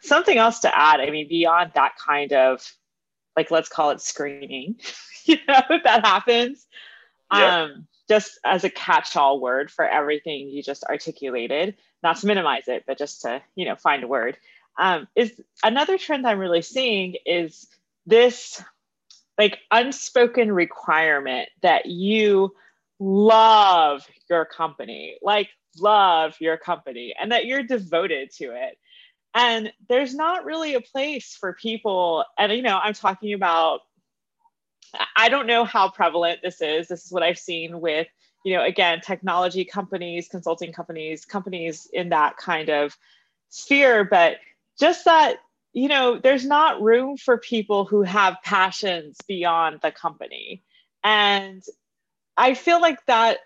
Something 0.00 0.38
else 0.38 0.60
to 0.60 0.78
add, 0.78 1.00
I 1.00 1.10
mean, 1.10 1.28
beyond 1.28 1.72
that 1.74 1.94
kind 1.96 2.32
of 2.32 2.66
like 3.40 3.50
let's 3.50 3.70
call 3.70 3.90
it 3.90 4.02
screening, 4.02 4.76
you 5.24 5.36
know, 5.48 5.62
if 5.70 5.82
that 5.84 6.04
happens. 6.04 6.66
Yeah. 7.32 7.62
Um, 7.62 7.86
just 8.06 8.38
as 8.44 8.64
a 8.64 8.70
catch-all 8.70 9.40
word 9.40 9.70
for 9.70 9.86
everything 9.86 10.48
you 10.48 10.62
just 10.62 10.84
articulated, 10.84 11.76
not 12.02 12.16
to 12.16 12.26
minimize 12.26 12.66
it, 12.66 12.82
but 12.86 12.98
just 12.98 13.22
to, 13.22 13.40
you 13.54 13.64
know, 13.64 13.76
find 13.76 14.02
a 14.02 14.08
word. 14.08 14.36
Um, 14.78 15.08
is 15.14 15.40
another 15.64 15.96
trend 15.96 16.26
I'm 16.26 16.38
really 16.38 16.62
seeing 16.62 17.14
is 17.24 17.68
this 18.06 18.62
like 19.38 19.58
unspoken 19.70 20.52
requirement 20.52 21.48
that 21.62 21.86
you 21.86 22.54
love 22.98 24.06
your 24.28 24.44
company, 24.44 25.16
like 25.22 25.48
love 25.78 26.34
your 26.40 26.58
company, 26.58 27.14
and 27.18 27.32
that 27.32 27.46
you're 27.46 27.62
devoted 27.62 28.32
to 28.32 28.50
it. 28.50 28.76
And 29.34 29.72
there's 29.88 30.14
not 30.14 30.44
really 30.44 30.74
a 30.74 30.80
place 30.80 31.36
for 31.38 31.52
people, 31.52 32.24
and 32.38 32.52
you 32.52 32.62
know, 32.62 32.78
I'm 32.82 32.94
talking 32.94 33.32
about, 33.32 33.80
I 35.16 35.28
don't 35.28 35.46
know 35.46 35.64
how 35.64 35.88
prevalent 35.90 36.40
this 36.42 36.60
is. 36.60 36.88
This 36.88 37.04
is 37.04 37.12
what 37.12 37.22
I've 37.22 37.38
seen 37.38 37.80
with, 37.80 38.08
you 38.44 38.56
know, 38.56 38.64
again, 38.64 39.00
technology 39.00 39.64
companies, 39.64 40.28
consulting 40.28 40.72
companies, 40.72 41.24
companies 41.24 41.88
in 41.92 42.08
that 42.08 42.36
kind 42.38 42.70
of 42.70 42.96
sphere, 43.50 44.04
but 44.04 44.38
just 44.78 45.04
that 45.04 45.36
you 45.72 45.88
know, 45.88 46.18
there's 46.18 46.44
not 46.44 46.82
room 46.82 47.16
for 47.16 47.38
people 47.38 47.84
who 47.84 48.02
have 48.02 48.36
passions 48.42 49.16
beyond 49.28 49.80
the 49.82 49.92
company. 49.92 50.62
And 51.04 51.62
I 52.36 52.54
feel 52.54 52.80
like 52.80 53.04
that 53.06 53.38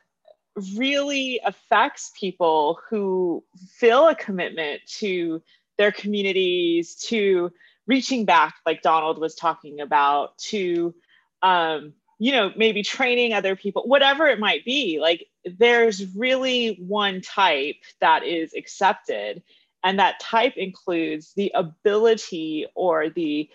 really 0.77 1.41
affects 1.45 2.13
people 2.19 2.79
who 2.89 3.45
feel 3.73 4.09
a 4.09 4.15
commitment 4.15 4.83
to 4.87 5.43
their 5.79 5.93
communities, 5.93 6.95
to 6.95 7.53
reaching 7.87 8.25
back, 8.25 8.55
like 8.65 8.83
Donald 8.83 9.19
was 9.19 9.35
talking 9.35 9.81
about, 9.81 10.37
to, 10.39 10.95
um, 11.43 11.93
you 12.19 12.33
know, 12.33 12.51
maybe 12.57 12.83
training 12.83 13.33
other 13.33 13.57
people, 13.57 13.83
whatever 13.87 14.27
it 14.27 14.39
might 14.39 14.65
be. 14.65 14.99
Like, 15.01 15.27
there's 15.45 16.15
really 16.15 16.77
one 16.87 17.21
type 17.21 17.77
that 18.01 18.25
is 18.25 18.55
accepted 18.55 19.43
and 19.85 19.99
that 19.99 20.19
type 20.19 20.57
includes 20.57 21.35
the 21.35 21.53
ability 21.55 22.67
or 22.75 23.11
the 23.11 23.49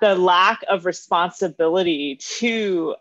the 0.00 0.14
lack 0.14 0.62
of 0.68 0.86
responsibility 0.86 2.16
to 2.16 2.94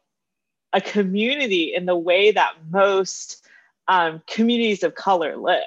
a 0.74 0.82
community 0.82 1.74
in 1.74 1.86
the 1.86 1.95
way 1.95 2.32
that 2.32 2.53
most 2.69 3.45
um, 3.88 4.22
communities 4.28 4.84
of 4.84 4.95
color 4.95 5.38
live. 5.38 5.61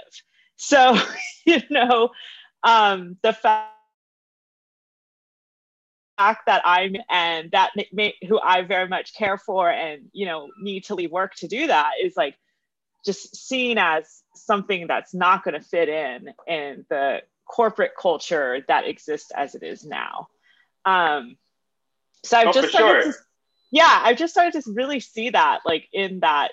So, 0.57 0.98
you 1.46 1.61
know, 1.70 2.11
um, 2.64 3.16
the 3.22 3.32
fact 3.32 3.70
that 6.18 6.62
I'm 6.64 6.96
and 7.10 7.50
that 7.52 7.70
may, 7.92 8.14
who 8.26 8.40
I 8.40 8.62
very 8.62 8.88
much 8.88 9.14
care 9.14 9.38
for 9.38 9.70
and 9.70 10.08
you 10.12 10.26
know 10.26 10.48
need 10.60 10.84
to 10.84 10.94
leave 10.94 11.10
work 11.10 11.34
to 11.36 11.48
do 11.48 11.66
that 11.66 11.92
is 12.02 12.16
like 12.16 12.36
just 13.04 13.36
seen 13.36 13.78
as 13.78 14.22
something 14.34 14.86
that's 14.86 15.12
not 15.12 15.44
going 15.44 15.54
to 15.54 15.60
fit 15.60 15.88
in 15.88 16.32
in 16.46 16.86
the 16.88 17.22
corporate 17.46 17.92
culture 18.00 18.64
that 18.68 18.86
exists 18.86 19.30
as 19.36 19.54
it 19.54 19.62
is 19.62 19.84
now. 19.84 20.28
Um, 20.86 21.36
so 22.24 22.38
I've 22.38 22.48
oh, 22.48 22.52
just 22.52 22.70
started 22.70 23.02
sure. 23.02 23.12
to, 23.12 23.18
yeah, 23.70 24.00
I've 24.02 24.16
just 24.16 24.32
started 24.32 24.62
to 24.62 24.72
really 24.72 25.00
see 25.00 25.30
that 25.30 25.60
like 25.66 25.88
in 25.92 26.20
that 26.20 26.52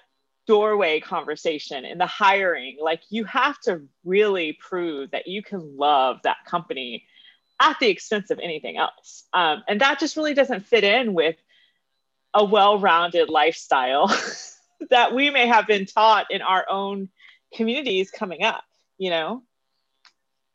doorway 0.52 1.00
conversation 1.00 1.86
in 1.86 1.98
the 1.98 2.06
hiring, 2.06 2.76
like 2.82 3.00
you 3.10 3.24
have 3.24 3.58
to 3.62 3.82
really 4.04 4.52
prove 4.60 5.10
that 5.12 5.26
you 5.26 5.42
can 5.42 5.78
love 5.78 6.18
that 6.26 6.44
company 6.46 7.06
at 7.62 7.80
the 7.80 7.88
expense 7.88 8.32
of 8.32 8.40
anything 8.40 8.76
else. 8.76 9.24
Um, 9.32 9.64
and 9.70 9.80
that 9.80 9.98
just 9.98 10.18
really 10.18 10.34
doesn't 10.34 10.66
fit 10.66 10.84
in 10.84 11.14
with 11.14 11.38
a 12.34 12.44
well-rounded 12.44 13.30
lifestyle 13.30 14.14
that 14.90 15.16
we 15.16 15.30
may 15.30 15.48
have 15.48 15.68
been 15.68 15.86
taught 15.86 16.30
in 16.30 16.42
our 16.42 16.66
own 16.70 17.08
communities 17.56 18.12
coming 18.12 18.44
up, 18.44 18.66
you 18.98 19.10
know? 19.10 19.44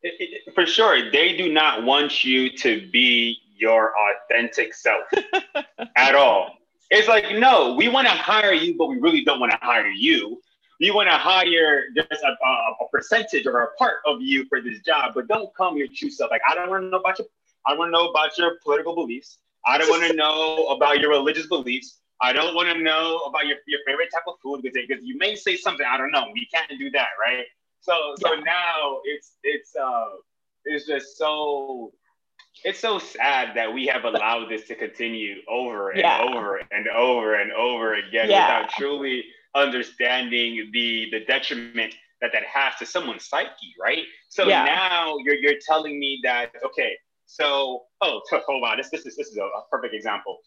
It, 0.03 0.13
it, 0.19 0.53
for 0.53 0.67
sure. 0.67 1.09
They 1.09 1.35
do 1.35 1.51
not 1.51 1.85
want 1.85 2.23
you 2.23 2.55
to 2.57 2.87
be 2.91 3.39
your 3.55 3.95
authentic 3.97 4.75
self 4.75 5.07
at 5.95 6.13
all. 6.13 6.56
It's 6.89 7.07
like, 7.07 7.37
no, 7.37 7.73
we 7.73 7.89
want 7.89 8.07
to 8.07 8.13
hire 8.13 8.53
you, 8.53 8.75
but 8.77 8.87
we 8.87 8.97
really 8.97 9.23
don't 9.23 9.39
want 9.39 9.51
to 9.51 9.59
hire 9.61 9.87
you. 9.87 10.41
We 10.79 10.91
want 10.91 11.09
to 11.09 11.15
hire 11.15 11.85
just 11.95 12.23
a, 12.23 12.27
a, 12.27 12.49
a, 12.85 12.89
percentage 12.91 13.45
or 13.47 13.61
a 13.61 13.73
part 13.75 13.95
of 14.05 14.21
you 14.21 14.45
for 14.47 14.61
this 14.61 14.79
job, 14.81 15.13
but 15.15 15.27
don't 15.27 15.53
come 15.55 15.75
your 15.75 15.87
true 15.93 16.09
self. 16.09 16.29
Like, 16.29 16.41
I 16.47 16.53
don't 16.53 16.69
want 16.69 16.83
to 16.83 16.89
know 16.89 16.99
about 16.99 17.17
your, 17.17 17.27
I 17.65 17.73
want 17.73 17.89
to 17.89 17.91
know 17.91 18.09
about 18.09 18.37
your 18.37 18.57
political 18.63 18.95
beliefs. 18.95 19.39
I 19.65 19.77
don't 19.77 19.89
want 19.89 20.03
to 20.09 20.13
know 20.15 20.67
about 20.67 20.99
your 20.99 21.09
religious 21.09 21.47
beliefs. 21.47 21.99
I 22.21 22.31
don't 22.31 22.55
want 22.55 22.69
to 22.69 22.81
know 22.81 23.17
about 23.27 23.47
your, 23.47 23.57
your 23.67 23.79
favorite 23.85 24.09
type 24.13 24.23
of 24.27 24.35
food 24.41 24.61
because 24.61 25.03
you 25.03 25.17
may 25.17 25.35
say 25.35 25.57
something 25.57 25.85
I 25.85 25.97
don't 25.97 26.11
know. 26.11 26.25
We 26.33 26.47
can't 26.53 26.71
do 26.79 26.89
that, 26.91 27.09
right? 27.19 27.45
So 27.81 28.15
so 28.19 28.33
yeah. 28.33 28.41
now 28.41 28.99
it's 29.05 29.33
it's 29.43 29.75
uh 29.75 30.05
it's 30.65 30.85
just 30.85 31.17
so 31.17 31.91
it's 32.63 32.79
so 32.79 32.99
sad 32.99 33.55
that 33.55 33.73
we 33.73 33.85
have 33.87 34.05
allowed 34.05 34.49
this 34.49 34.67
to 34.67 34.75
continue 34.75 35.35
over 35.47 35.91
and 35.91 35.99
yeah. 35.99 36.21
over 36.21 36.61
and 36.71 36.87
over 36.87 37.35
and 37.35 37.51
over 37.51 37.95
again 37.95 38.29
yeah. 38.29 38.59
without 38.59 38.71
truly 38.71 39.23
understanding 39.55 40.69
the 40.73 41.07
the 41.11 41.25
detriment 41.25 41.93
that 42.21 42.31
that 42.33 42.43
has 42.43 42.73
to 42.79 42.85
someone's 42.85 43.25
psyche, 43.25 43.73
right? 43.79 44.03
So 44.29 44.45
now 44.45 45.17
you're 45.23 45.35
you're 45.35 45.59
telling 45.65 45.99
me 45.99 46.19
that 46.23 46.51
okay, 46.65 46.93
so 47.25 47.83
oh 48.01 48.21
hold 48.47 48.63
on, 48.63 48.77
this 48.77 48.89
this 48.89 49.05
is 49.05 49.15
this 49.15 49.27
is 49.27 49.37
a, 49.37 49.43
a 49.43 49.63
perfect 49.71 49.93
example 49.93 50.37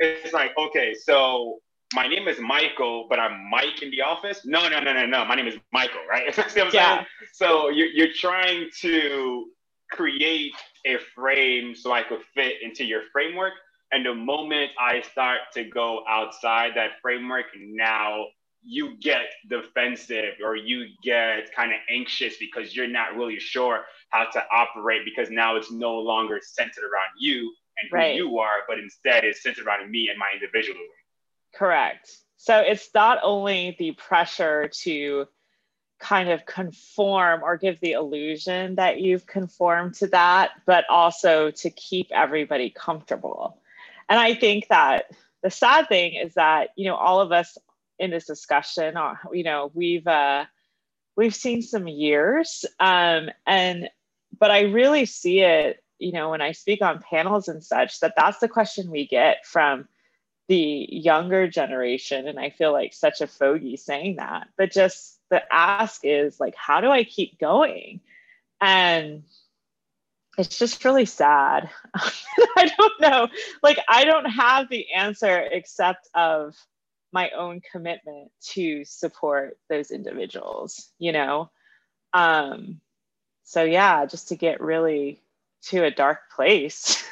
it's 0.00 0.32
like 0.32 0.50
okay 0.58 0.94
so 0.94 1.58
my 1.94 2.06
name 2.06 2.28
is 2.28 2.38
Michael, 2.38 3.06
but 3.08 3.18
I'm 3.18 3.50
Mike 3.50 3.82
in 3.82 3.90
the 3.90 4.00
office. 4.02 4.42
No, 4.44 4.68
no, 4.68 4.78
no, 4.78 4.92
no, 4.92 5.06
no. 5.06 5.24
My 5.24 5.34
name 5.34 5.48
is 5.48 5.56
Michael, 5.72 6.02
right? 6.08 6.32
See 6.48 6.60
what 6.60 6.68
I'm 6.68 6.70
Yeah. 6.72 6.94
saying? 6.94 7.06
So 7.32 7.68
you're, 7.68 7.88
you're 7.88 8.14
trying 8.14 8.68
to 8.82 9.46
create 9.90 10.54
a 10.86 10.98
frame 11.14 11.74
so 11.74 11.92
I 11.92 12.02
could 12.02 12.20
fit 12.34 12.62
into 12.62 12.84
your 12.84 13.02
framework. 13.12 13.54
And 13.92 14.06
the 14.06 14.14
moment 14.14 14.70
I 14.78 15.02
start 15.02 15.40
to 15.54 15.64
go 15.64 16.04
outside 16.08 16.72
that 16.76 16.92
framework, 17.02 17.46
now 17.56 18.26
you 18.62 18.96
get 19.00 19.26
defensive 19.48 20.34
or 20.44 20.54
you 20.54 20.86
get 21.02 21.52
kind 21.54 21.72
of 21.72 21.78
anxious 21.90 22.34
because 22.38 22.76
you're 22.76 22.86
not 22.86 23.16
really 23.16 23.38
sure 23.38 23.84
how 24.10 24.24
to 24.26 24.44
operate 24.52 25.02
because 25.04 25.30
now 25.30 25.56
it's 25.56 25.72
no 25.72 25.94
longer 25.94 26.40
centered 26.42 26.84
around 26.84 27.10
you 27.18 27.52
and 27.80 27.90
who 27.90 27.96
Right. 27.96 28.14
you 28.16 28.38
are, 28.38 28.58
but 28.68 28.78
instead 28.78 29.24
it's 29.24 29.42
centered 29.42 29.66
around 29.66 29.90
me 29.90 30.08
and 30.08 30.18
my 30.18 30.28
individualism. 30.34 30.86
Correct. 31.54 32.10
So 32.36 32.60
it's 32.60 32.88
not 32.94 33.18
only 33.22 33.76
the 33.78 33.92
pressure 33.92 34.68
to 34.82 35.26
kind 36.00 36.30
of 36.30 36.46
conform 36.46 37.42
or 37.42 37.56
give 37.56 37.78
the 37.80 37.92
illusion 37.92 38.74
that 38.76 39.00
you've 39.00 39.26
conformed 39.26 39.94
to 39.94 40.06
that, 40.08 40.50
but 40.66 40.84
also 40.88 41.50
to 41.50 41.70
keep 41.70 42.10
everybody 42.10 42.70
comfortable. 42.70 43.58
And 44.08 44.18
I 44.18 44.34
think 44.34 44.68
that 44.68 45.10
the 45.42 45.50
sad 45.50 45.88
thing 45.88 46.14
is 46.14 46.34
that, 46.34 46.70
you 46.76 46.86
know, 46.86 46.96
all 46.96 47.20
of 47.20 47.32
us 47.32 47.56
in 47.98 48.10
this 48.10 48.26
discussion, 48.26 48.96
are, 48.96 49.20
you 49.32 49.44
know, 49.44 49.70
we've, 49.74 50.06
uh, 50.06 50.46
we've 51.20 51.34
seen 51.34 51.60
some 51.60 51.86
years 51.86 52.64
um, 52.78 53.28
and 53.46 53.90
but 54.38 54.50
i 54.50 54.62
really 54.62 55.04
see 55.04 55.40
it 55.40 55.84
you 55.98 56.12
know 56.12 56.30
when 56.30 56.40
i 56.40 56.52
speak 56.52 56.80
on 56.80 57.02
panels 57.02 57.46
and 57.46 57.62
such 57.62 58.00
that 58.00 58.14
that's 58.16 58.38
the 58.38 58.48
question 58.48 58.90
we 58.90 59.06
get 59.06 59.44
from 59.44 59.86
the 60.48 60.88
younger 60.90 61.46
generation 61.46 62.26
and 62.26 62.40
i 62.40 62.48
feel 62.48 62.72
like 62.72 62.94
such 62.94 63.20
a 63.20 63.26
fogey 63.26 63.76
saying 63.76 64.16
that 64.16 64.48
but 64.56 64.72
just 64.72 65.19
the 65.30 65.42
ask 65.52 66.00
is 66.04 66.40
like 66.40 66.54
how 66.56 66.80
do 66.80 66.90
i 66.90 67.04
keep 67.04 67.38
going? 67.38 68.00
And 68.60 69.22
it's 70.38 70.58
just 70.58 70.84
really 70.84 71.06
sad. 71.06 71.70
I 71.94 72.70
don't 72.76 73.00
know. 73.00 73.28
Like 73.62 73.78
i 73.88 74.04
don't 74.04 74.26
have 74.26 74.68
the 74.68 74.92
answer 74.92 75.38
except 75.50 76.08
of 76.14 76.54
my 77.12 77.30
own 77.30 77.60
commitment 77.72 78.30
to 78.52 78.84
support 78.84 79.58
those 79.68 79.90
individuals 79.90 80.90
you 80.98 81.12
know? 81.12 81.50
Um 82.12 82.80
so 83.44 83.64
yeah 83.64 84.06
just 84.06 84.28
to 84.28 84.36
get 84.36 84.60
really 84.60 85.20
to 85.62 85.84
a 85.84 85.90
dark 85.90 86.30
place 86.34 87.04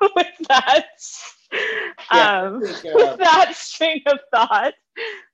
with 0.14 0.26
that 0.48 0.86
Yeah, 2.12 2.42
um 2.42 2.60
with 2.60 3.18
that 3.18 3.54
string 3.54 4.02
of 4.06 4.18
thought 4.32 4.74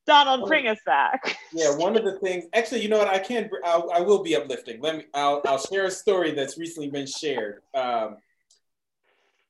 donald 0.07 0.47
bring 0.49 0.67
us 0.69 0.79
back 0.85 1.37
Yeah, 1.53 1.71
one 1.77 1.97
of 1.97 2.05
the 2.05 2.19
things. 2.19 2.47
Actually, 2.53 2.83
you 2.83 2.89
know 2.89 2.99
what? 2.99 3.07
I 3.07 3.21
can. 3.21 3.49
I'll, 3.65 3.89
I 3.93 4.01
will 4.01 4.25
be 4.25 4.35
uplifting. 4.35 4.81
Let 4.81 4.97
me. 4.97 5.05
I'll, 5.15 5.41
I'll 5.47 5.59
share 5.59 5.85
a 5.85 5.91
story 5.91 6.33
that's 6.33 6.59
recently 6.59 6.91
been 6.91 7.07
shared. 7.07 7.63
Um, 7.75 8.17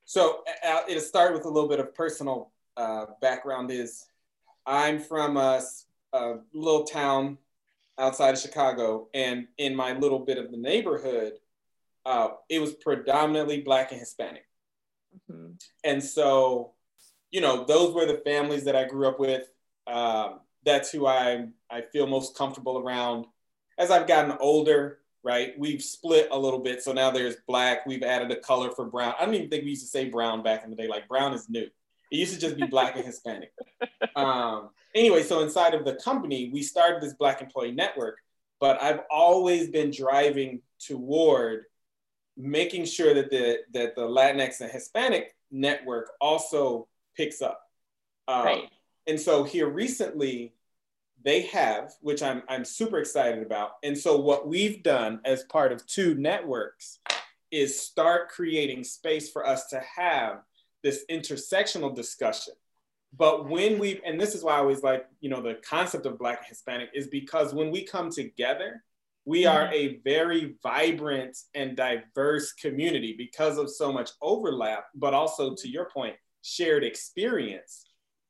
so 0.05 0.45
uh, 0.69 0.83
it'll 0.87 1.01
start 1.03 1.33
with 1.33 1.47
a 1.47 1.49
little 1.49 1.69
bit 1.69 1.81
of 1.81 1.95
personal 1.95 2.53
uh, 2.77 3.07
background. 3.23 3.71
Is 3.71 4.05
I'm 4.67 5.01
from 5.01 5.39
a 5.39 5.63
little 6.53 6.85
town 6.85 7.39
outside 7.99 8.35
of 8.35 8.41
Chicago, 8.41 9.09
and 9.15 9.47
in 9.57 9.75
my 9.75 9.93
little 9.93 10.19
bit 10.19 10.37
of 10.37 10.51
the 10.51 10.59
neighborhood, 10.59 11.35
uh, 12.05 12.29
it 12.51 12.61
was 12.61 12.75
predominantly 12.75 13.63
Black 13.63 13.93
and 13.93 14.01
Hispanic. 14.01 14.47
Mhm. 15.31 15.59
And 15.85 16.05
so, 16.05 16.75
you 17.31 17.41
know, 17.41 17.65
those 17.65 17.95
were 17.95 18.05
the 18.05 18.21
families 18.27 18.65
that 18.65 18.77
I 18.77 18.85
grew 18.85 19.09
up 19.09 19.19
with. 19.19 19.49
Um, 19.87 20.41
that's 20.65 20.91
who 20.91 21.07
I 21.07 21.47
I 21.71 21.83
feel 21.83 22.07
most 22.07 22.37
comfortable 22.37 22.79
around. 22.79 23.27
As 23.79 23.91
I've 23.91 24.07
gotten 24.07 24.37
older, 24.41 25.01
right, 25.23 25.59
we've 25.59 25.83
split 25.83 26.29
a 26.31 26.39
little 26.39 26.61
bit. 26.61 26.83
So 26.83 26.93
now 26.93 27.11
there's 27.11 27.37
black. 27.47 27.87
We've 27.87 28.03
added 28.03 28.31
a 28.31 28.37
color 28.37 28.71
for 28.71 28.85
brown. 28.85 29.15
I 29.19 29.25
don't 29.25 29.35
even 29.35 29.51
think 29.51 29.65
we 29.65 29.71
used 29.71 29.83
to 29.83 29.89
say 29.89 30.09
brown 30.09 30.43
back 30.43 30.65
in 30.65 30.71
the 30.71 30.77
day. 30.77 30.89
Like 30.89 31.09
brown 31.09 31.35
is 31.35 31.49
new. 31.49 31.67
It 32.11 32.17
used 32.17 32.35
to 32.35 32.41
just 32.41 32.57
be 32.57 32.67
black 32.67 32.97
and 32.97 33.05
Hispanic. 33.05 33.53
Um, 34.17 34.71
anyway, 34.95 35.25
so 35.25 35.41
inside 35.41 35.75
of 35.75 35.85
the 35.85 35.95
company, 35.95 36.49
we 36.53 36.63
started 36.63 37.03
this 37.03 37.15
Black 37.15 37.41
Employee 37.41 37.73
Network, 37.73 38.19
but 38.61 38.81
I've 38.81 39.01
always 39.11 39.69
been 39.69 39.91
driving 39.91 40.61
toward 40.79 41.65
making 42.37 42.85
sure 42.85 43.13
that 43.13 43.29
the 43.29 43.59
that 43.73 43.97
the 43.97 44.03
Latinx 44.03 44.61
and 44.61 44.71
Hispanic 44.71 45.35
network 45.51 46.11
also 46.21 46.87
picks 47.17 47.43
up. 47.43 47.61
Um, 48.29 48.45
right 48.45 48.71
And 49.07 49.21
so 49.21 49.45
here 49.45 49.69
recently, 49.69 50.55
they 51.25 51.43
have, 51.43 51.93
which 52.01 52.23
I'm 52.23 52.43
I'm 52.49 52.65
super 52.65 52.99
excited 52.99 53.43
about. 53.43 53.73
And 53.83 53.97
so 53.97 54.17
what 54.17 54.47
we've 54.47 54.83
done 54.83 55.21
as 55.25 55.45
part 55.45 55.73
of 55.73 55.87
two 55.87 56.15
networks 56.15 56.99
is 57.51 57.81
start 57.81 58.29
creating 58.29 58.85
space 58.85 59.31
for 59.31 59.47
us 59.47 59.69
to 59.69 59.81
have 59.97 60.41
this 60.83 61.05
intersectional 61.11 61.95
discussion. 61.95 62.55
But 63.17 63.49
when 63.49 63.79
we, 63.79 64.01
and 64.05 64.21
this 64.21 64.35
is 64.35 64.43
why 64.43 64.55
I 64.55 64.59
always 64.59 64.83
like, 64.83 65.07
you 65.21 65.31
know, 65.31 65.41
the 65.41 65.59
concept 65.69 66.05
of 66.05 66.19
Black 66.19 66.39
and 66.39 66.49
Hispanic 66.49 66.91
is 66.95 67.07
because 67.07 67.55
when 67.55 67.71
we 67.71 67.85
come 67.85 68.11
together, 68.11 68.83
we 69.25 69.45
mm-hmm. 69.45 69.57
are 69.57 69.73
a 69.73 70.01
very 70.05 70.57
vibrant 70.63 71.39
and 71.55 71.77
diverse 71.77 72.53
community 72.53 73.15
because 73.17 73.57
of 73.57 73.71
so 73.71 73.93
much 73.93 74.11
overlap, 74.21 74.87
but 74.95 75.15
also 75.15 75.55
to 75.55 75.69
your 75.69 75.89
point, 75.91 76.17
shared 76.43 76.85
experience. 76.85 77.85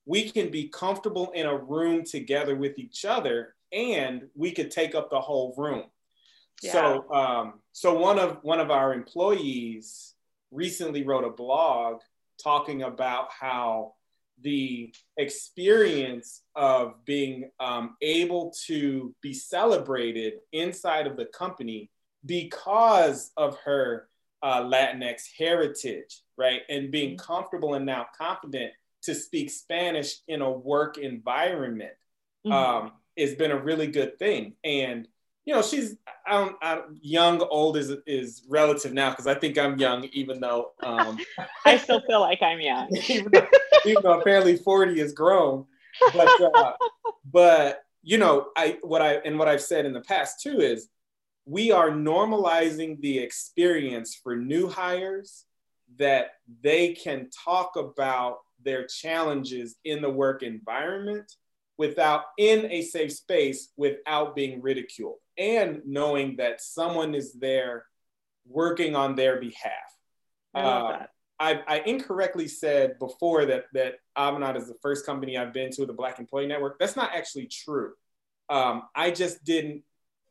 We 0.06 0.30
can 0.30 0.50
be 0.50 0.68
comfortable 0.68 1.30
in 1.32 1.46
a 1.46 1.56
room 1.56 2.04
together 2.04 2.56
with 2.56 2.78
each 2.78 3.04
other 3.04 3.54
and 3.72 4.28
we 4.34 4.52
could 4.52 4.70
take 4.70 4.94
up 4.94 5.10
the 5.10 5.20
whole 5.20 5.54
room. 5.56 5.84
So, 6.72 7.12
um, 7.12 7.54
so 7.72 7.98
one 7.98 8.18
of 8.18 8.38
one 8.42 8.60
of 8.60 8.70
our 8.70 8.94
employees 8.94 10.14
recently 10.50 11.02
wrote 11.04 11.24
a 11.24 11.30
blog 11.30 12.00
talking 12.42 12.82
about 12.82 13.28
how 13.32 13.94
the 14.40 14.94
experience 15.16 16.42
of 16.54 17.04
being 17.04 17.50
um, 17.60 17.96
able 18.02 18.52
to 18.66 19.14
be 19.20 19.32
celebrated 19.32 20.34
inside 20.52 21.06
of 21.06 21.16
the 21.16 21.26
company 21.26 21.90
because 22.26 23.30
of 23.36 23.56
her 23.64 24.08
uh, 24.42 24.62
Latinx 24.62 25.22
heritage, 25.38 26.22
right? 26.36 26.62
And 26.68 26.90
being 26.90 27.16
comfortable 27.16 27.74
and 27.74 27.86
now 27.86 28.06
confident 28.16 28.72
to 29.04 29.14
speak 29.14 29.50
Spanish 29.50 30.16
in 30.28 30.42
a 30.42 30.50
work 30.50 30.98
environment 30.98 31.92
Mhm. 32.46 32.52
um, 32.52 32.92
has 33.16 33.34
been 33.34 33.50
a 33.50 33.56
really 33.62 33.86
good 33.86 34.18
thing. 34.18 34.56
And 34.64 35.08
you 35.46 35.54
know, 35.54 35.60
she's 35.62 35.96
I 36.26 36.32
don't, 36.32 36.56
I 36.62 36.74
don't 36.76 36.98
young, 37.04 37.40
old 37.42 37.76
is 37.76 37.90
is 38.06 38.44
relative 38.48 38.94
now 38.94 39.10
because 39.10 39.26
I 39.26 39.34
think 39.34 39.58
I'm 39.58 39.78
young, 39.78 40.04
even 40.12 40.40
though 40.40 40.72
um, 40.82 41.18
i 41.66 41.76
still 41.76 42.00
feel 42.00 42.20
like 42.20 42.42
i'm 42.42 42.60
young 42.60 42.88
even, 43.08 43.30
though, 43.32 43.46
even 43.84 44.02
though 44.02 44.20
apparently 44.20 44.56
40 44.56 45.00
is 45.00 45.12
grown. 45.12 45.66
But 46.14 46.40
uh, 46.40 46.72
but 47.30 47.84
you 48.02 48.18
know, 48.18 48.48
I 48.56 48.78
what 48.82 49.02
I 49.02 49.14
and 49.16 49.38
what 49.38 49.48
I've 49.48 49.62
said 49.62 49.84
in 49.84 49.92
the 49.92 50.00
past 50.00 50.40
too 50.40 50.60
is 50.60 50.88
we 51.46 51.70
are 51.70 51.90
normalizing 51.90 53.00
the 53.02 53.18
experience 53.18 54.14
for 54.14 54.34
new 54.36 54.66
hires 54.68 55.44
that 55.98 56.36
they 56.62 56.94
can 56.94 57.28
talk 57.30 57.76
about 57.76 58.38
their 58.64 58.86
challenges 58.86 59.76
in 59.84 60.02
the 60.02 60.10
work 60.10 60.42
environment 60.42 61.30
without 61.76 62.22
in 62.38 62.70
a 62.70 62.82
safe 62.82 63.12
space 63.12 63.72
without 63.76 64.34
being 64.34 64.62
ridiculed 64.62 65.18
and 65.36 65.82
knowing 65.84 66.36
that 66.36 66.60
someone 66.60 67.14
is 67.14 67.32
there 67.34 67.84
working 68.46 68.94
on 68.94 69.14
their 69.14 69.40
behalf. 69.40 69.72
I 70.54 70.62
love 70.62 70.84
Uh, 70.84 70.98
that. 70.98 71.10
I, 71.40 71.62
I 71.66 71.78
incorrectly 71.80 72.46
said 72.46 72.98
before 73.00 73.44
that 73.46 73.64
that 73.72 73.94
Avanade 74.16 74.56
is 74.56 74.68
the 74.68 74.76
first 74.80 75.04
company 75.04 75.36
I've 75.36 75.52
been 75.52 75.70
to, 75.72 75.84
the 75.84 75.92
Black 75.92 76.20
Employee 76.20 76.46
Network. 76.46 76.78
That's 76.78 76.94
not 76.94 77.10
actually 77.12 77.46
true. 77.46 77.92
Um, 78.48 78.84
I 78.94 79.10
just 79.10 79.42
didn't 79.42 79.82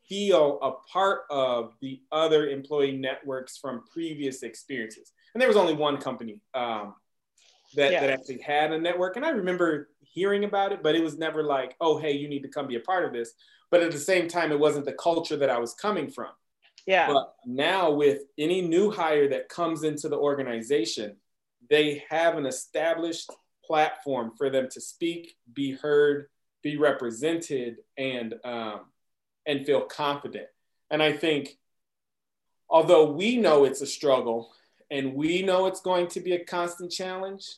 feel 0.08 0.58
a 0.62 0.72
part 0.90 1.22
of 1.30 1.74
the 1.82 2.00
other 2.10 2.48
employee 2.48 2.96
networks 2.96 3.58
from 3.58 3.84
previous 3.92 4.42
experiences. 4.42 5.12
And 5.34 5.40
there 5.40 5.48
was 5.48 5.56
only 5.58 5.74
one 5.74 5.98
company 5.98 6.40
um, 6.54 6.94
that, 7.76 7.92
Yeah. 7.92 8.00
that 8.00 8.10
actually 8.10 8.40
had 8.40 8.72
a 8.72 8.78
network. 8.78 9.16
And 9.16 9.24
I 9.24 9.30
remember 9.30 9.90
hearing 10.00 10.44
about 10.44 10.72
it, 10.72 10.82
but 10.82 10.94
it 10.94 11.02
was 11.02 11.18
never 11.18 11.42
like, 11.42 11.76
oh, 11.80 11.98
hey, 11.98 12.12
you 12.12 12.28
need 12.28 12.42
to 12.42 12.48
come 12.48 12.66
be 12.66 12.76
a 12.76 12.80
part 12.80 13.04
of 13.04 13.12
this. 13.12 13.32
But 13.70 13.82
at 13.82 13.90
the 13.90 13.98
same 13.98 14.28
time, 14.28 14.52
it 14.52 14.58
wasn't 14.58 14.84
the 14.84 14.92
culture 14.92 15.36
that 15.36 15.50
I 15.50 15.58
was 15.58 15.74
coming 15.74 16.10
from. 16.10 16.30
Yeah. 16.86 17.12
But 17.12 17.34
now, 17.46 17.90
with 17.90 18.22
any 18.38 18.60
new 18.60 18.90
hire 18.90 19.28
that 19.30 19.48
comes 19.48 19.84
into 19.84 20.08
the 20.08 20.18
organization, 20.18 21.16
they 21.70 22.04
have 22.10 22.36
an 22.36 22.46
established 22.46 23.30
platform 23.64 24.32
for 24.36 24.50
them 24.50 24.68
to 24.70 24.80
speak, 24.80 25.34
be 25.52 25.72
heard, 25.72 26.28
be 26.62 26.76
represented, 26.76 27.78
and 27.96 28.34
um, 28.44 28.82
and 29.46 29.66
feel 29.66 29.80
confident. 29.80 30.46
And 30.90 31.02
I 31.02 31.12
think, 31.12 31.58
although 32.68 33.10
we 33.10 33.38
know 33.38 33.64
it's 33.64 33.80
a 33.80 33.86
struggle 33.86 34.52
and 34.90 35.14
we 35.14 35.42
know 35.42 35.66
it's 35.66 35.80
going 35.80 36.08
to 36.08 36.20
be 36.20 36.32
a 36.32 36.44
constant 36.44 36.92
challenge, 36.92 37.56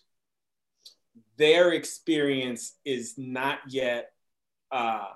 their 1.36 1.72
experience 1.72 2.74
is 2.84 3.14
not 3.16 3.58
yet 3.68 4.12
uh, 4.70 5.08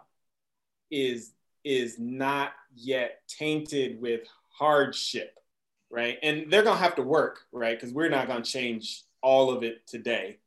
is 0.90 1.32
is 1.64 1.98
not 1.98 2.52
yet 2.74 3.20
tainted 3.28 4.00
with 4.00 4.22
hardship, 4.48 5.38
right? 5.90 6.18
And 6.22 6.50
they're 6.50 6.62
gonna 6.62 6.78
have 6.78 6.96
to 6.96 7.02
work, 7.02 7.40
right? 7.52 7.78
Because 7.78 7.92
we're 7.92 8.08
not 8.08 8.26
gonna 8.28 8.44
change 8.44 9.02
all 9.22 9.50
of 9.50 9.62
it 9.62 9.86
today. 9.86 10.38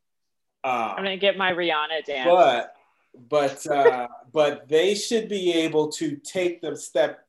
Uh, 0.62 0.94
I'm 0.96 1.04
gonna 1.04 1.16
get 1.16 1.36
my 1.36 1.52
Rihanna 1.52 2.04
dance. 2.04 2.28
But 2.28 2.74
but 3.28 3.66
uh, 3.66 4.08
but 4.32 4.68
they 4.68 4.94
should 4.94 5.28
be 5.28 5.52
able 5.52 5.90
to 5.92 6.16
take 6.16 6.60
the 6.60 6.76
step 6.76 7.26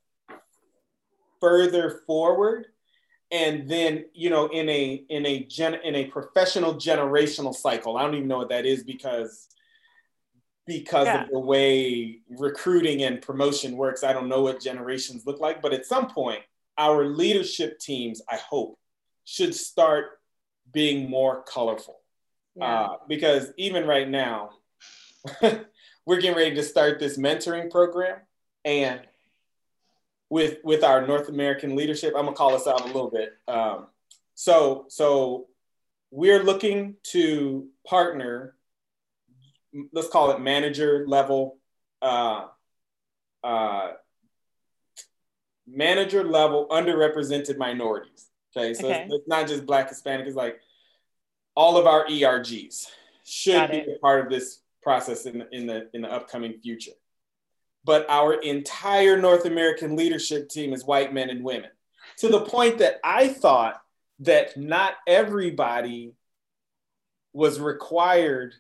further 1.40 2.02
forward 2.08 2.68
and 3.32 3.68
then 3.68 4.06
you 4.14 4.30
know 4.30 4.48
in 4.48 4.70
a 4.70 5.04
in 5.10 5.26
a 5.26 5.44
gen 5.46 5.76
in 5.84 5.96
a 5.96 6.06
professional 6.06 6.76
generational 6.76 7.54
cycle 7.54 7.98
i 7.98 8.04
don't 8.04 8.16
even 8.16 8.28
know 8.28 8.38
what 8.38 8.50
that 8.50 8.66
is 8.66 8.84
because 8.84 9.48
because 10.68 11.06
yeah. 11.08 11.24
of 11.24 11.30
the 11.30 11.40
way 11.40 12.20
recruiting 12.30 13.04
and 13.04 13.22
promotion 13.22 13.76
works 13.76 14.04
i 14.04 14.14
don't 14.14 14.30
know 14.30 14.42
what 14.42 14.62
generations 14.62 15.26
look 15.26 15.40
like 15.40 15.62
but 15.62 15.74
at 15.74 15.86
some 15.86 16.08
point 16.08 16.40
our 16.78 17.06
leadership 17.06 17.80
teams 17.80 18.22
i 18.30 18.38
hope 18.38 18.78
should 19.24 19.56
start 19.56 20.20
being 20.72 21.10
more 21.10 21.44
colorful 21.44 22.02
yeah. 22.56 22.66
uh, 22.66 22.98
because 23.08 23.52
even 23.58 23.88
right 23.88 24.10
now 24.10 24.52
we're 26.06 26.22
getting 26.22 26.36
ready 26.36 26.54
to 26.54 26.64
start 26.64 27.00
this 27.00 27.18
mentoring 27.18 27.72
program 27.72 28.18
and 28.64 29.02
with 30.30 30.58
with 30.64 30.84
our 30.84 31.06
North 31.06 31.30
American 31.30 31.76
leadership. 31.76 32.14
I'm 32.16 32.26
gonna 32.26 32.36
call 32.36 32.56
us 32.56 32.68
out 32.68 32.82
a 32.82 32.88
little 32.88 33.12
bit. 33.12 33.34
Um, 33.48 33.88
so 34.34 34.86
so 34.90 35.48
we're 36.12 36.44
looking 36.44 36.96
to 37.12 37.68
partner. 37.88 38.56
Let's 39.92 40.08
call 40.08 40.32
it 40.32 40.40
manager 40.40 41.06
level. 41.08 41.58
Uh, 42.02 42.48
uh, 43.44 43.92
manager 45.68 46.24
level 46.24 46.68
underrepresented 46.70 47.58
minorities. 47.58 48.28
Okay, 48.56 48.74
so 48.74 48.88
okay. 48.88 49.04
It's, 49.04 49.14
it's, 49.14 49.28
not 49.28 49.48
just 49.48 49.66
Black 49.66 49.90
Hispanic. 49.90 50.28
It's 50.28 50.36
like 50.36 50.60
all 51.56 51.78
of 51.78 51.88
our 51.88 52.06
ERGs 52.08 52.88
should 53.26 53.72
be 53.72 53.80
a 53.80 54.00
part 54.00 54.24
of 54.24 54.32
this 54.32 54.62
process 54.82 55.26
in 55.26 55.40
the, 55.40 55.48
in 55.52 55.66
the 55.66 55.90
in 55.94 56.02
the 56.02 56.12
upcoming 56.12 56.60
future 56.62 56.92
but 57.86 58.10
our 58.10 58.34
entire 58.34 59.18
North 59.18 59.46
American 59.46 59.96
leadership 59.96 60.50
team 60.50 60.74
is 60.74 60.84
white 60.84 61.14
men 61.14 61.30
and 61.30 61.44
women. 61.44 61.70
To 62.18 62.28
the 62.28 62.42
point 62.42 62.80
that 62.80 63.00
I 63.04 63.28
thought 63.28 63.82
that 64.20 64.58
not 64.58 64.96
everybody 65.08 66.14
was 67.32 67.60
required 67.60 68.56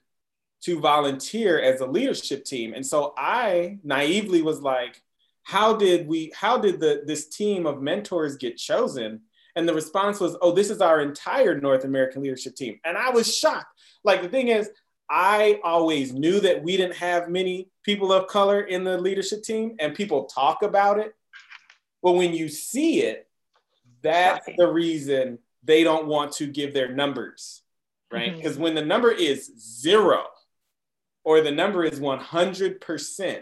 to 0.63 0.79
volunteer 0.79 1.59
as 1.59 1.81
a 1.81 1.85
leadership 1.85 2.45
team. 2.45 2.73
And 2.73 2.85
so 2.85 3.13
I 3.17 3.79
naively 3.83 4.41
was 4.41 4.61
like, 4.61 5.01
how 5.43 5.75
did 5.75 6.07
we 6.07 6.31
how 6.35 6.57
did 6.57 6.79
the 6.79 7.03
this 7.05 7.27
team 7.27 7.65
of 7.65 7.81
mentors 7.81 8.35
get 8.35 8.57
chosen? 8.57 9.21
And 9.55 9.67
the 9.67 9.73
response 9.73 10.19
was, 10.19 10.35
oh, 10.41 10.51
this 10.51 10.69
is 10.69 10.81
our 10.81 11.01
entire 11.01 11.59
North 11.59 11.85
American 11.85 12.21
leadership 12.21 12.55
team. 12.55 12.79
And 12.83 12.97
I 12.97 13.11
was 13.11 13.33
shocked. 13.33 13.79
Like 14.03 14.21
the 14.21 14.27
thing 14.27 14.49
is, 14.49 14.69
I 15.09 15.59
always 15.63 16.13
knew 16.13 16.39
that 16.41 16.63
we 16.63 16.75
didn't 16.77 16.95
have 16.95 17.29
many 17.29 17.69
people 17.85 18.11
of 18.11 18.27
color 18.27 18.61
in 18.61 18.83
the 18.83 18.97
leadership 18.97 19.43
team, 19.43 19.75
and 19.79 19.93
people 19.93 20.25
talk 20.25 20.63
about 20.63 20.99
it. 20.99 21.13
But 22.01 22.13
when 22.13 22.33
you 22.33 22.49
see 22.49 23.03
it, 23.03 23.27
that's 24.01 24.47
the 24.57 24.67
reason 24.67 25.39
they 25.63 25.83
don't 25.83 26.07
want 26.07 26.33
to 26.33 26.47
give 26.47 26.73
their 26.73 26.91
numbers, 26.91 27.61
right? 28.11 28.35
Because 28.35 28.53
mm-hmm. 28.53 28.63
when 28.63 28.75
the 28.75 28.85
number 28.85 29.11
is 29.11 29.51
zero 29.57 30.25
or 31.23 31.41
the 31.41 31.51
number 31.51 31.83
is 31.83 31.99
100%, 31.99 33.41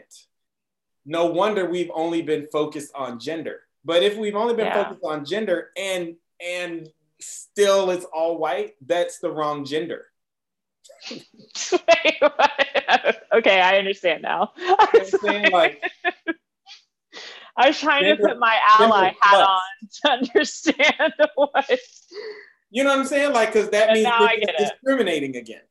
no 1.06 1.26
wonder 1.26 1.70
we've 1.70 1.92
only 1.94 2.22
been 2.22 2.48
focused 2.52 2.94
on 2.96 3.20
gender. 3.20 3.62
But 3.84 4.04
if 4.04 4.18
we've 4.18 4.36
only 4.36 4.56
been 4.56 4.68
yeah. 4.68 4.84
focused 4.84 5.04
on 5.04 5.26
gender 5.26 5.72
and 5.78 6.16
and 6.40 6.90
still 7.20 7.90
it's 7.90 8.06
all 8.06 8.38
white, 8.38 8.76
that's 8.86 9.20
the 9.20 9.32
wrong 9.32 9.66
gender 9.66 10.06
okay, 13.34 13.60
I 13.60 13.78
understand 13.78 14.22
now. 14.22 14.52
like, 15.52 15.84
I 17.58 17.68
was 17.68 17.80
trying 17.80 18.06
to 18.06 18.16
put 18.16 18.40
my 18.40 18.58
ally 18.80 19.14
hat 19.22 19.48
on 19.48 19.60
to 20.02 20.12
understand 20.12 21.14
what. 21.36 21.70
You 22.72 22.84
know 22.84 22.90
what 22.90 23.00
I'm 23.00 23.06
saying? 23.06 23.34
Like, 23.34 23.54
because 23.54 23.70
that 23.70 23.94
means 23.94 24.08
discriminating 24.58 25.36
again. 25.36 25.62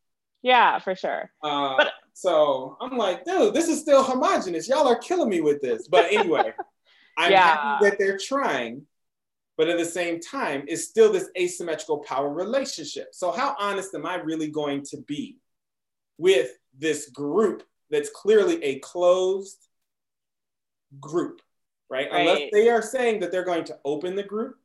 Yeah, 0.43 0.79
for 0.79 0.95
sure. 0.95 1.31
Uh, 1.43 1.77
but 1.77 1.93
so 2.15 2.77
I'm 2.81 2.97
like, 2.97 3.25
dude, 3.25 3.55
this 3.55 3.69
is 3.69 3.81
still 3.81 4.03
homogenous. 4.03 4.69
Y'all 4.69 4.87
are 4.87 4.99
killing 4.99 5.29
me 5.29 5.41
with 5.41 5.61
this. 5.61 5.89
But 5.89 6.13
anyway, 6.13 6.53
I'm 7.19 7.33
yeah. 7.33 7.57
happy 7.57 7.89
that 7.89 7.99
they're 7.99 8.19
trying 8.19 8.87
but 9.57 9.69
at 9.69 9.79
the 9.79 9.85
same 9.85 10.19
time, 10.21 10.65
it's 10.67 10.85
still 10.85 11.13
this 11.13 11.29
asymmetrical 11.39 11.99
power 11.99 12.29
relationship. 12.33 13.09
So, 13.13 13.31
how 13.31 13.55
honest 13.59 13.95
am 13.95 14.07
I 14.07 14.17
really 14.17 14.49
going 14.49 14.83
to 14.87 14.97
be 15.03 15.39
with 16.19 16.51
this 16.79 17.09
group 17.11 17.63
that's 17.91 18.11
clearly 18.11 18.63
a 18.63 18.79
closed 18.79 19.69
group, 21.01 21.43
right? 21.89 22.11
right? 22.11 22.21
Unless 22.21 22.51
they 22.53 22.69
are 22.69 22.83
saying 22.83 23.21
that 23.21 23.33
they're 23.33 23.45
going 23.45 23.65
to 23.65 23.79
open 23.85 24.17
the 24.17 24.23
group, 24.23 24.57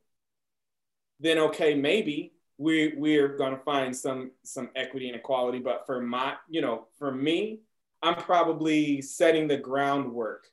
then 1.20 1.38
okay, 1.38 1.74
maybe 1.74 2.32
we 2.56 2.94
we're 2.96 3.36
going 3.36 3.52
to 3.52 3.62
find 3.62 3.94
some 3.94 4.30
some 4.42 4.70
equity 4.76 5.08
and 5.08 5.16
equality. 5.16 5.58
But 5.58 5.86
for 5.86 6.00
my, 6.00 6.34
you 6.48 6.60
know, 6.60 6.86
for 6.98 7.12
me, 7.12 7.60
I'm 8.02 8.16
probably 8.16 9.02
setting 9.02 9.48
the 9.48 9.56
groundwork. 9.56 10.46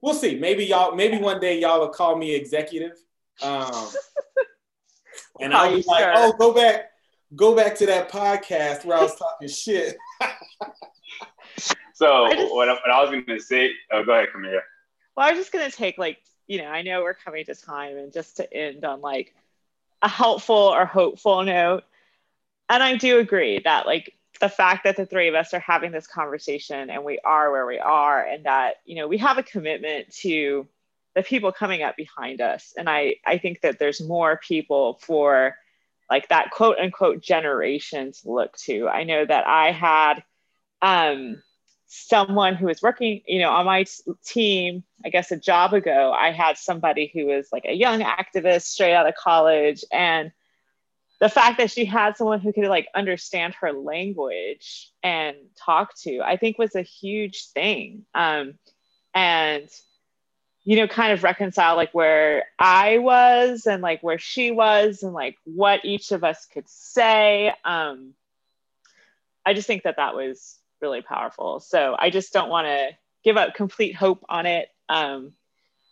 We'll 0.00 0.14
see. 0.14 0.38
Maybe 0.38 0.64
y'all, 0.64 0.94
maybe 0.94 1.18
one 1.18 1.40
day 1.40 1.60
y'all 1.60 1.80
will 1.80 1.88
call 1.88 2.16
me 2.16 2.34
executive 2.34 2.96
um, 3.42 3.88
and 5.40 5.54
I 5.54 5.72
was 5.74 5.86
like, 5.86 6.04
oh, 6.14 6.32
go 6.38 6.52
back, 6.52 6.90
go 7.34 7.54
back 7.54 7.76
to 7.76 7.86
that 7.86 8.10
podcast 8.10 8.84
where 8.84 8.98
I 8.98 9.02
was 9.02 9.14
talking 9.14 9.48
shit. 9.48 9.96
so 11.94 12.24
what, 12.24 12.68
I, 12.68 12.72
what 12.72 12.90
I 12.90 13.02
was 13.02 13.10
going 13.10 13.24
to 13.26 13.40
say, 13.40 13.70
oh, 13.92 14.04
go 14.04 14.12
ahead, 14.12 14.28
Camilla. 14.32 14.60
Well, 15.16 15.26
I 15.26 15.30
was 15.30 15.38
just 15.38 15.52
going 15.52 15.68
to 15.68 15.76
take 15.76 15.98
like, 15.98 16.18
you 16.46 16.58
know, 16.58 16.68
I 16.68 16.82
know 16.82 17.02
we're 17.02 17.14
coming 17.14 17.44
to 17.44 17.54
time 17.54 17.96
and 17.96 18.12
just 18.12 18.38
to 18.38 18.52
end 18.52 18.84
on 18.84 19.00
like 19.00 19.34
a 20.02 20.08
helpful 20.08 20.56
or 20.56 20.84
hopeful 20.86 21.42
note. 21.44 21.84
And 22.68 22.82
I 22.82 22.96
do 22.96 23.18
agree 23.18 23.60
that 23.64 23.86
like 23.86 24.14
the 24.40 24.48
fact 24.48 24.84
that 24.84 24.96
the 24.96 25.06
three 25.06 25.28
of 25.28 25.34
us 25.34 25.52
are 25.54 25.60
having 25.60 25.92
this 25.92 26.06
conversation 26.06 26.90
and 26.90 27.04
we 27.04 27.18
are 27.24 27.50
where 27.50 27.66
we 27.66 27.78
are 27.78 28.22
and 28.22 28.44
that, 28.46 28.76
you 28.84 28.96
know, 28.96 29.06
we 29.06 29.18
have 29.18 29.38
a 29.38 29.42
commitment 29.42 30.12
to 30.16 30.66
the 31.14 31.22
people 31.22 31.52
coming 31.52 31.82
up 31.82 31.96
behind 31.96 32.40
us. 32.40 32.72
And 32.76 32.88
I, 32.88 33.16
I 33.26 33.38
think 33.38 33.60
that 33.60 33.78
there's 33.78 34.00
more 34.00 34.38
people 34.38 34.98
for 35.02 35.56
like 36.10 36.28
that 36.28 36.50
quote 36.50 36.78
unquote 36.78 37.22
generation 37.22 38.12
to 38.12 38.30
look 38.30 38.56
to. 38.58 38.88
I 38.88 39.04
know 39.04 39.24
that 39.24 39.46
I 39.46 39.70
had 39.70 40.24
um, 40.82 41.42
someone 41.86 42.54
who 42.54 42.66
was 42.66 42.82
working, 42.82 43.22
you 43.26 43.40
know, 43.40 43.50
on 43.50 43.66
my 43.66 43.84
team, 44.24 44.84
I 45.04 45.08
guess 45.08 45.30
a 45.30 45.36
job 45.36 45.72
ago, 45.72 46.12
I 46.12 46.32
had 46.32 46.58
somebody 46.58 47.10
who 47.12 47.26
was 47.26 47.48
like 47.52 47.64
a 47.64 47.72
young 47.72 48.00
activist 48.00 48.62
straight 48.62 48.94
out 48.94 49.08
of 49.08 49.14
college. 49.14 49.84
And 49.92 50.32
the 51.20 51.28
fact 51.28 51.58
that 51.58 51.70
she 51.70 51.84
had 51.84 52.16
someone 52.16 52.40
who 52.40 52.52
could 52.52 52.66
like 52.66 52.88
understand 52.94 53.54
her 53.60 53.72
language 53.72 54.90
and 55.02 55.36
talk 55.64 55.94
to, 56.02 56.20
I 56.20 56.36
think 56.36 56.58
was 56.58 56.74
a 56.74 56.82
huge 56.82 57.48
thing. 57.54 58.04
Um, 58.14 58.54
and 59.14 59.68
you 60.64 60.76
know, 60.76 60.86
kind 60.86 61.12
of 61.12 61.22
reconcile 61.22 61.76
like 61.76 61.92
where 61.92 62.44
I 62.58 62.98
was 62.98 63.66
and 63.66 63.82
like 63.82 64.02
where 64.02 64.18
she 64.18 64.50
was 64.50 65.02
and 65.02 65.12
like 65.12 65.36
what 65.44 65.84
each 65.84 66.12
of 66.12 66.22
us 66.22 66.46
could 66.52 66.68
say. 66.68 67.52
Um, 67.64 68.14
I 69.44 69.54
just 69.54 69.66
think 69.66 69.84
that 69.84 69.96
that 69.96 70.14
was 70.14 70.58
really 70.82 71.02
powerful. 71.02 71.60
So 71.60 71.96
I 71.98 72.10
just 72.10 72.32
don't 72.32 72.50
want 72.50 72.66
to 72.66 72.90
give 73.24 73.36
up 73.36 73.54
complete 73.54 73.94
hope 73.94 74.24
on 74.28 74.46
it, 74.46 74.68
um, 74.88 75.32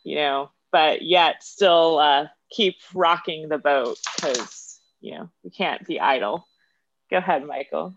you 0.04 0.16
know, 0.16 0.50
but 0.70 1.02
yet 1.02 1.42
still 1.42 1.98
uh, 1.98 2.26
keep 2.50 2.76
rocking 2.94 3.48
the 3.48 3.58
boat 3.58 3.98
because, 4.16 4.78
you 5.00 5.12
know, 5.12 5.30
we 5.42 5.50
can't 5.50 5.86
be 5.86 5.98
idle. 5.98 6.46
Go 7.10 7.16
ahead, 7.16 7.44
Michael. 7.46 7.94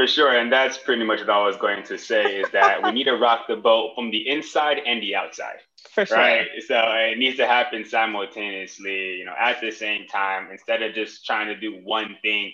For 0.00 0.06
sure, 0.06 0.34
and 0.34 0.50
that's 0.50 0.78
pretty 0.78 1.04
much 1.04 1.18
what 1.18 1.28
I 1.28 1.44
was 1.44 1.58
going 1.58 1.82
to 1.82 1.98
say 1.98 2.36
is 2.36 2.50
that 2.52 2.82
we 2.82 2.90
need 2.90 3.04
to 3.04 3.18
rock 3.18 3.40
the 3.46 3.56
boat 3.56 3.92
from 3.94 4.10
the 4.10 4.30
inside 4.30 4.78
and 4.86 5.02
the 5.02 5.14
outside. 5.14 5.58
For 5.90 6.06
sure. 6.06 6.16
Right. 6.16 6.46
So 6.66 6.80
it 6.90 7.18
needs 7.18 7.36
to 7.36 7.46
happen 7.46 7.84
simultaneously, 7.84 9.16
you 9.16 9.26
know, 9.26 9.34
at 9.38 9.60
the 9.60 9.70
same 9.70 10.06
time, 10.06 10.48
instead 10.50 10.80
of 10.80 10.94
just 10.94 11.26
trying 11.26 11.48
to 11.48 11.54
do 11.54 11.82
one 11.84 12.16
thing, 12.22 12.50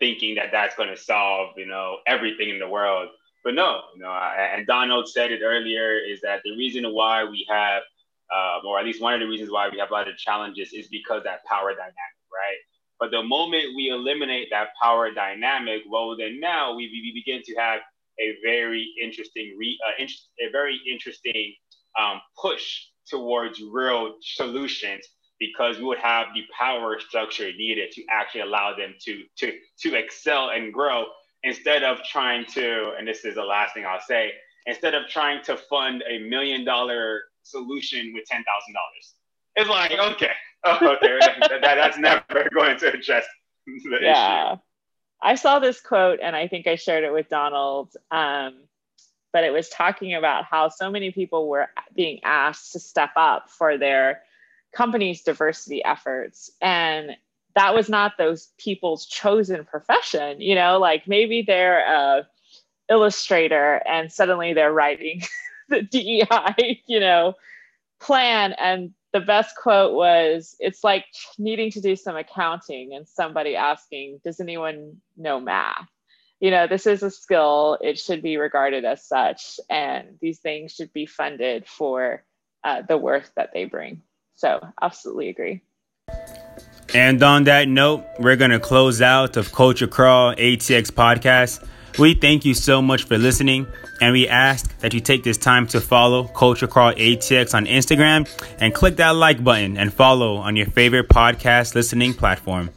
thinking 0.00 0.36
that 0.36 0.46
that's 0.50 0.76
going 0.76 0.88
to 0.88 0.96
solve, 0.96 1.50
you 1.58 1.66
know, 1.66 1.98
everything 2.06 2.48
in 2.48 2.58
the 2.58 2.66
world. 2.66 3.10
But 3.44 3.52
no, 3.52 3.82
you 3.94 4.00
know, 4.00 4.10
and 4.10 4.66
Donald 4.66 5.10
said 5.10 5.30
it 5.30 5.42
earlier 5.44 5.98
is 5.98 6.22
that 6.22 6.40
the 6.42 6.52
reason 6.52 6.90
why 6.94 7.22
we 7.22 7.46
have, 7.50 7.82
uh, 8.34 8.66
or 8.66 8.78
at 8.78 8.86
least 8.86 9.02
one 9.02 9.12
of 9.12 9.20
the 9.20 9.26
reasons 9.26 9.50
why 9.50 9.68
we 9.68 9.78
have 9.78 9.90
a 9.90 9.92
lot 9.92 10.08
of 10.08 10.16
challenges 10.16 10.72
is 10.72 10.88
because 10.88 11.22
that 11.24 11.44
power 11.44 11.72
dynamic, 11.72 12.16
right? 12.32 12.56
But 13.00 13.10
the 13.10 13.22
moment 13.22 13.76
we 13.76 13.90
eliminate 13.90 14.48
that 14.50 14.68
power 14.80 15.12
dynamic, 15.12 15.82
well, 15.88 16.16
then 16.16 16.40
now 16.40 16.74
we, 16.74 16.88
we 16.88 17.12
begin 17.14 17.42
to 17.44 17.54
have 17.56 17.80
a 18.20 18.36
very 18.42 18.92
interesting, 19.00 19.56
re, 19.58 19.78
uh, 19.86 20.04
a 20.04 20.50
very 20.50 20.80
interesting 20.90 21.54
um, 21.98 22.20
push 22.40 22.86
towards 23.08 23.60
real 23.60 24.14
solutions 24.20 25.04
because 25.38 25.78
we 25.78 25.84
would 25.84 25.98
have 25.98 26.26
the 26.34 26.42
power 26.58 26.98
structure 27.00 27.50
needed 27.56 27.90
to 27.92 28.02
actually 28.10 28.40
allow 28.40 28.74
them 28.74 28.94
to 29.00 29.22
to 29.36 29.52
to 29.78 29.94
excel 29.94 30.50
and 30.50 30.72
grow 30.72 31.06
instead 31.44 31.82
of 31.84 32.02
trying 32.02 32.44
to 32.44 32.92
and 32.98 33.06
this 33.06 33.24
is 33.24 33.36
the 33.36 33.42
last 33.42 33.74
thing 33.74 33.84
I'll 33.86 34.00
say 34.00 34.32
instead 34.66 34.94
of 34.94 35.08
trying 35.08 35.42
to 35.44 35.56
fund 35.56 36.02
a 36.10 36.18
million 36.28 36.64
dollar 36.64 37.22
solution 37.42 38.12
with 38.14 38.24
ten 38.26 38.44
thousand 38.44 38.74
dollars. 38.74 39.14
It's 39.56 39.70
like 39.70 39.92
okay, 40.14 40.32
oh, 40.64 40.96
okay, 40.96 41.18
that, 41.20 41.60
that's 41.60 41.98
never 41.98 42.48
going 42.54 42.78
to 42.78 42.92
address 42.92 43.24
the 43.66 43.98
yeah. 44.00 44.52
issue. 44.52 44.60
I 45.20 45.34
saw 45.34 45.58
this 45.58 45.80
quote 45.80 46.20
and 46.22 46.36
I 46.36 46.48
think 46.48 46.66
I 46.66 46.76
shared 46.76 47.04
it 47.04 47.12
with 47.12 47.28
Donald. 47.28 47.92
Um, 48.10 48.54
but 49.32 49.44
it 49.44 49.52
was 49.52 49.68
talking 49.68 50.14
about 50.14 50.44
how 50.44 50.68
so 50.68 50.90
many 50.90 51.10
people 51.10 51.48
were 51.48 51.68
being 51.94 52.20
asked 52.24 52.72
to 52.72 52.80
step 52.80 53.10
up 53.16 53.50
for 53.50 53.76
their 53.76 54.22
company's 54.72 55.22
diversity 55.22 55.84
efforts. 55.84 56.50
And 56.60 57.16
that 57.54 57.74
was 57.74 57.88
not 57.88 58.16
those 58.16 58.48
people's 58.58 59.06
chosen 59.06 59.64
profession, 59.64 60.40
you 60.40 60.54
know, 60.54 60.78
like 60.78 61.08
maybe 61.08 61.42
they're 61.42 61.80
a 61.80 62.28
illustrator 62.90 63.82
and 63.86 64.10
suddenly 64.10 64.54
they're 64.54 64.72
writing 64.72 65.22
the 65.68 65.82
DEI, 65.82 66.82
you 66.86 67.00
know, 67.00 67.34
plan 68.00 68.52
and 68.52 68.94
the 69.18 69.26
best 69.26 69.56
quote 69.56 69.94
was 69.94 70.54
it's 70.60 70.84
like 70.84 71.04
needing 71.38 71.70
to 71.72 71.80
do 71.80 71.96
some 71.96 72.16
accounting 72.16 72.94
and 72.94 73.08
somebody 73.08 73.56
asking 73.56 74.20
does 74.24 74.38
anyone 74.38 74.96
know 75.16 75.40
math? 75.40 75.88
You 76.40 76.52
know 76.52 76.68
this 76.68 76.86
is 76.86 77.02
a 77.02 77.10
skill. 77.10 77.78
It 77.80 77.98
should 77.98 78.22
be 78.22 78.36
regarded 78.36 78.84
as 78.84 79.06
such 79.06 79.58
and 79.68 80.18
these 80.20 80.38
things 80.38 80.72
should 80.72 80.92
be 80.92 81.06
funded 81.06 81.66
for 81.66 82.24
uh, 82.62 82.82
the 82.82 82.96
worth 82.96 83.32
that 83.36 83.50
they 83.52 83.64
bring. 83.64 84.02
So 84.36 84.60
absolutely 84.80 85.30
agree. 85.30 85.62
And 86.94 87.20
on 87.22 87.44
that 87.44 87.66
note 87.66 88.04
we're 88.20 88.36
going 88.36 88.52
to 88.52 88.60
close 88.60 89.02
out 89.02 89.36
of 89.36 89.52
culture 89.52 89.88
crawl 89.88 90.34
atx 90.36 90.92
podcast 90.92 91.66
we 91.98 92.14
thank 92.14 92.44
you 92.44 92.54
so 92.54 92.80
much 92.80 93.04
for 93.04 93.18
listening, 93.18 93.66
and 94.00 94.12
we 94.12 94.28
ask 94.28 94.78
that 94.78 94.94
you 94.94 95.00
take 95.00 95.24
this 95.24 95.36
time 95.36 95.66
to 95.68 95.80
follow 95.80 96.24
Culture 96.28 96.66
Crawl 96.66 96.92
ATX 96.92 97.54
on 97.54 97.66
Instagram 97.66 98.28
and 98.60 98.74
click 98.74 98.96
that 98.96 99.10
like 99.10 99.42
button 99.42 99.76
and 99.76 99.92
follow 99.92 100.36
on 100.36 100.56
your 100.56 100.66
favorite 100.66 101.08
podcast 101.08 101.74
listening 101.74 102.14
platform. 102.14 102.70